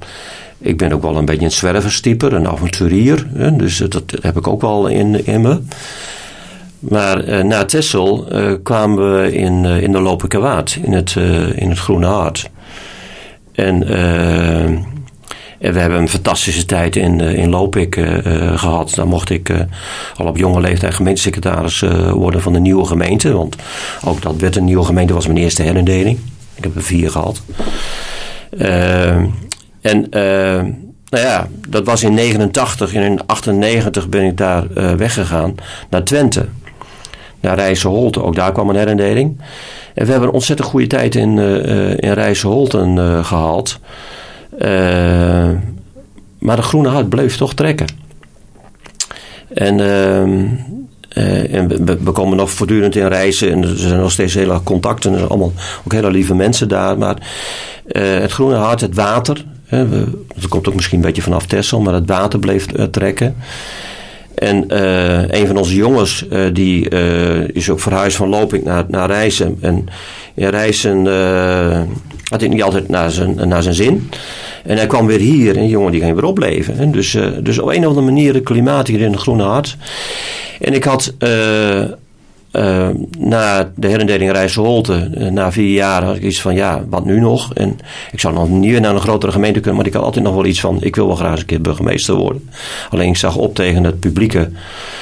ik 0.59 0.77
ben 0.77 0.93
ook 0.93 1.03
wel 1.03 1.17
een 1.17 1.25
beetje 1.25 1.45
een 1.45 1.53
zwerverstyper, 1.53 2.33
een 2.33 2.49
avonturier. 2.49 3.27
Hè, 3.35 3.57
dus 3.57 3.79
dat, 3.79 4.03
heb 4.21 4.37
ik 4.37 4.47
ook 4.47 4.61
wel 4.61 4.87
in, 4.87 5.27
in 5.27 5.41
me. 5.41 5.61
Maar 6.79 7.25
eh, 7.25 7.45
na 7.45 7.65
Texel 7.65 8.29
eh, 8.31 8.53
kwamen 8.63 9.23
we 9.23 9.33
in, 9.33 9.65
eh, 9.65 9.83
in 9.83 9.93
de 9.93 10.01
Lopikerwaard, 10.01 10.79
in 10.83 10.93
het, 10.93 11.15
in 11.55 11.69
het 11.69 11.79
Groene 11.79 12.07
Hart. 12.07 12.51
En, 13.53 13.89
en 15.59 15.73
we 15.73 15.79
hebben 15.79 15.99
een 15.99 16.09
fantastische 16.09 16.65
tijd 16.65 16.97
in, 16.97 17.21
in 17.21 17.51
Lopik 17.51 17.97
eh, 17.97 18.19
eh, 18.19 18.59
gehad. 18.59 18.95
Daar 18.95 19.07
mocht 19.07 19.31
ik 19.31 19.53
al 20.17 20.27
op 20.27 20.37
jonge 20.37 20.61
leeftijd 20.61 20.95
gemeentesecretaris 20.95 21.81
worden 22.11 22.43
van 22.43 22.53
de 22.53 22.61
nieuwe 22.61 22.85
gemeente. 22.85 23.33
Want 23.33 23.57
ook 24.05 24.23
dat 24.23 24.37
werd 24.37 24.57
een 24.57 24.65
nieuwe 24.65 24.85
gemeente, 24.85 25.15
was 25.15 25.27
mijn 25.27 25.39
eerste 25.39 25.63
herindeling. 25.63 26.19
Ik 26.55 26.65
heb 26.65 26.77
er 26.77 26.83
vier 26.83 27.11
gehad. 27.11 27.43
En 29.87 30.11
eh, 30.11 30.63
nou 31.09 31.25
ja, 31.25 31.49
dat 31.69 31.85
was 31.87 32.03
in 32.03 32.15
89. 32.15 32.95
En 32.95 33.03
in 33.03 33.21
98 33.27 34.09
ben 34.09 34.25
ik 34.25 34.37
daar 34.37 34.65
eh, 34.75 34.93
weggegaan 34.93 35.55
naar 35.91 36.03
Twente. 36.05 36.47
Naar 37.41 37.55
Rijsselholte. 37.55 38.23
Ook 38.23 38.35
daar 38.35 38.53
kwam 38.53 38.69
een 38.69 38.77
herindeling. 38.77 39.41
En 39.95 40.05
we 40.05 40.11
hebben 40.11 40.29
een 40.29 40.35
ontzettend 40.35 40.69
goede 40.69 40.87
tijd 40.87 41.15
in, 41.15 41.39
eh, 41.39 41.91
in 41.91 42.13
Rijsselholten 42.13 42.99
eh. 42.99 43.23
Eh, 44.59 45.51
maar 46.39 46.57
de 46.57 46.63
groene 46.63 46.89
hart 46.89 47.09
bleef 47.09 47.37
toch 47.37 47.55
trekken. 47.55 47.87
En, 49.55 49.81
ehm, 49.81 50.45
eh, 51.09 51.55
en 51.55 51.69
we- 51.69 51.99
we, 52.03 52.11
komen 52.13 52.37
nog 52.37 52.51
voortdurend 52.51 52.97
in 52.97 53.07
reizen. 53.07 53.53
En 53.53 53.63
er 53.63 53.77
zijn 53.77 54.01
nog 54.01 54.13
steeds 54.13 54.35
hele 54.35 54.63
contacten. 54.63 55.11
Er 55.13 55.17
zijn 55.19 55.31
allemaal 55.31 55.53
ook 55.85 55.93
hele 55.93 56.11
lieve 56.11 56.35
mensen 56.35 56.69
daar. 56.69 56.99
Maar 56.99 57.17
het 57.93 58.33
groene 58.33 58.55
hart, 58.57 58.81
het 58.81 58.95
water. 58.95 59.45
Dat 59.69 60.49
komt 60.49 60.69
ook 60.69 60.75
misschien 60.75 60.99
een 60.99 61.05
beetje 61.05 61.23
vanaf 61.23 61.47
Texel. 61.47 61.81
Maar 61.81 61.95
het 61.95 62.09
water 62.09 62.39
bleef 62.39 62.67
eh, 62.67 62.85
trekken. 62.85 63.37
En 64.37 64.69
eh, 64.69 65.41
een 65.41 65.47
van 65.47 65.57
onze 65.57 65.75
jongens, 65.75 66.29
eh, 66.29 66.45
die 66.53 66.89
is 67.53 67.71
ook 67.71 67.81
verhuisd 67.81 68.17
van 68.17 68.29
Lopik 68.29 68.65
naar, 68.65 68.85
naar. 68.89 69.11
En 69.61 69.89
eh, 71.07 71.81
had 72.31 72.41
hij 72.41 72.49
niet 72.49 72.63
altijd 72.63 72.89
naar 72.89 73.11
zijn, 73.11 73.49
naar 73.49 73.63
zijn 73.63 73.75
zin. 73.75 74.11
En 74.65 74.77
hij 74.77 74.87
kwam 74.87 75.07
weer 75.07 75.19
hier 75.19 75.55
en 75.55 75.61
die 75.61 75.71
jongen 75.71 75.93
die 75.93 76.01
ging 76.01 76.15
weer 76.15 76.25
opleven. 76.25 76.79
En 76.79 76.93
dus, 76.93 77.19
dus 77.43 77.59
op 77.59 77.69
een 77.69 77.79
of 77.79 77.87
andere 77.87 78.07
manier 78.07 78.35
het 78.35 78.45
klimaat 78.45 78.87
hier 78.87 79.01
in 79.01 79.13
het 79.13 79.21
Groene 79.21 79.43
Hart. 79.43 79.77
En 80.61 80.73
ik 80.73 80.85
had 80.85 81.15
eh, 82.57 82.89
na 83.19 83.73
de 83.75 83.89
herindeling 83.89 84.33
Rijsselholte, 84.33 85.11
eh, 85.15 85.27
na 85.27 85.53
vier 85.53 85.73
jaar, 85.73 86.05
had 86.05 86.17
ik 86.17 86.23
iets 86.23 86.41
van 86.41 86.55
ja, 86.55 86.85
wat 86.89 87.05
nu 87.05 87.21
nog? 87.21 87.55
En 87.55 87.79
ik 88.13 88.21
zou 88.21 88.35
nog 88.35 88.49
niet 88.49 88.71
weer 88.71 88.81
naar 88.81 88.95
een 88.95 89.01
grotere 89.01 89.33
gemeente 89.33 89.61
kunnen, 89.61 89.77
maar 89.77 89.87
ik 89.87 89.93
had 89.93 90.03
altijd 90.03 90.25
nog 90.25 90.35
wel 90.35 90.47
iets 90.47 90.61
van 90.61 90.79
ik 90.81 90.97
wil 90.97 91.07
wel 91.07 91.17
graag 91.17 91.31
eens 91.31 91.41
een 91.41 91.47
keer 91.47 91.61
burgemeester 91.61 92.15
worden. 92.15 92.51
Alleen 92.91 93.09
ik 93.09 93.17
zag 93.17 93.37
op 93.37 93.55
tegen 93.55 93.85
het 93.85 94.01
publieke, 94.01 94.51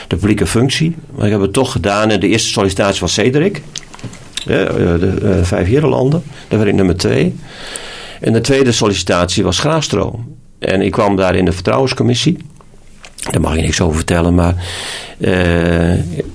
de 0.08 0.16
publieke 0.16 0.46
functie. 0.46 0.96
Maar 1.14 1.26
ik 1.26 1.32
heb 1.32 1.40
het 1.40 1.52
toch 1.52 1.72
gedaan 1.72 2.10
en 2.10 2.20
de 2.20 2.28
eerste 2.28 2.48
sollicitatie 2.48 3.00
was 3.00 3.12
Cedric. 3.12 3.62
Ja, 4.44 4.64
eh, 4.64 4.74
de 4.74 5.18
eh, 5.22 5.44
vijf 5.44 5.66
Herenlanden. 5.66 6.22
Daar 6.48 6.58
werd 6.58 6.70
ik 6.70 6.76
nummer 6.76 6.96
twee. 6.96 7.36
En 8.20 8.32
de 8.32 8.40
tweede 8.40 8.72
sollicitatie 8.72 9.44
was 9.44 9.58
Graafstroom. 9.58 10.36
En 10.58 10.82
ik 10.82 10.92
kwam 10.92 11.16
daar 11.16 11.34
in 11.34 11.44
de 11.44 11.52
vertrouwenscommissie. 11.52 12.36
Daar 13.30 13.40
mag 13.40 13.56
je 13.56 13.62
niks 13.62 13.80
over 13.80 13.96
vertellen, 13.96 14.34
maar 14.34 14.54
eh, 15.20 15.92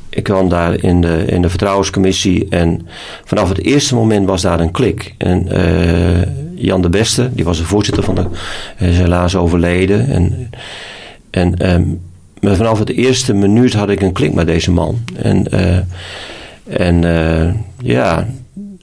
ik 0.09 0.23
kwam 0.23 0.49
daar 0.49 0.83
in 0.83 1.01
de, 1.01 1.23
in 1.25 1.41
de 1.41 1.49
vertrouwenscommissie 1.49 2.47
en 2.49 2.87
vanaf 3.25 3.49
het 3.49 3.61
eerste 3.61 3.95
moment 3.95 4.27
was 4.27 4.41
daar 4.41 4.59
een 4.59 4.71
klik. 4.71 5.15
En 5.17 5.51
eh, 5.51 6.27
Jan 6.55 6.81
de 6.81 6.89
Beste, 6.89 7.29
die 7.33 7.45
was 7.45 7.57
de 7.57 7.63
voorzitter 7.63 8.03
van 8.03 8.15
de, 8.15 8.25
hij 8.75 8.89
is 8.89 8.97
helaas 8.97 9.35
overleden. 9.35 10.09
En, 10.09 10.49
en 11.29 11.57
ehm, 11.57 11.83
maar 12.39 12.55
vanaf 12.55 12.79
het 12.79 12.89
eerste 12.89 13.33
minuut 13.33 13.73
had 13.73 13.89
ik 13.89 14.01
een 14.01 14.13
klik 14.13 14.33
met 14.33 14.47
deze 14.47 14.71
man. 14.71 14.99
En, 15.15 15.51
eh, 15.51 15.77
en 16.63 17.03
eh, 17.03 17.53
ja, 17.81 18.27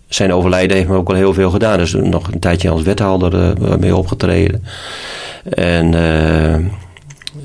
zijn 0.09 0.33
overlijden 0.33 0.77
heeft 0.77 0.89
me 0.89 0.97
ook 0.97 1.09
wel 1.09 1.17
heel 1.17 1.35
veel 1.35 1.51
gedaan. 1.51 1.79
Dus 1.79 1.93
nog 1.93 2.33
een 2.33 2.39
tijdje 2.39 2.71
als 2.71 2.83
wethouder 2.83 3.55
eh, 3.63 3.77
mee 3.77 3.97
opgetreden. 3.97 4.65
En, 5.45 5.95
eh, 5.95 6.57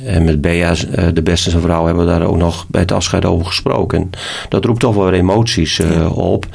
en 0.05 0.23
met 0.23 0.41
Bea, 0.41 0.73
eh, 0.91 1.05
de 1.13 1.21
beste 1.21 1.49
zijn 1.49 1.61
vrouw, 1.61 1.85
hebben 1.85 2.05
we 2.05 2.11
daar 2.11 2.23
ook 2.27 2.37
nog 2.37 2.65
bij 2.67 2.81
het 2.81 2.91
afscheid 2.91 3.25
over 3.25 3.45
gesproken. 3.45 3.99
En 3.99 4.09
dat 4.49 4.65
roept 4.65 4.79
toch 4.79 4.95
wel 4.95 5.03
weer 5.05 5.19
emoties 5.19 5.79
eh, 5.79 6.17
op. 6.17 6.45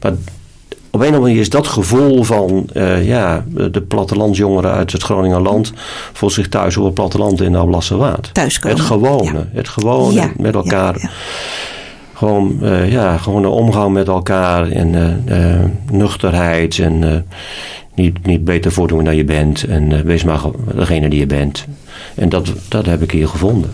Maar 0.00 0.12
op 0.92 1.00
een 1.00 1.06
of 1.06 1.06
andere 1.06 1.20
manier 1.20 1.40
is 1.40 1.50
dat 1.50 1.66
gevoel 1.66 2.22
van 2.22 2.68
eh, 2.72 3.06
ja, 3.06 3.44
de 3.70 3.82
plattelandsjongeren 3.82 4.72
uit 4.72 4.92
het 4.92 5.02
Groningerland 5.02 5.72
voelt 6.12 6.32
zich 6.32 6.48
thuis 6.48 6.76
op 6.76 6.84
het 6.84 6.94
platteland 6.94 7.40
in 7.40 7.54
de. 7.56 8.30
Thuiskomen. 8.32 8.76
Het 8.76 8.86
gewone, 8.86 9.32
Ja. 9.32 9.46
het 9.52 9.68
gewone 9.68 10.12
Ja, 10.12 10.30
met 10.36 10.54
elkaar. 10.54 10.96
ja. 11.00 11.10
Gewoon, 12.14 12.58
ja, 12.86 13.16
gewoon 13.16 13.44
een 13.44 13.50
omgang 13.50 13.92
met 13.92 14.08
elkaar 14.08 14.70
en 14.70 15.24
nuchterheid 15.90 16.78
en 16.78 17.26
niet, 17.94 18.26
niet 18.26 18.44
beter 18.44 18.72
voordoen 18.72 19.04
dan 19.04 19.16
je 19.16 19.24
bent. 19.24 19.64
En 19.64 19.92
eh, 19.92 20.00
wees 20.00 20.24
maar 20.24 20.38
ge- 20.38 20.52
degene 20.74 21.08
die 21.08 21.18
je 21.18 21.26
bent. 21.26 21.66
En 22.14 22.28
dat, 22.28 22.52
dat 22.68 22.86
heb 22.86 23.02
ik 23.02 23.10
hier 23.10 23.28
gevonden. 23.28 23.70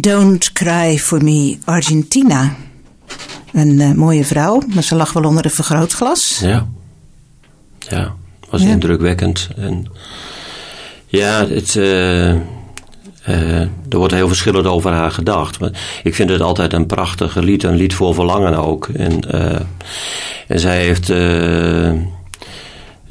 Don't 0.00 0.52
Cry 0.52 0.98
For 0.98 1.24
Me 1.24 1.58
Argentina. 1.64 2.54
Een 3.52 3.80
eh, 3.80 3.92
mooie 3.92 4.24
vrouw, 4.24 4.62
maar 4.74 4.82
ze 4.82 4.94
lag 4.94 5.12
wel 5.12 5.24
onder 5.24 5.44
een 5.44 5.50
vergrootglas. 5.50 6.38
Ja, 6.42 6.68
ja 7.78 8.14
was 8.50 8.62
indrukwekkend. 8.62 9.48
En 9.56 9.86
ja, 11.06 11.46
het, 11.46 11.76
eh, 11.76 12.30
eh, 12.30 12.40
er 13.60 13.96
wordt 13.96 14.14
heel 14.14 14.28
verschillend 14.28 14.66
over 14.66 14.92
haar 14.92 15.10
gedacht. 15.10 15.60
Maar 15.60 16.00
ik 16.02 16.14
vind 16.14 16.30
het 16.30 16.40
altijd 16.40 16.72
een 16.72 16.86
prachtige 16.86 17.42
lied, 17.42 17.62
een 17.62 17.76
lied 17.76 17.94
voor 17.94 18.14
verlangen 18.14 18.56
ook. 18.56 18.88
En, 18.88 19.20
en 20.46 20.60
zij 20.60 20.82
heeft 20.82 21.08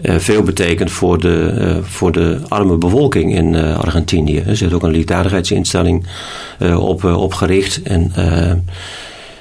eh, 0.01 0.15
veel 0.15 0.43
betekent 0.43 0.91
voor 0.91 1.19
de, 1.19 1.45
eh, 1.59 1.75
voor 1.81 2.11
de 2.11 2.39
arme 2.47 2.77
bevolking 2.77 3.35
in 3.35 3.55
eh, 3.55 3.79
Argentinië. 3.79 4.39
Er 4.39 4.57
zit 4.57 4.73
ook 4.73 4.83
een 4.83 4.91
liefdadigheidsinstelling 4.91 6.05
op, 6.77 7.03
opgericht. 7.03 7.81
En 7.81 8.11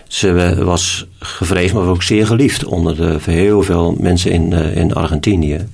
ze 0.08 0.54
was 0.64 1.06
gevreesd, 1.18 1.74
maar 1.74 1.86
ook 1.86 2.02
zeer 2.02 2.26
geliefd 2.26 2.64
onder 2.64 2.96
de, 2.96 3.16
heel 3.30 3.62
veel 3.62 3.96
mensen 4.00 4.30
in, 4.30 4.52
in 4.52 4.94
Argentinië. 4.94 5.66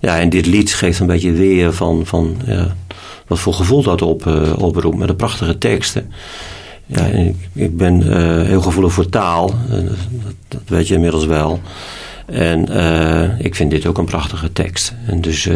Ja, 0.00 0.20
en 0.20 0.28
dit 0.28 0.46
lied 0.46 0.74
geeft 0.74 1.00
een 1.00 1.06
beetje 1.06 1.32
weer 1.32 1.72
van, 1.72 2.06
van 2.06 2.36
wat 3.26 3.38
voor 3.38 3.54
gevoel 3.54 3.82
dat 3.82 4.02
op, 4.02 4.26
oproept. 4.58 4.96
Met 4.96 5.08
de 5.08 5.14
prachtige 5.14 5.58
teksten. 5.58 6.12
Ja, 6.86 7.04
ik, 7.04 7.36
ik 7.52 7.76
ben 7.76 8.02
heel 8.46 8.60
gevoelig 8.60 8.92
voor 8.92 9.08
taal. 9.08 9.54
Dat, 9.68 10.34
dat, 10.48 10.60
weet 10.66 10.88
je 10.88 10.94
inmiddels 10.94 11.26
wel. 11.26 11.60
En 12.32 12.68
ik 13.38 13.54
vind 13.54 13.70
dit 13.70 13.86
ook 13.86 13.98
een 13.98 14.04
prachtige 14.04 14.52
tekst. 14.52 14.94
En 15.06 15.20
dus 15.20 15.48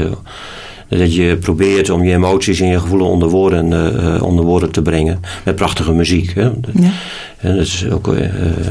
dat 0.88 1.14
je 1.14 1.36
probeert 1.36 1.90
om 1.90 2.04
je 2.04 2.12
emoties 2.12 2.60
en 2.60 2.68
je 2.68 2.80
gevoelens 2.80 3.10
onder 3.10 3.28
woorden, 3.28 3.72
uh, 3.72 4.22
onder 4.22 4.44
woorden 4.44 4.70
te 4.70 4.82
brengen. 4.82 5.20
Met 5.44 5.56
prachtige 5.56 5.92
muziek. 5.92 6.34
Hè. 6.34 6.42
Ja. 6.42 6.90
En 7.38 7.50
er 7.50 7.58
is 7.58 7.86
ook 7.90 8.06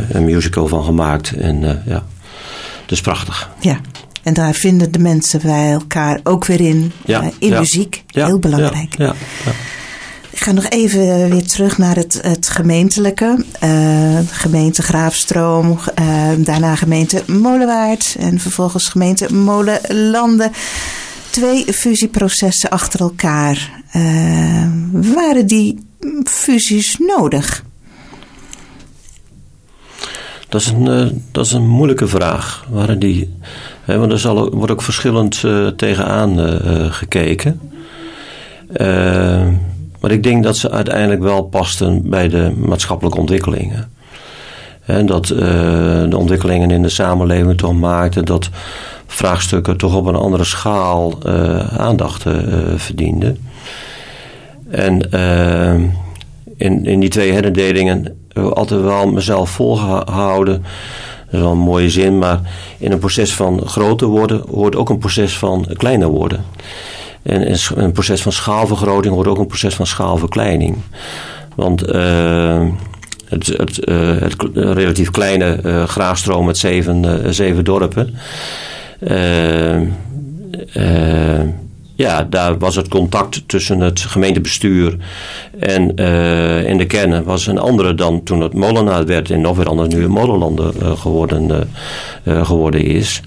een 0.10 0.26
musical 0.26 0.68
van 0.68 0.84
gemaakt. 0.84 1.36
En 1.36 1.62
ja, 1.86 2.04
dat 2.82 2.92
is 2.92 3.02
prachtig. 3.02 3.50
Ja. 3.60 3.80
En 4.26 4.34
daar 4.34 4.54
vinden 4.54 4.92
de 4.92 5.00
mensen 5.00 5.40
bij 5.44 5.72
elkaar 5.72 6.20
ook 6.24 6.46
weer 6.46 6.62
in. 6.62 6.92
Ja, 7.06 7.32
in 7.40 7.50
ja. 7.50 7.60
muziek. 7.60 8.04
Ja, 8.08 8.26
Heel 8.26 8.40
belangrijk. 8.40 8.98
Ja, 8.98 9.14
Ik 10.36 10.42
ga 10.42 10.52
nog 10.52 10.70
even 10.70 11.30
weer 11.30 11.48
terug 11.48 11.78
naar 11.78 11.96
het, 11.96 12.20
het 12.22 12.50
gemeentelijke. 12.50 13.46
Uh, 13.64 14.20
gemeente 14.32 14.82
Graafstroom, 14.82 15.80
uh, 16.00 16.30
daarna 16.38 16.76
gemeente 16.76 17.24
Molenwaard 17.28 18.16
en 18.20 18.40
vervolgens 18.40 18.90
gemeente 18.90 19.34
Molenlanden 19.34 20.52
twee 21.30 21.74
fusieprocessen 21.74 22.70
achter 22.70 23.00
elkaar. 23.00 23.84
Waren 24.92 25.48
die 25.48 25.80
fusies 26.24 26.98
nodig? 26.98 27.64
Dat 30.50 30.62
is 30.62 30.68
een, 30.68 31.24
dat 31.32 31.46
is 31.46 31.52
een 31.52 31.68
moeilijke 31.68 32.08
vraag. 32.08 32.68
Waren 32.70 33.00
die, 33.00 33.38
hè, 33.84 33.98
want 33.98 34.12
er 34.12 34.20
zal, 34.20 34.50
wordt 34.50 34.72
ook 34.72 34.82
verschillend 34.82 35.44
tegenaan 35.76 36.40
gekeken. 36.92 37.60
Maar 40.06 40.14
ik 40.14 40.24
denk 40.24 40.44
dat 40.44 40.58
ze 40.58 40.72
uiteindelijk 40.72 41.22
wel 41.22 41.42
pasten 41.42 42.10
bij 42.10 42.28
de 42.28 42.52
maatschappelijke 42.58 43.20
ontwikkelingen. 43.20 43.92
En 44.86 45.06
dat 45.06 45.26
de 45.28 46.18
ontwikkelingen 46.18 46.72
in 46.72 46.82
de 46.82 46.90
samenleving 46.90 47.58
toch 47.58 47.74
maakten 47.74 48.26
dat 48.26 48.50
vraagstukken 49.08 49.78
toch 49.78 49.96
op 49.96 50.06
een 50.06 50.16
andere 50.16 50.44
schaal 50.44 51.14
uh, 51.26 51.80
aandacht 51.80 52.26
uh, 52.26 52.34
verdienden. 52.76 53.38
En 54.70 55.10
in, 56.58 56.86
in 56.86 57.00
die 57.00 57.10
twee 57.10 57.32
herindelingen 57.32 58.18
altijd 58.34 58.82
wel 58.82 59.08
mezelf 59.08 59.50
volgehouden. 59.50 60.62
Dat 61.26 61.34
is 61.34 61.40
wel 61.40 61.52
een 61.52 61.58
mooie 61.58 61.90
zin, 61.90 62.18
maar 62.18 62.40
in 62.78 62.92
een 62.92 63.00
proces 63.00 63.36
van 63.36 63.62
groter 63.66 64.08
worden 64.08 64.44
hoort 64.52 64.76
ook 64.76 64.90
een 64.90 64.98
proces 64.98 65.38
van 65.38 65.68
kleiner 65.78 66.08
worden. 66.08 66.46
En 67.26 67.48
in 67.48 67.58
een 67.76 67.92
proces 67.92 68.22
van 68.22 68.32
schaalvergroting 68.32 69.14
hoort 69.14 69.28
ook 69.28 69.38
een 69.38 69.48
proces 69.48 69.76
van 69.76 69.88
schaalverkleining. 69.88 70.78
Want 71.56 71.80
het, 73.26 73.48
het, 73.48 73.76
het, 74.20 74.36
relatief 74.54 75.12
kleine 75.12 75.60
graafstroom 75.88 76.46
met 76.46 76.58
zeven, 76.58 77.34
zeven 77.34 77.64
dorpen 77.64 78.16
uh, 79.00 79.82
uh, 80.74 81.42
ja, 81.96 82.24
daar 82.24 82.58
was 82.58 82.76
het 82.76 82.88
contact 82.88 83.44
tussen 83.48 83.80
het 83.80 84.00
gemeentebestuur 84.00 84.98
en, 85.60 85.92
uh, 85.96 86.70
en 86.70 86.78
de 86.78 86.86
kernen 86.86 87.24
was 87.24 87.48
een 87.48 87.58
andere 87.58 87.96
dan 87.96 88.24
toen 88.24 88.42
het 88.42 88.54
Molenaar 88.54 89.06
werd 89.06 89.30
en 89.30 89.42
nog 89.42 89.58
weer 89.58 89.68
anders 89.68 89.94
nu 89.94 90.02
het 90.02 90.12
Molenlanden 90.12 90.98
geworden, 90.98 91.70
geworden 92.24 92.84
is. 92.84 93.22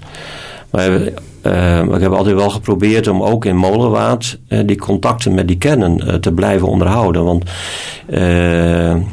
Maar 0.71 0.99
uh, 1.43 1.79
ik 1.79 2.01
heb 2.01 2.11
altijd 2.11 2.35
wel 2.35 2.49
geprobeerd 2.49 3.07
om 3.07 3.23
ook 3.23 3.45
in 3.45 3.55
Molenwaard 3.55 4.39
uh, 4.49 4.59
die 4.65 4.77
contacten 4.77 5.33
met 5.33 5.47
die 5.47 5.57
kernen 5.57 6.01
uh, 6.07 6.13
te 6.13 6.31
blijven 6.31 6.67
onderhouden. 6.67 7.23
Want 7.23 7.43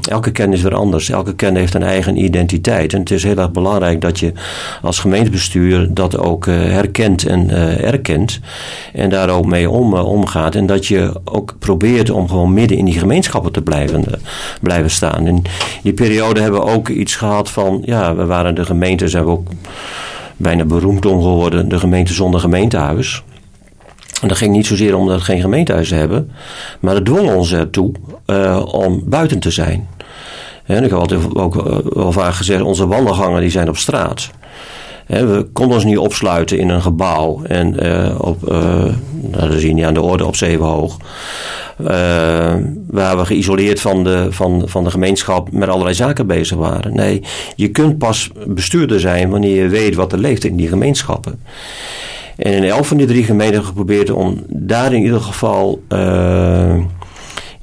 elke 0.09 0.31
kern 0.31 0.53
is 0.53 0.62
weer 0.62 0.74
anders. 0.74 1.11
Elke 1.11 1.35
kern 1.35 1.57
heeft 1.57 1.74
een 1.74 1.83
eigen 1.83 2.24
identiteit. 2.24 2.93
En 2.93 3.01
het 3.01 3.11
is 3.11 3.22
heel 3.22 3.37
erg 3.37 3.51
belangrijk 3.51 4.01
dat 4.01 4.18
je 4.18 4.33
als 4.83 4.99
gemeentebestuur 4.99 5.95
dat 5.95 6.18
ook 6.18 6.47
herkent 6.47 7.27
en 7.27 7.51
erkent. 7.85 8.41
En 8.93 9.11
daar 9.11 9.29
ook 9.29 9.47
mee 9.47 9.70
om, 9.70 9.95
omgaat. 9.95 10.55
En 10.55 10.66
dat 10.66 10.87
je 10.87 11.12
ook 11.24 11.55
probeert 11.59 12.11
om 12.11 12.29
gewoon 12.29 12.55
midden 12.55 12.79
in 12.79 12.85
die 12.85 12.99
gemeenschappen 12.99 13.53
te 13.53 13.62
blijven, 13.62 14.05
blijven 14.61 14.91
staan. 14.91 15.27
In 15.27 15.45
die 15.83 15.93
periode 15.93 16.41
hebben 16.41 16.61
we 16.61 16.66
ook 16.66 16.89
iets 16.89 17.14
gehad 17.14 17.51
van, 17.51 17.83
ja, 17.85 18.14
we 18.14 18.24
waren 18.27 18.55
de 18.55 18.64
gemeentes, 18.64 19.12
hebben 19.12 19.33
we 19.33 19.39
ook 19.39 19.49
bijna 20.37 20.64
beroemd 20.64 21.07
om 21.07 21.22
geworden, 21.22 21.68
de 21.68 21.78
gemeente 21.78 22.12
zonder 22.12 22.41
gemeentehuis. 22.41 23.22
En 24.22 24.28
dat 24.28 24.37
ging 24.37 24.53
niet 24.53 24.66
zozeer 24.66 24.97
omdat 24.97 25.18
we 25.18 25.24
geen 25.24 25.41
gemeentehuis 25.41 25.91
hebben, 25.91 26.30
maar 26.80 26.95
het 26.95 27.05
dwong 27.05 27.34
ons 27.34 27.53
ertoe 27.53 27.93
uh, 28.26 28.62
om 28.66 29.03
buiten 29.05 29.39
te 29.39 29.51
zijn. 29.51 29.89
En 30.64 30.84
ik 30.84 30.91
heb 30.91 30.99
altijd 30.99 31.34
ook 31.34 31.55
uh, 31.55 31.76
wel 31.82 32.12
vaak 32.12 32.34
gezegd, 32.34 32.62
onze 32.62 32.87
wandelgangen 32.87 33.41
die 33.41 33.51
zijn 33.51 33.68
op 33.68 33.76
straat. 33.76 34.30
we 35.07 35.49
konden 35.53 35.74
ons 35.74 35.84
niet 35.84 35.99
opsluiten 35.99 36.59
in 36.59 36.68
een 36.68 36.82
gebouw 36.82 37.43
en 37.43 37.87
uh, 37.87 38.20
op, 38.20 38.41
dat 39.20 39.53
zie 39.53 39.68
je 39.68 39.74
niet 39.74 39.84
aan 39.84 39.95
de 39.95 40.03
orde, 40.03 40.26
op 40.26 40.37
Zevenhoog. 40.37 40.97
Uh, 41.81 42.55
waar 42.87 43.18
we 43.18 43.24
geïsoleerd 43.24 43.81
van 43.81 44.05
de, 44.05 44.27
van, 44.31 44.62
van 44.66 44.85
de 44.85 44.91
gemeenschap 44.91 45.53
met 45.53 45.68
allerlei 45.68 45.95
zaken 45.95 46.27
bezig 46.27 46.57
waren. 46.57 46.95
Nee, 46.95 47.22
je 47.57 47.68
kunt 47.68 47.99
pas 47.99 48.31
bestuurder 48.47 49.01
zijn 49.01 49.31
wanneer 49.31 49.62
je 49.62 49.68
weet 49.68 49.95
wat 49.95 50.12
er 50.12 50.18
leeft 50.18 50.45
in 50.45 50.57
die 50.57 50.68
gemeenschappen. 50.68 51.41
En 52.37 52.53
in 52.53 52.64
elk 52.64 52.85
van 52.85 52.97
die 52.97 53.07
drie 53.07 53.24
gemeenten 53.24 53.64
geprobeerd 53.64 54.11
om 54.11 54.45
daar 54.49 54.93
in 54.93 55.03
ieder 55.03 55.20
geval 55.20 55.83
uh, 55.89 56.74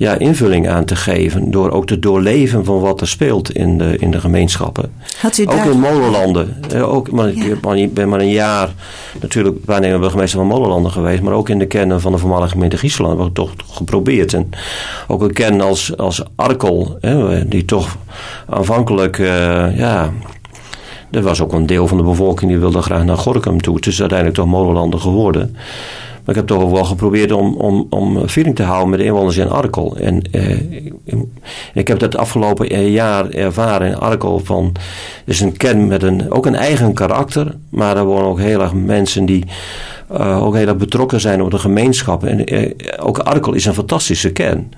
ja, 0.03 0.17
invulling 0.17 0.69
aan 0.69 0.85
te 0.85 0.95
geven. 0.95 1.51
Door 1.51 1.71
ook 1.71 1.85
te 1.85 1.99
doorleven 1.99 2.65
van 2.65 2.79
wat 2.79 3.01
er 3.01 3.07
speelt 3.07 3.51
in 3.51 3.77
de, 3.77 3.97
in 3.97 4.11
de 4.11 4.19
gemeenschappen. 4.19 4.91
Had 5.21 5.37
u 5.37 5.43
ook 5.43 5.65
in 5.65 5.79
molenlanden. 5.79 6.57
Ook, 6.81 7.11
maar 7.11 7.77
Ik 7.77 7.93
ben 7.93 8.09
maar 8.09 8.19
een 8.19 8.29
jaar 8.29 8.69
natuurlijk 9.21 9.57
waarnemer 9.65 9.99
burgemeester 9.99 10.39
van 10.39 10.47
Molenlanden 10.47 10.91
geweest. 10.91 11.21
Maar 11.21 11.33
ook 11.33 11.49
in 11.49 11.59
de 11.59 11.65
kernen 11.65 12.01
van 12.01 12.11
de 12.11 12.17
voormalige 12.17 12.51
gemeente 12.51 12.77
Griezenland 12.77 13.17
hebben 13.17 13.33
we 13.33 13.39
toch 13.41 13.75
geprobeerd. 13.75 14.33
En 14.33 14.49
ook 15.07 15.21
een 15.21 15.33
kern 15.33 15.61
als, 15.61 15.97
als 15.97 16.23
Arkel, 16.35 16.97
hè, 16.99 17.47
die 17.47 17.65
toch 17.65 17.97
aanvankelijk, 18.49 19.17
uh, 19.17 19.77
ja... 19.77 20.11
Er 21.11 21.21
was 21.21 21.41
ook 21.41 21.53
een 21.53 21.65
deel 21.65 21.87
van 21.87 21.97
de 21.97 22.03
bevolking 22.03 22.51
die 22.51 22.59
wilde 22.59 22.81
graag 22.81 23.03
naar 23.03 23.17
Gorkum 23.17 23.61
toe. 23.61 23.75
Het 23.75 23.85
is 23.85 23.99
uiteindelijk 23.99 24.39
toch 24.39 24.47
Molenlanden 24.47 25.01
geworden. 25.01 25.55
Maar 26.25 26.35
ik 26.35 26.35
heb 26.35 26.47
toch 26.47 26.71
wel 26.71 26.85
geprobeerd 26.85 27.31
om, 27.31 27.55
om, 27.55 27.87
om 27.89 28.27
feeling 28.27 28.55
te 28.55 28.63
houden 28.63 28.89
met 28.89 28.99
de 28.99 29.05
inwoners 29.05 29.37
in 29.37 29.49
Arkel. 29.49 29.97
En 29.97 30.21
eh, 30.31 30.57
ik 31.73 31.87
heb 31.87 31.99
dat 31.99 32.15
afgelopen 32.15 32.91
jaar 32.91 33.29
ervaren 33.29 33.87
in 33.87 33.97
Arkel 33.97 34.39
van... 34.43 34.71
is 35.25 35.41
een 35.41 35.57
kern 35.57 35.87
met 35.87 36.03
een, 36.03 36.31
ook 36.31 36.45
een 36.45 36.55
eigen 36.55 36.93
karakter. 36.93 37.55
Maar 37.69 37.97
er 37.97 38.05
wonen 38.05 38.25
ook 38.25 38.39
heel 38.39 38.61
erg 38.61 38.73
mensen 38.73 39.25
die 39.25 39.45
uh, 40.11 40.45
ook 40.45 40.55
heel 40.55 40.67
erg 40.67 40.77
betrokken 40.77 41.19
zijn 41.19 41.41
op 41.41 41.51
de 41.51 41.57
gemeenschap. 41.57 42.23
En 42.23 42.53
uh, 42.53 42.71
ook 42.99 43.17
Arkel 43.17 43.53
is 43.53 43.65
een 43.65 43.73
fantastische 43.73 44.31
kern. 44.31 44.71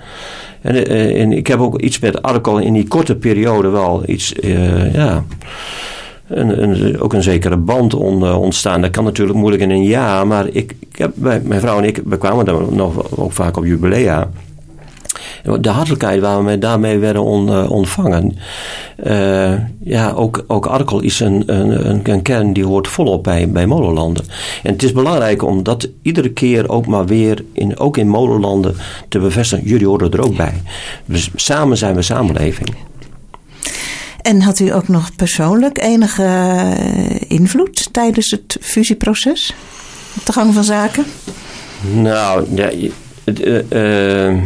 En, 0.61 0.87
en, 1.15 1.31
ik 1.31 1.47
heb 1.47 1.59
ook 1.59 1.81
iets 1.81 1.99
met 1.99 2.21
Arkel 2.21 2.57
in 2.57 2.73
die 2.73 2.87
korte 2.87 3.15
periode 3.15 3.69
wel 3.69 4.03
iets... 4.05 4.33
ja 4.93 5.23
ook 6.99 7.13
een 7.13 7.23
zekere 7.23 7.57
band 7.57 7.93
uh, 7.93 8.41
ontstaan. 8.41 8.81
Dat 8.81 8.91
kan 8.91 9.03
natuurlijk 9.03 9.37
moeilijk 9.37 9.63
in 9.63 9.69
een 9.69 9.83
jaar, 9.83 10.27
maar 10.27 10.47
ik, 10.47 10.75
ik 10.89 10.97
heb, 10.97 11.17
mijn 11.17 11.59
vrouw 11.59 11.77
en 11.77 11.83
ik, 11.83 12.01
we 12.05 12.17
kwamen 12.17 12.45
dan 12.45 12.67
nog 12.75 13.17
ook 13.17 13.31
vaak 13.31 13.57
op 13.57 13.65
jubilea. 13.65 14.29
De 15.59 15.69
hartelijkheid 15.69 16.21
waar 16.21 16.45
we 16.45 16.57
daarmee 16.57 16.97
werden 16.97 17.47
uh, 17.47 17.71
ontvangen. 17.71 18.37
Uh, 19.05 19.53
ja, 19.83 20.11
ook, 20.11 20.43
ook 20.47 20.65
Arkel 20.65 20.99
is 20.99 21.19
een, 21.19 21.43
een, 21.45 22.09
een, 22.09 22.21
kern 22.21 22.53
die 22.53 22.65
hoort 22.65 22.87
volop 22.87 23.23
bij, 23.23 23.49
bij 23.49 23.65
Molenlanden. 23.65 24.23
En 24.63 24.71
het 24.71 24.83
is 24.83 24.91
belangrijk 24.91 25.43
om 25.43 25.63
dat 25.63 25.89
iedere 26.01 26.29
keer 26.29 26.69
ook 26.69 26.85
maar 26.85 27.05
weer, 27.05 27.43
in, 27.53 27.79
ook 27.79 27.97
in 27.97 28.07
Molenlanden, 28.07 28.75
te 29.09 29.19
bevestigen. 29.19 29.67
Jullie 29.67 29.87
horen 29.87 30.11
er 30.11 30.23
ook 30.23 30.35
bij. 30.35 30.53
Samen 31.35 31.77
zijn 31.77 31.95
we 31.95 32.01
samenleving. 32.01 32.69
En 34.25 34.41
had 34.41 34.59
u 34.59 34.73
ook 34.73 34.87
nog 34.87 35.15
persoonlijk 35.15 35.81
enige 35.81 36.23
eh, 36.23 37.21
invloed 37.27 37.93
tijdens 37.93 38.31
het 38.31 38.57
fusieproces? 38.61 39.53
Op 40.17 40.25
de 40.25 40.33
gang 40.33 40.53
van 40.53 40.63
zaken? 40.63 41.05
Nou, 41.93 42.45
ja, 42.55 42.69
de, 43.23 43.63
uh, 43.63 44.43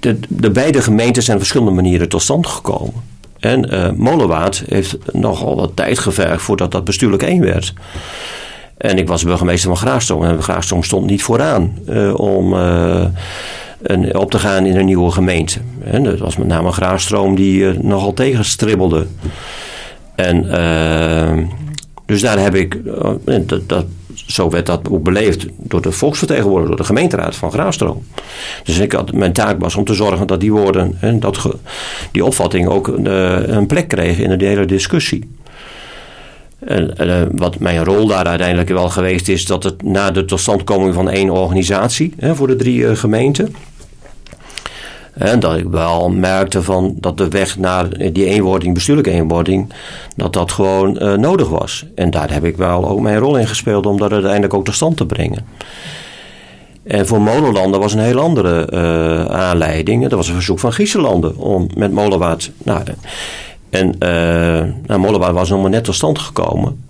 de, 0.00 0.18
de, 0.28 0.50
beide 0.50 0.82
gemeenten 0.82 1.22
zijn 1.22 1.36
op 1.36 1.42
verschillende 1.42 1.74
manieren 1.74 2.08
tot 2.08 2.22
stand 2.22 2.46
gekomen. 2.46 2.94
En 3.40 3.94
Molenwaard 3.96 4.62
heeft 4.68 4.96
nogal 5.12 5.56
wat 5.56 5.76
tijd 5.76 5.98
gevergd 5.98 6.42
voordat 6.42 6.70
dat 6.70 6.84
bestuurlijk 6.84 7.22
één 7.22 7.40
werd. 7.40 7.72
En 8.76 8.98
ik 8.98 9.08
was 9.08 9.24
burgemeester 9.24 9.68
van 9.68 9.78
Graafstroom 9.78 10.24
en 10.24 10.42
Graafstroom 10.42 10.82
stond 10.82 11.06
niet 11.06 11.22
vooraan 11.22 11.78
om 12.16 12.54
een, 13.92 14.16
op 14.18 14.30
te 14.30 14.38
gaan 14.38 14.66
in 14.66 14.76
een 14.76 14.84
nieuwe 14.84 15.10
gemeente. 15.10 15.58
En 15.84 16.02
dat 16.02 16.18
was 16.18 16.36
met 16.36 16.46
name 16.46 16.66
een 16.66 16.72
graanstroom 16.72 17.34
die 17.34 17.68
eh, 17.68 17.78
nogal 17.78 18.12
tegenstribbelde. 18.14 19.06
En 20.14 20.50
eh, 20.50 21.38
dus 22.06 22.20
daar 22.20 22.38
heb 22.38 22.54
ik, 22.54 22.74
eh, 22.74 23.10
en 23.24 23.46
dat, 23.46 23.68
dat, 23.68 23.84
zo 24.14 24.50
werd 24.50 24.66
dat 24.66 24.88
ook 24.90 25.02
beleefd 25.02 25.46
door 25.56 25.82
de 25.82 25.92
volksvertegenwoordiger, 25.92 26.68
door 26.68 26.76
de 26.76 26.84
gemeenteraad 26.84 27.36
van 27.36 27.52
Graafstroom. 27.52 28.02
Dus 28.64 28.78
ik 28.78 28.92
had, 28.92 29.12
mijn 29.12 29.32
taak 29.32 29.60
was 29.60 29.74
om 29.74 29.84
te 29.84 29.94
zorgen 29.94 30.26
dat 30.26 30.40
die 30.40 30.52
woorden 30.52 30.96
en 31.00 31.20
dat 31.20 31.48
die 32.12 32.24
opvatting 32.24 32.68
ook 32.68 32.88
eh, 32.88 33.36
een 33.46 33.66
plek 33.66 33.88
kregen 33.88 34.24
in 34.24 34.38
de 34.38 34.44
hele 34.44 34.64
discussie. 34.64 35.28
En, 36.58 37.36
wat 37.36 37.58
mijn 37.58 37.84
rol 37.84 38.06
daar 38.06 38.24
uiteindelijk 38.24 38.68
wel 38.68 38.88
geweest 38.88 39.28
is, 39.28 39.44
dat 39.44 39.62
het 39.62 39.82
na 39.82 40.10
de 40.10 40.24
totstandkoming 40.24 40.94
van 40.94 41.10
één 41.10 41.30
organisatie 41.30 42.12
hè, 42.18 42.34
voor 42.34 42.46
de 42.46 42.56
drie 42.56 42.96
gemeenten. 42.96 43.54
En 45.18 45.40
dat 45.40 45.56
ik 45.56 45.66
wel 45.68 46.08
merkte 46.08 46.62
van 46.62 46.96
dat 47.00 47.18
de 47.18 47.28
weg 47.28 47.58
naar 47.58 48.12
die 48.12 48.26
eenwording, 48.26 48.74
bestuurlijke 48.74 49.10
eenwording, 49.10 49.72
dat 50.16 50.32
dat 50.32 50.52
gewoon 50.52 50.98
eh, 50.98 51.12
nodig 51.12 51.48
was. 51.48 51.86
En 51.94 52.10
daar 52.10 52.32
heb 52.32 52.44
ik 52.44 52.56
wel 52.56 52.88
ook 52.88 53.00
mijn 53.00 53.18
rol 53.18 53.36
in 53.36 53.46
gespeeld 53.46 53.86
om 53.86 53.98
dat 53.98 54.12
uiteindelijk 54.12 54.54
ook 54.54 54.64
tot 54.64 54.74
stand 54.74 54.96
te 54.96 55.06
brengen. 55.06 55.46
En 56.82 57.06
voor 57.06 57.20
Molenlanden 57.20 57.80
was 57.80 57.92
een 57.92 57.98
heel 57.98 58.20
andere 58.20 58.66
eh, 58.66 59.24
aanleiding. 59.24 60.02
Dat 60.02 60.12
was 60.12 60.28
een 60.28 60.34
verzoek 60.34 60.58
van 60.58 60.72
Griezenlanden 60.72 61.36
om 61.36 61.66
met 61.76 61.92
Molenwaard. 61.92 62.50
Nou, 62.62 62.82
en 63.70 63.98
eh 63.98 64.64
nou, 64.86 65.00
Molenwaard 65.00 65.34
was 65.34 65.50
nog 65.50 65.60
maar 65.60 65.70
net 65.70 65.84
tot 65.84 65.94
stand 65.94 66.18
gekomen. 66.18 66.84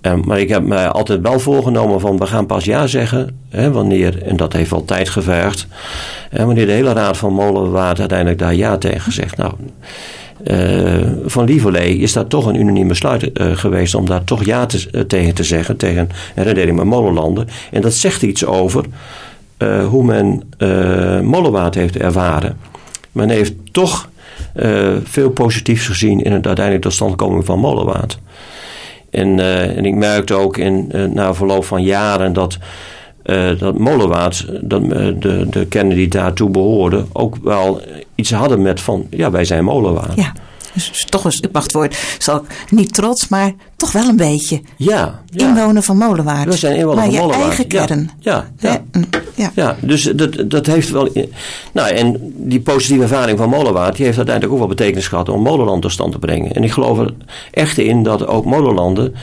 Eh, 0.00 0.14
maar 0.24 0.40
ik 0.40 0.48
heb 0.48 0.64
mij 0.64 0.88
altijd 0.88 1.20
wel 1.20 1.40
voorgenomen 1.40 2.00
van 2.00 2.18
we 2.18 2.26
gaan 2.26 2.46
pas 2.46 2.64
ja 2.64 2.86
zeggen 2.86 3.38
hè, 3.48 3.70
wanneer, 3.72 4.22
en 4.22 4.36
dat 4.36 4.52
heeft 4.52 4.70
wel 4.70 4.84
tijd 4.84 5.08
gevergd, 5.08 5.66
wanneer 6.30 6.66
de 6.66 6.72
hele 6.72 6.92
raad 6.92 7.16
van 7.16 7.32
Molenwaard 7.32 8.00
uiteindelijk 8.00 8.38
daar 8.38 8.54
ja 8.54 8.78
tegen 8.78 9.12
zegt. 9.12 9.36
Nou, 9.36 9.52
eh, 10.44 11.10
van 11.24 11.44
Lieverlee 11.44 11.98
is 11.98 12.12
dat 12.12 12.30
toch 12.30 12.46
een 12.46 12.60
unaniem 12.60 12.88
besluit 12.88 13.32
eh, 13.32 13.56
geweest 13.56 13.94
om 13.94 14.06
daar 14.06 14.24
toch 14.24 14.44
ja 14.44 14.66
te, 14.66 15.06
tegen 15.06 15.34
te 15.34 15.44
zeggen, 15.44 15.76
tegen 15.76 16.08
redeling 16.34 16.76
met 16.76 16.86
Molenlanden. 16.86 17.48
En 17.70 17.80
dat 17.80 17.94
zegt 17.94 18.22
iets 18.22 18.44
over 18.44 18.84
hoe 19.88 20.04
men 20.04 20.42
Molenwaard 21.26 21.74
heeft 21.74 21.96
ervaren. 21.96 22.58
Men 23.12 23.28
heeft 23.28 23.54
toch 23.72 24.08
veel 25.04 25.30
positiefs 25.30 25.86
gezien 25.86 26.22
in 26.22 26.32
het 26.32 26.46
uiteindelijk 26.46 26.84
totstandkoming 26.84 27.44
van 27.44 27.58
Molenwaard. 27.58 28.18
En, 29.10 29.38
eh, 29.40 29.76
en 29.76 29.84
ik 29.84 29.94
merkte 29.94 30.34
ook 30.34 30.56
in, 30.56 30.88
eh, 30.92 31.04
na 31.04 31.34
verloop 31.34 31.64
van 31.64 31.82
jaren 31.82 32.32
dat, 32.32 32.58
eh, 33.22 33.58
dat 33.58 33.78
Molenwaard, 33.78 34.46
dat, 34.60 34.90
de, 34.90 35.46
de 35.50 35.66
kernen 35.66 35.96
die 35.96 36.08
daartoe 36.08 36.50
behoorden, 36.50 37.06
ook 37.12 37.36
wel 37.42 37.80
iets 38.14 38.30
hadden 38.30 38.62
met 38.62 38.80
van, 38.80 39.06
ja, 39.10 39.30
wij 39.30 39.44
zijn 39.44 39.64
Molenwaard. 39.64 40.14
Ja, 40.14 40.32
dus 40.74 41.04
toch 41.08 41.24
een 41.24 41.32
wachtwoord. 41.52 41.98
Zal 42.18 42.36
ik 42.36 42.70
niet 42.70 42.94
trots, 42.94 43.28
maar 43.28 43.52
toch 43.76 43.92
wel 43.92 44.08
een 44.08 44.16
beetje. 44.16 44.60
Ja, 44.76 45.22
ja. 45.26 45.48
Inwoner 45.48 45.82
van 45.82 45.96
Molenwaard. 45.96 46.44
We 46.44 46.56
zijn 46.56 46.76
inwoner 46.76 46.96
maar 46.96 47.04
van 47.04 47.14
je 47.14 47.20
Molenwaard. 47.20 47.48
eigen 47.48 47.64
Ja, 47.68 47.86
kern. 47.86 48.10
Ja? 48.20 48.82
Mm, 48.92 49.04
ja. 49.34 49.52
Ja, 49.54 49.76
dus 49.80 50.02
dat, 50.02 50.50
dat 50.50 50.66
heeft 50.66 50.90
wel. 50.90 51.08
Nou, 51.72 51.88
en 51.88 52.32
die 52.36 52.60
positieve 52.60 53.02
ervaring 53.02 53.38
van 53.38 53.48
Molenwaard, 53.48 53.96
die 53.96 54.04
heeft 54.04 54.16
uiteindelijk 54.16 54.54
ook 54.54 54.66
wel 54.66 54.76
betekenis 54.76 55.08
gehad 55.08 55.28
om 55.28 55.42
Molenland 55.42 55.82
tot 55.82 55.92
stand 55.92 56.12
te 56.12 56.18
brengen. 56.18 56.52
En 56.52 56.64
ik 56.64 56.72
geloof 56.72 56.98
er 56.98 57.14
echt 57.50 57.78
in 57.78 58.02
dat 58.02 58.26
ook 58.26 58.44
Molenlanden 58.44 59.14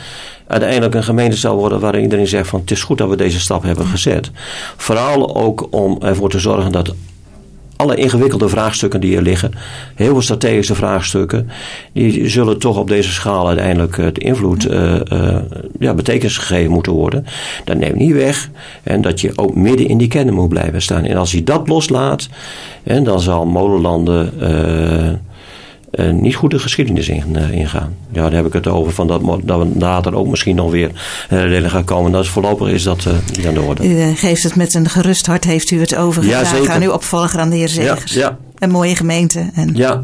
uiteindelijk 0.47 0.95
een 0.95 1.03
gemeente 1.03 1.37
zal 1.37 1.55
worden 1.55 1.79
waarin 1.79 2.01
iedereen 2.01 2.27
zegt 2.27 2.47
van 2.47 2.59
het 2.59 2.71
is 2.71 2.83
goed 2.83 2.97
dat 2.97 3.09
we 3.09 3.15
deze 3.15 3.39
stap 3.39 3.63
hebben 3.63 3.85
gezet. 3.85 4.31
Vooral 4.77 5.35
ook 5.35 5.67
om 5.69 5.97
ervoor 6.01 6.29
te 6.29 6.39
zorgen 6.39 6.71
dat 6.71 6.93
alle 7.75 7.95
ingewikkelde 7.95 8.49
vraagstukken 8.49 9.01
die 9.01 9.15
er 9.15 9.21
liggen, 9.21 9.51
heel 9.95 10.11
veel 10.11 10.21
strategische 10.21 10.75
vraagstukken, 10.75 11.49
die 11.93 12.29
zullen 12.29 12.59
toch 12.59 12.77
op 12.77 12.87
deze 12.87 13.11
schaal 13.11 13.47
uiteindelijk 13.47 13.97
eh, 13.97 14.05
de 14.13 14.19
invloed, 14.19 14.65
eh, 14.65 14.95
ja, 15.79 15.93
betekenis 15.93 16.37
gegeven 16.37 16.71
moeten 16.71 16.91
worden. 16.91 17.25
Dat 17.63 17.77
neemt 17.77 17.95
niet 17.95 18.13
weg 18.13 18.49
en 18.83 19.01
dat 19.01 19.21
je 19.21 19.31
ook 19.35 19.55
midden 19.55 19.87
in 19.87 19.97
die 19.97 20.07
kennen 20.07 20.33
moet 20.33 20.49
blijven 20.49 20.81
staan. 20.81 21.03
En 21.05 21.17
als 21.17 21.31
je 21.31 21.43
dat 21.43 21.67
loslaat, 21.67 22.29
en 22.83 23.03
dan 23.03 23.19
zal 23.19 23.45
molenlanden 23.45 24.31
niet 26.03 26.35
goed 26.35 26.51
de 26.51 26.59
geschiedenis 26.59 27.09
in, 27.09 27.35
eh, 27.35 27.51
ingaan. 27.51 27.95
Ja, 28.11 28.21
daar 28.21 28.31
heb 28.33 28.45
ik 28.45 28.53
het 28.53 28.67
over 28.67 28.91
van 28.93 29.07
dat, 29.07 29.21
dat 29.43 29.59
we 29.59 29.67
later 29.79 30.15
ook 30.15 30.27
misschien 30.27 30.55
nog 30.55 30.71
weer 30.71 30.89
uh, 30.89 31.43
redenen 31.43 31.69
gaan 31.69 31.83
komen. 31.83 32.11
Dat 32.11 32.23
is 32.23 32.29
voorlopig 32.29 32.67
is 32.67 32.83
dat 32.83 33.05
eh, 33.05 33.13
niet 33.37 33.47
aan 33.47 33.53
de 33.53 33.61
orde. 33.61 33.87
U 33.89 33.99
eh, 34.01 34.07
geeft 34.15 34.43
het 34.43 34.55
met 34.55 34.73
een 34.73 34.89
gerust 34.89 35.25
hart, 35.25 35.43
heeft 35.43 35.71
u 35.71 35.79
het 35.79 35.95
overgedragen 35.95 36.47
Ja, 36.47 36.55
zeker. 36.55 36.71
aan 36.73 36.81
uw 36.81 36.91
opvolger, 36.91 37.39
aan 37.39 37.49
de 37.49 37.55
heer 37.55 37.69
Zegers. 37.69 38.13
ja. 38.13 38.37
Een 38.59 38.71
mooie 38.71 38.95
gemeente. 38.95 39.49
En 39.53 39.71
Ja, 39.75 40.03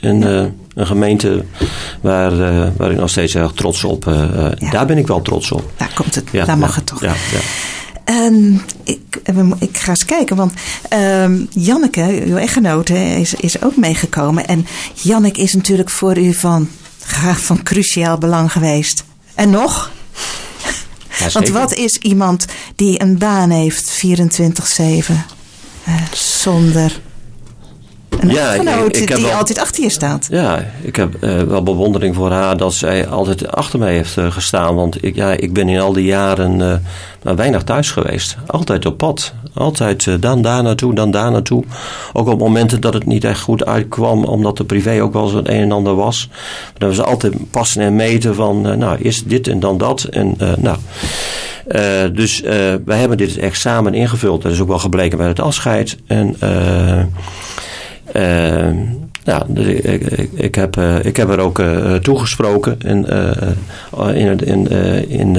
en, 0.00 0.22
eh, 0.38 0.44
een 0.74 0.86
gemeente 0.86 1.44
waar, 2.00 2.32
eh, 2.32 2.68
waar 2.76 2.90
ik 2.90 2.96
nog 2.98 3.10
steeds 3.10 3.34
erg 3.34 3.52
trots 3.52 3.84
op. 3.84 4.06
eh, 4.06 4.22
eh, 4.22 4.52
Ja. 4.58 4.70
Daar 4.70 4.86
ben 4.86 4.98
ik 4.98 5.06
wel 5.06 5.22
trots 5.22 5.52
op. 5.52 5.70
daar 5.76 5.90
komt 5.94 6.14
het, 6.14 6.24
Ja, 6.32 6.44
daar 6.44 6.58
mag 6.58 6.74
het 6.74 6.86
toch. 6.86 7.00
Ja, 7.00 7.12
Ehm, 8.04 8.54
ik, 8.84 9.20
eh, 9.24 9.50
ik 9.58 9.76
ga 9.76 9.90
eens 9.90 10.04
kijken, 10.04 10.36
want 10.36 10.52
ehm, 10.88 11.44
Janneke, 11.50 12.22
uw 12.24 12.36
echtgenote, 12.36 12.94
is, 12.94 13.34
is 13.34 13.62
ook 13.62 13.76
meegekomen. 13.76 14.46
En 14.46 14.66
Janneke 14.94 15.40
is 15.40 15.54
natuurlijk 15.54 15.90
voor 15.90 16.18
u 16.18 16.34
van, 16.34 16.68
van 17.48 17.62
cruciaal 17.62 18.18
belang 18.18 18.52
geweest. 18.52 19.04
En 19.34 19.50
nog? 19.50 19.90
Ja, 21.18 21.30
Want 21.32 21.48
wat 21.48 21.74
is 21.74 21.98
iemand 21.98 22.46
die 22.76 23.02
een 23.02 23.18
baan 23.18 23.50
heeft 23.50 23.90
24-7 23.90 25.26
eh, 25.84 25.94
zonder 26.12 27.00
een 28.22 28.28
Ja, 28.30 28.52
ik- 28.52 28.60
echtgenoot 28.60 28.96
ik 28.96 29.08
heb 29.08 29.16
die 29.18 29.26
wel- 29.26 29.36
altijd 29.36 29.58
achter 29.58 29.82
je 29.82 29.90
staat? 29.90 30.26
Ja, 30.30 30.64
ik 30.82 30.96
heb 30.96 31.14
eh, 31.20 31.36
wel 31.42 31.62
bewondering 31.62 32.14
voor 32.14 32.30
haar 32.30 32.56
dat 32.56 32.74
zij 32.74 33.06
altijd 33.08 33.52
achter 33.52 33.78
mij 33.78 33.92
heeft 33.94 34.16
eh, 34.18 34.30
gestaan. 34.32 34.74
Want 34.74 35.04
ik, 35.04 35.14
ja, 35.14 35.30
ik 35.32 35.52
ben 35.52 35.68
in 35.68 35.80
al 35.80 35.92
die 35.92 36.04
jaren 36.04 36.60
eh, 36.60 36.74
maar 37.22 37.36
weinig 37.36 37.62
thuis 37.62 37.90
geweest. 37.90 38.36
Altijd 38.46 38.86
op 38.86 38.98
pad. 38.98 39.32
Altijd 39.54 40.22
dan 40.22 40.42
daar 40.42 40.62
naartoe, 40.62 40.94
dan 40.94 41.10
daar 41.10 41.30
naartoe. 41.30 41.64
Ook 42.12 42.28
op 42.28 42.38
momenten 42.38 42.80
dat 42.80 42.94
het 42.94 43.06
niet 43.06 43.24
echt 43.24 43.40
goed 43.40 43.64
uitkwam, 43.66 44.24
omdat 44.24 44.56
de 44.56 44.64
privé 44.64 45.02
ook 45.02 45.12
wel 45.12 45.22
eens 45.24 45.32
het 45.32 45.48
een 45.48 45.60
en 45.60 45.72
ander 45.72 45.94
was. 45.94 46.28
Dan 46.78 46.88
was 46.88 47.00
altijd 47.00 47.50
passen 47.50 47.82
en 47.82 47.96
meten 47.96 48.34
van, 48.34 48.78
nou, 48.78 48.98
eerst 49.02 49.28
dit 49.28 49.48
en 49.48 49.60
dan 49.60 49.78
dat. 49.78 50.02
En 50.04 50.36
nou. 50.58 50.76
Uh, 51.68 51.80
dus 52.12 52.42
uh, 52.42 52.50
wij 52.84 52.98
hebben 52.98 53.16
dit 53.16 53.36
echt 53.36 53.60
samen 53.60 53.94
ingevuld. 53.94 54.42
Dat 54.42 54.52
is 54.52 54.60
ook 54.60 54.68
wel 54.68 54.78
gebleken 54.78 55.18
bij 55.18 55.26
het 55.26 55.40
afscheid. 55.40 55.96
En 56.06 56.36
uh, 56.42 57.02
ja, 59.24 59.46
dus 59.48 59.66
ik, 59.66 60.02
ik, 60.32 60.54
heb, 60.54 60.76
ik 61.02 61.16
heb 61.16 61.28
er 61.28 61.38
ook 61.38 61.62
toegesproken 62.02 62.78
in, 62.78 63.06
in, 64.14 64.38
in, 64.38 64.68
in, 65.08 65.36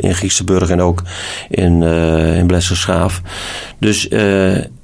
in 0.00 0.14
Giesteburg 0.14 0.70
en 0.70 0.80
ook 0.80 1.02
in, 1.48 1.82
in 1.82 2.46
Blessersgraaf. 2.46 3.22
Dus 3.78 4.08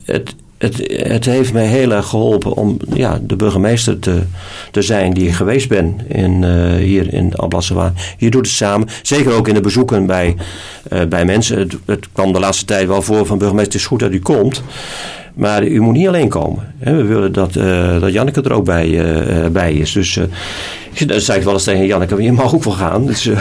het, 0.05 0.35
het, 0.65 0.93
het 1.07 1.25
heeft 1.25 1.53
mij 1.53 1.67
heel 1.67 1.93
erg 1.93 2.07
geholpen 2.07 2.53
om 2.53 2.79
ja, 2.95 3.19
de 3.23 3.37
burgemeester 3.37 3.99
te, 3.99 4.23
te 4.71 4.83
zijn 4.83 5.13
die 5.13 5.27
ik 5.27 5.35
geweest 5.35 5.69
ben 5.69 6.01
in, 6.09 6.43
uh, 6.43 6.75
hier 6.75 7.15
in 7.15 7.35
Alblassewaar. 7.35 7.93
Je 8.19 8.31
doet 8.31 8.47
het 8.47 8.55
samen. 8.55 8.89
Zeker 9.03 9.33
ook 9.33 9.49
in 9.49 9.55
de 9.55 9.61
bezoeken 9.61 10.07
bij, 10.07 10.37
uh, 10.93 11.05
bij 11.05 11.25
mensen. 11.25 11.59
Het, 11.59 11.77
het, 11.85 12.09
kwam 12.13 12.33
de 12.33 12.39
laatste 12.39 12.65
tijd 12.65 12.87
wel 12.87 13.03
voor 13.03 13.27
van 13.27 13.39
burgemeester, 13.39 13.73
het 13.73 13.81
is 13.83 13.89
goed 13.89 14.01
dat 14.01 14.13
u 14.13 14.21
komt. 14.21 14.63
Maar 15.35 15.65
u 15.65 15.81
moet 15.81 15.95
niet 15.95 16.09
alleen 16.09 16.29
komen. 16.29 16.75
We 16.79 17.05
willen 17.05 17.33
dat, 17.33 17.57
uh, 17.57 18.01
dat 18.01 18.13
Janneke 18.13 18.43
er 18.43 18.53
ook 18.53 18.65
bij, 18.65 19.03
bij 19.53 19.73
is. 19.73 19.93
Dus 19.93 20.19
dat 21.07 21.23
zei 21.23 21.39
ik 21.39 21.45
wel 21.45 21.53
eens 21.53 21.65
tegen 21.65 21.87
Janneke, 21.87 22.23
je 22.23 22.33
mag 22.33 22.55
ook 22.55 22.65
wel 22.65 22.73
gaan. 22.73 23.07
Dus, 23.07 23.25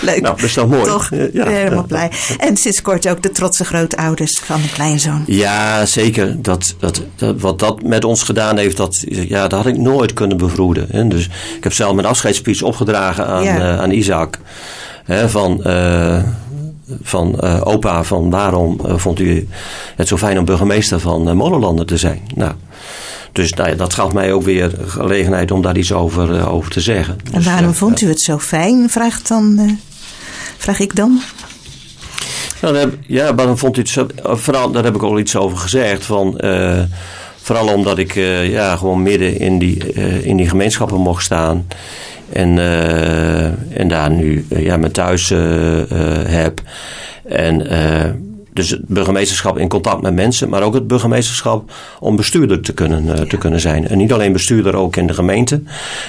Leuk. 0.00 0.20
Nou, 0.20 0.36
dat 0.36 0.42
is 0.42 0.56
mooi. 0.56 0.84
Toch? 0.84 1.10
Ja. 1.32 1.48
Helemaal 1.48 1.84
blij. 1.84 2.10
En 2.38 2.56
sinds 2.56 2.82
kort 2.82 3.08
ook 3.08 3.22
de 3.22 3.30
trotse 3.30 3.64
grootouders 3.64 4.38
van 4.38 4.60
de 4.62 4.68
kleinzoon. 4.72 5.24
Ja, 5.26 5.86
zeker. 5.86 6.42
Dat, 6.42 6.74
dat, 6.78 7.02
dat, 7.16 7.40
wat 7.40 7.58
dat 7.58 7.82
met 7.82 8.04
ons 8.04 8.22
gedaan 8.22 8.56
heeft, 8.56 8.76
dat, 8.76 9.04
ja, 9.08 9.48
dat 9.48 9.64
had 9.64 9.66
ik 9.66 9.78
nooit 9.78 10.12
kunnen 10.12 10.36
bevroeden. 10.36 10.86
Hè. 10.90 11.08
Dus 11.08 11.24
ik 11.56 11.62
heb 11.62 11.72
zelf 11.72 11.94
mijn 11.94 12.06
afscheidsspeech 12.06 12.62
opgedragen 12.62 13.26
aan, 13.26 13.44
ja. 13.44 13.76
aan 13.76 13.90
Isaac. 13.90 14.38
Hè, 15.04 15.28
van, 15.28 15.62
van 17.02 17.38
uh, 17.40 17.60
opa, 17.64 18.04
van 18.04 18.30
waarom 18.30 18.80
vond 18.82 19.20
u 19.20 19.48
het 19.96 20.08
zo 20.08 20.16
fijn 20.16 20.38
om 20.38 20.44
burgemeester 20.44 21.00
van 21.00 21.36
Molenlanden 21.36 21.86
te 21.86 21.96
zijn? 21.96 22.20
Nou... 22.34 22.52
Dus 23.32 23.52
nou 23.52 23.68
ja, 23.68 23.74
dat 23.74 23.94
gaf 23.94 24.12
mij 24.12 24.32
ook 24.32 24.42
weer 24.42 24.70
gelegenheid 24.86 25.50
om 25.50 25.62
daar 25.62 25.76
iets 25.76 25.92
over, 25.92 26.30
uh, 26.34 26.52
over 26.54 26.70
te 26.70 26.80
zeggen. 26.80 27.16
En 27.24 27.32
dus, 27.32 27.44
waarom 27.44 27.68
uh, 27.68 27.74
vond 27.74 28.00
u 28.00 28.08
het 28.08 28.20
zo 28.20 28.38
fijn, 28.38 28.90
vraagt 28.90 29.28
dan, 29.28 29.56
uh, 29.60 29.72
vraag 30.56 30.80
ik 30.80 30.96
dan? 30.96 31.20
Nou, 32.60 32.76
heb, 32.76 32.94
ja, 33.06 33.34
waarom 33.34 33.58
vond 33.58 33.76
u 33.76 33.80
het 33.80 33.88
zo... 33.88 34.06
Vooral, 34.22 34.70
daar 34.70 34.84
heb 34.84 34.94
ik 34.94 35.02
al 35.02 35.18
iets 35.18 35.36
over 35.36 35.58
gezegd. 35.58 36.04
Van, 36.04 36.38
uh, 36.40 36.82
vooral 37.42 37.74
omdat 37.74 37.98
ik 37.98 38.14
ja, 38.44 38.76
gewoon 38.76 39.02
midden 39.02 39.38
in 39.38 39.58
die, 39.58 39.92
in 40.22 40.36
die 40.36 40.48
gemeenschappen 40.48 41.00
mocht 41.00 41.24
staan. 41.24 41.66
En, 42.32 42.58
en 43.76 43.88
daar 43.88 44.10
nu 44.10 44.46
ja, 44.48 44.76
mijn 44.76 44.92
thuis 44.92 45.32
heb. 46.26 46.60
En 47.28 47.66
dus 48.52 48.70
het 48.70 48.88
burgemeesterschap 48.88 49.58
in 49.58 49.68
contact 49.68 50.02
met 50.02 50.14
mensen, 50.14 50.48
maar 50.48 50.62
ook 50.62 50.74
het 50.74 50.86
burgemeesterschap 50.86 51.72
om 52.00 52.16
bestuurder 52.16 52.60
te 52.60 52.72
kunnen, 52.72 53.16
eh, 53.16 53.24
te 53.24 53.36
kunnen 53.36 53.60
zijn. 53.60 53.88
En 53.88 53.98
niet 53.98 54.12
alleen 54.12 54.32
bestuurder 54.32 54.76
ook 54.76 54.96
in 54.96 55.06
de 55.06 55.14
gemeente, 55.14 55.62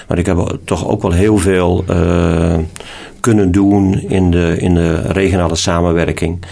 maar 0.07 0.17
ik 0.17 0.25
heb 0.25 0.57
toch 0.65 0.87
ook 0.87 1.01
wel 1.01 1.11
heel 1.11 1.37
veel 1.37 1.83
eh, 1.87 2.57
kunnen 3.19 3.51
doen 3.51 4.01
in 4.07 4.31
de, 4.31 4.55
in 4.59 4.73
de 4.73 4.95
regionale 5.01 5.55
samenwerking. 5.55 6.45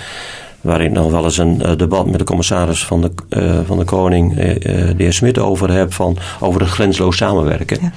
Waar 0.61 0.81
ik 0.81 0.91
nog 0.91 1.11
wel 1.11 1.23
eens 1.23 1.37
een 1.37 1.61
eh, 1.61 1.77
debat 1.77 2.05
met 2.05 2.19
de 2.19 2.25
commissaris 2.25 2.85
van 2.85 3.01
de, 3.01 3.11
eh, 3.29 3.59
van 3.65 3.77
de 3.77 3.83
Koning, 3.85 4.37
eh, 4.37 4.49
eh, 4.49 4.97
de 4.97 5.03
heer 5.03 5.13
Smit, 5.13 5.39
over 5.39 5.71
heb. 5.71 5.93
Van, 5.93 6.17
over 6.39 6.61
het 6.61 6.69
grensloos 6.69 7.17
samenwerken. 7.17 7.77
Ja. 7.81 7.91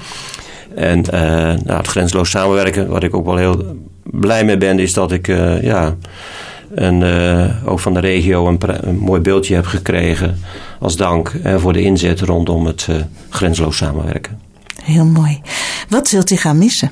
En 0.74 1.10
eh, 1.10 1.20
nou, 1.64 1.78
het 1.78 1.86
grensloos 1.86 2.30
samenwerken, 2.30 2.88
wat 2.88 3.02
ik 3.02 3.14
ook 3.14 3.24
wel 3.24 3.36
heel 3.36 3.76
blij 4.02 4.44
mee 4.44 4.56
ben, 4.56 4.78
is 4.78 4.92
dat 4.92 5.12
ik 5.12 5.28
eh, 5.28 5.62
ja, 5.62 5.94
een, 6.74 7.02
eh, 7.02 7.68
ook 7.68 7.80
van 7.80 7.94
de 7.94 8.00
regio 8.00 8.48
een, 8.48 8.58
een 8.88 8.98
mooi 8.98 9.20
beeldje 9.20 9.54
heb 9.54 9.66
gekregen 9.66 10.38
als 10.80 10.96
dank 10.96 11.32
voor 11.56 11.72
de 11.72 11.82
inzet 11.82 12.20
rondom 12.20 12.66
het 12.66 12.88
grensloos 13.28 13.76
samenwerken. 13.76 14.40
Heel 14.82 15.04
mooi. 15.04 15.40
Wat 15.88 16.08
zult 16.08 16.30
u 16.30 16.36
gaan 16.36 16.58
missen? 16.58 16.90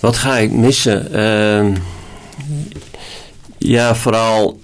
Wat 0.00 0.16
ga 0.16 0.36
ik 0.36 0.52
missen? 0.52 1.12
Ehm, 1.12 1.74
ja, 3.58 3.94
vooral. 3.94 4.60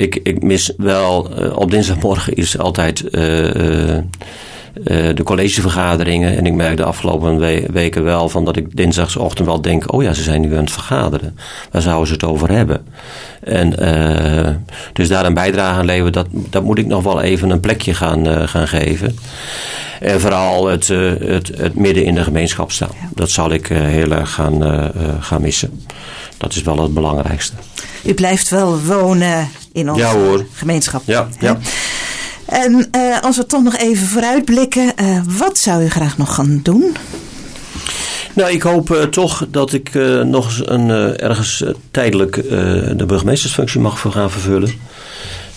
Ik, 0.00 0.20
ik 0.22 0.42
mis 0.42 0.72
wel. 0.76 1.30
eh, 1.36 1.56
op 1.56 1.70
dinsdagmorgen 1.70 2.34
is 2.34 2.58
altijd. 2.58 3.08
eh, 3.10 3.96
eh, 3.98 4.04
de 5.14 5.22
collegevergaderingen. 5.24 6.36
En 6.36 6.46
ik 6.46 6.52
merk 6.52 6.76
de 6.76 6.84
afgelopen 6.84 7.38
we- 7.38 7.66
weken 7.72 8.04
wel 8.04 8.28
van 8.28 8.44
dat 8.44 8.56
ik 8.56 8.76
dinsdagsochtend 8.76 9.46
wel 9.48 9.60
denk: 9.60 9.92
oh 9.92 10.02
ja, 10.02 10.12
ze 10.12 10.22
zijn 10.22 10.40
nu 10.40 10.52
aan 10.56 10.62
het 10.64 10.72
vergaderen. 10.72 11.36
Waar 11.70 11.82
zouden 11.82 12.06
ze 12.06 12.12
het 12.12 12.24
over 12.24 12.50
hebben? 12.50 12.86
En 13.40 13.70
dus 14.92 15.08
daar 15.08 15.24
een 15.26 15.34
bijdrage 15.34 15.78
aan 15.78 15.84
leveren, 15.84 16.12
dat, 16.12 16.26
dat 16.30 16.62
moet 16.62 16.78
ik 16.78 16.86
nog 16.86 17.02
wel 17.02 17.20
even 17.20 17.50
een 17.50 17.60
plekje 17.60 17.94
gaan, 17.94 18.48
gaan 18.48 18.68
geven. 18.68 19.16
En 20.00 20.20
vooral 20.20 20.66
het, 20.68 20.88
het, 20.88 21.50
het 21.56 21.74
midden 21.74 22.04
in 22.04 22.14
de 22.14 22.24
gemeenschap 22.24 22.72
staan. 22.72 22.90
Dat 23.14 23.30
zal 23.30 23.50
ik 23.52 23.66
heel 23.66 24.10
erg 24.12 24.30
gaan, 24.32 24.90
gaan 25.20 25.40
missen. 25.42 25.80
Dat 26.40 26.54
is 26.54 26.62
wel 26.62 26.82
het 26.82 26.94
belangrijkste. 26.94 27.54
U 28.04 28.14
blijft 28.14 28.48
wel 28.48 28.80
wonen 28.80 29.48
in 29.72 29.90
onze 29.90 30.02
Ja, 30.02 30.12
hoor. 30.12 30.46
gemeenschap. 30.52 31.02
Ja, 31.04 31.28
hè? 31.38 31.46
ja. 31.46 31.58
En 32.44 32.88
eh, 32.90 33.20
als 33.22 33.36
we 33.36 33.46
toch 33.46 33.62
nog 33.62 33.76
even 33.76 34.06
vooruitblikken, 34.06 34.96
eh, 34.96 35.20
wat 35.38 35.58
zou 35.58 35.84
u 35.84 35.88
graag 35.88 36.18
nog 36.18 36.34
gaan 36.34 36.60
doen? 36.62 36.96
Nou, 38.34 38.50
ik 38.50 38.62
hoop 38.62 38.90
eh, 38.90 39.02
toch 39.02 39.46
dat 39.50 39.72
ik 39.72 39.94
nog 40.24 40.44
eens 40.44 40.68
een, 40.68 40.90
ergens 41.18 41.64
tijdelijk 41.90 42.34
de 42.96 43.04
burgemeestersfunctie 43.06 43.80
mag 43.80 43.98
voor 43.98 44.12
gaan 44.12 44.30
vervullen. 44.30 44.72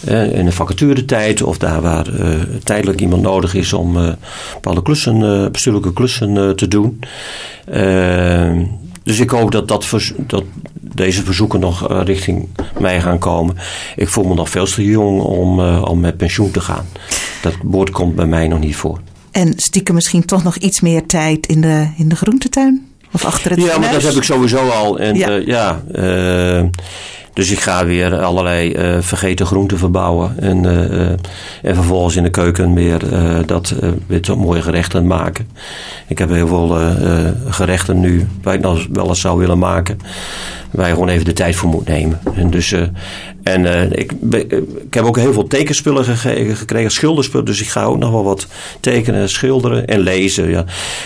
In 0.08 0.46
een 0.46 0.54
vacaturetijd 0.54 1.42
of 1.42 1.58
daar 1.58 1.82
waar 1.82 2.06
tijdelijk 2.64 3.02
iemand 3.02 3.22
nodig 3.22 3.54
is 3.54 3.74
om 3.74 4.18
bepaalde 4.54 4.82
klussen, 4.82 5.52
bestuurlijke 5.52 5.94
klussen 5.94 6.56
te 6.56 6.68
doen. 6.68 7.00
Eh, 9.04 9.10
dus 9.10 9.20
ik 9.20 9.30
hoop 9.30 9.51
dat, 9.51 9.68
dat, 9.68 10.43
deze 10.95 11.24
verzoeken 11.24 11.60
nog 11.60 11.89
eh, 11.89 12.01
richting 12.04 12.47
mij 12.80 13.01
gaan 13.01 13.20
komen. 13.20 13.56
Ik 13.95 14.10
voel 14.10 14.24
me 14.24 14.34
nog 14.34 14.49
veel 14.49 14.66
te 14.66 14.84
jong 14.84 15.22
om, 15.22 15.60
eh, 15.60 15.82
om 15.86 15.99
met 15.99 16.18
pensioen 16.18 16.51
te 16.51 16.62
gaan. 16.62 16.86
Dat 17.41 17.54
woord 17.64 17.89
komt 17.89 18.16
bij 18.16 18.26
mij 18.26 18.47
nog 18.47 18.60
niet 18.60 18.76
voor. 18.76 18.99
En 19.32 19.54
stiekem 19.56 19.95
misschien 19.95 20.26
toch 20.26 20.43
nog 20.43 20.56
iets 20.56 20.82
meer 20.82 21.06
tijd 21.06 21.45
in 21.47 21.62
de, 21.62 21.88
in 21.97 22.10
de 22.10 22.16
groentetuin? 22.16 22.88
Of 23.12 23.26
achter 23.26 23.51
het 23.51 23.62
Ja, 23.62 23.78
maar 23.78 23.91
dat 23.91 24.04
heb 24.04 24.14
ik 24.14 24.24
sowieso 24.24 24.70
al. 24.70 24.99
En 24.99 25.16
Ja. 25.16 25.30
ja, 25.30 25.41
ja 25.45 25.84
eh, 25.91 26.64
dus 27.34 27.52
ik 27.52 27.60
ga 27.60 27.86
weer 27.86 28.20
allerlei 28.20 28.72
eh, 28.72 28.98
vergeten 29.00 29.46
groenten 29.46 29.78
verbouwen. 29.78 30.40
En, 30.40 30.66
eh, 30.66 31.02
eh, 31.02 31.18
en 31.62 31.76
vervolgens 31.76 32.16
in 32.16 32.24
de 32.24 32.30
keuken 32.30 32.74
weer 32.74 33.02
dat 33.46 33.76
weer 34.08 34.22
tot 34.22 34.38
mooie 34.38 34.62
gerechten 34.62 35.08
maken. 35.08 35.48
Ik 36.08 36.18
heb 36.18 36.30
heel 36.30 36.48
veel 36.48 36.78
gerechten 37.50 38.00
nu 38.00 38.28
waar 38.42 38.54
ik 38.54 38.62
nog 38.62 38.88
wel 38.92 39.08
eens 39.08 39.22
zou 39.22 39.40
willen 39.40 39.60
maken. 39.60 39.98
Waar 40.72 40.88
je 40.88 40.94
gewoon 40.94 41.10
even 41.10 41.26
de 41.26 41.34
tijd 41.34 41.56
voor 41.56 41.70
moet 41.70 41.88
nemen. 41.88 42.20
En, 42.36 42.50
dus, 42.50 42.76
en 43.44 43.92
ik, 44.00 44.12
ik 44.86 44.94
heb 44.94 45.04
ook 45.04 45.18
heel 45.18 45.34
veel 45.34 45.48
tekenspullen 45.48 46.06
gege- 46.06 46.56
gekregen, 46.56 46.92
schilderspullen. 46.92 47.46
Dus 47.46 47.62
ik 47.62 47.68
ga 47.68 47.84
ook 47.84 47.98
nog 47.98 48.12
wel 48.12 48.24
wat 48.24 48.48
tekenen, 48.80 49.30
schilderen 49.30 49.88
en 49.88 50.00
lezen. 50.00 50.50
Ja. 50.50 50.66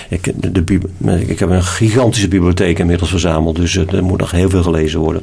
Ik, 0.10 0.54
de, 0.54 0.80
ik 1.28 1.40
heb 1.40 1.50
een 1.50 1.64
gigantische 1.64 2.28
bibliotheek 2.28 2.80
inmiddels 2.80 3.10
verzameld. 3.10 3.56
Dus 3.56 3.76
er 3.76 4.04
moet 4.04 4.20
nog 4.20 4.32
heel 4.32 4.50
veel 4.50 4.64
gelezen 4.64 5.00
worden. 5.00 5.22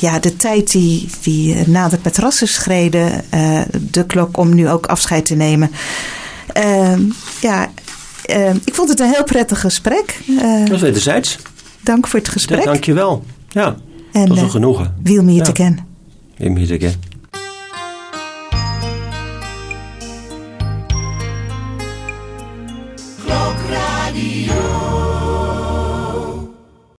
Ja, 0.00 0.18
de 0.18 0.36
tijd 0.36 0.72
die, 0.72 1.08
die 1.22 1.54
eh, 1.54 1.66
nadert 1.66 2.04
met 2.04 2.18
rassenschreden. 2.18 3.30
eh 3.30 3.60
de 3.90 4.06
klok 4.06 4.36
om 4.36 4.54
nu 4.54 4.68
ook 4.68 4.86
afscheid 4.86 5.24
te 5.26 5.34
nemen. 5.34 5.70
Ehm, 6.52 7.00
ja, 7.40 7.70
ehm, 8.24 8.56
ik 8.64 8.74
vond 8.74 8.88
het 8.88 9.00
een 9.00 9.10
heel 9.12 9.24
prettig 9.24 9.60
gesprek. 9.60 10.20
Eh, 10.40 10.64
Dat 10.64 10.70
is 10.74 10.80
wederzijds. 10.80 11.38
dank 11.80 12.06
voor 12.06 12.18
het 12.18 12.26
Ja, 12.28 12.32
gesprek. 12.32 12.64
dank 12.64 12.84
je 12.84 12.92
wel. 12.92 13.24
Ja, 13.48 13.76
en 14.12 14.26
dat 14.26 14.36
eh, 14.36 14.42
een 14.42 14.50
genoegen. 14.50 14.94
wiel 15.02 15.22
me 15.24 15.32
Ja. 15.32 15.42
te 15.42 15.52
kennen. 15.52 15.86
Hier 16.36 16.50
again. 16.50 16.56
Klokradio. 16.64 16.90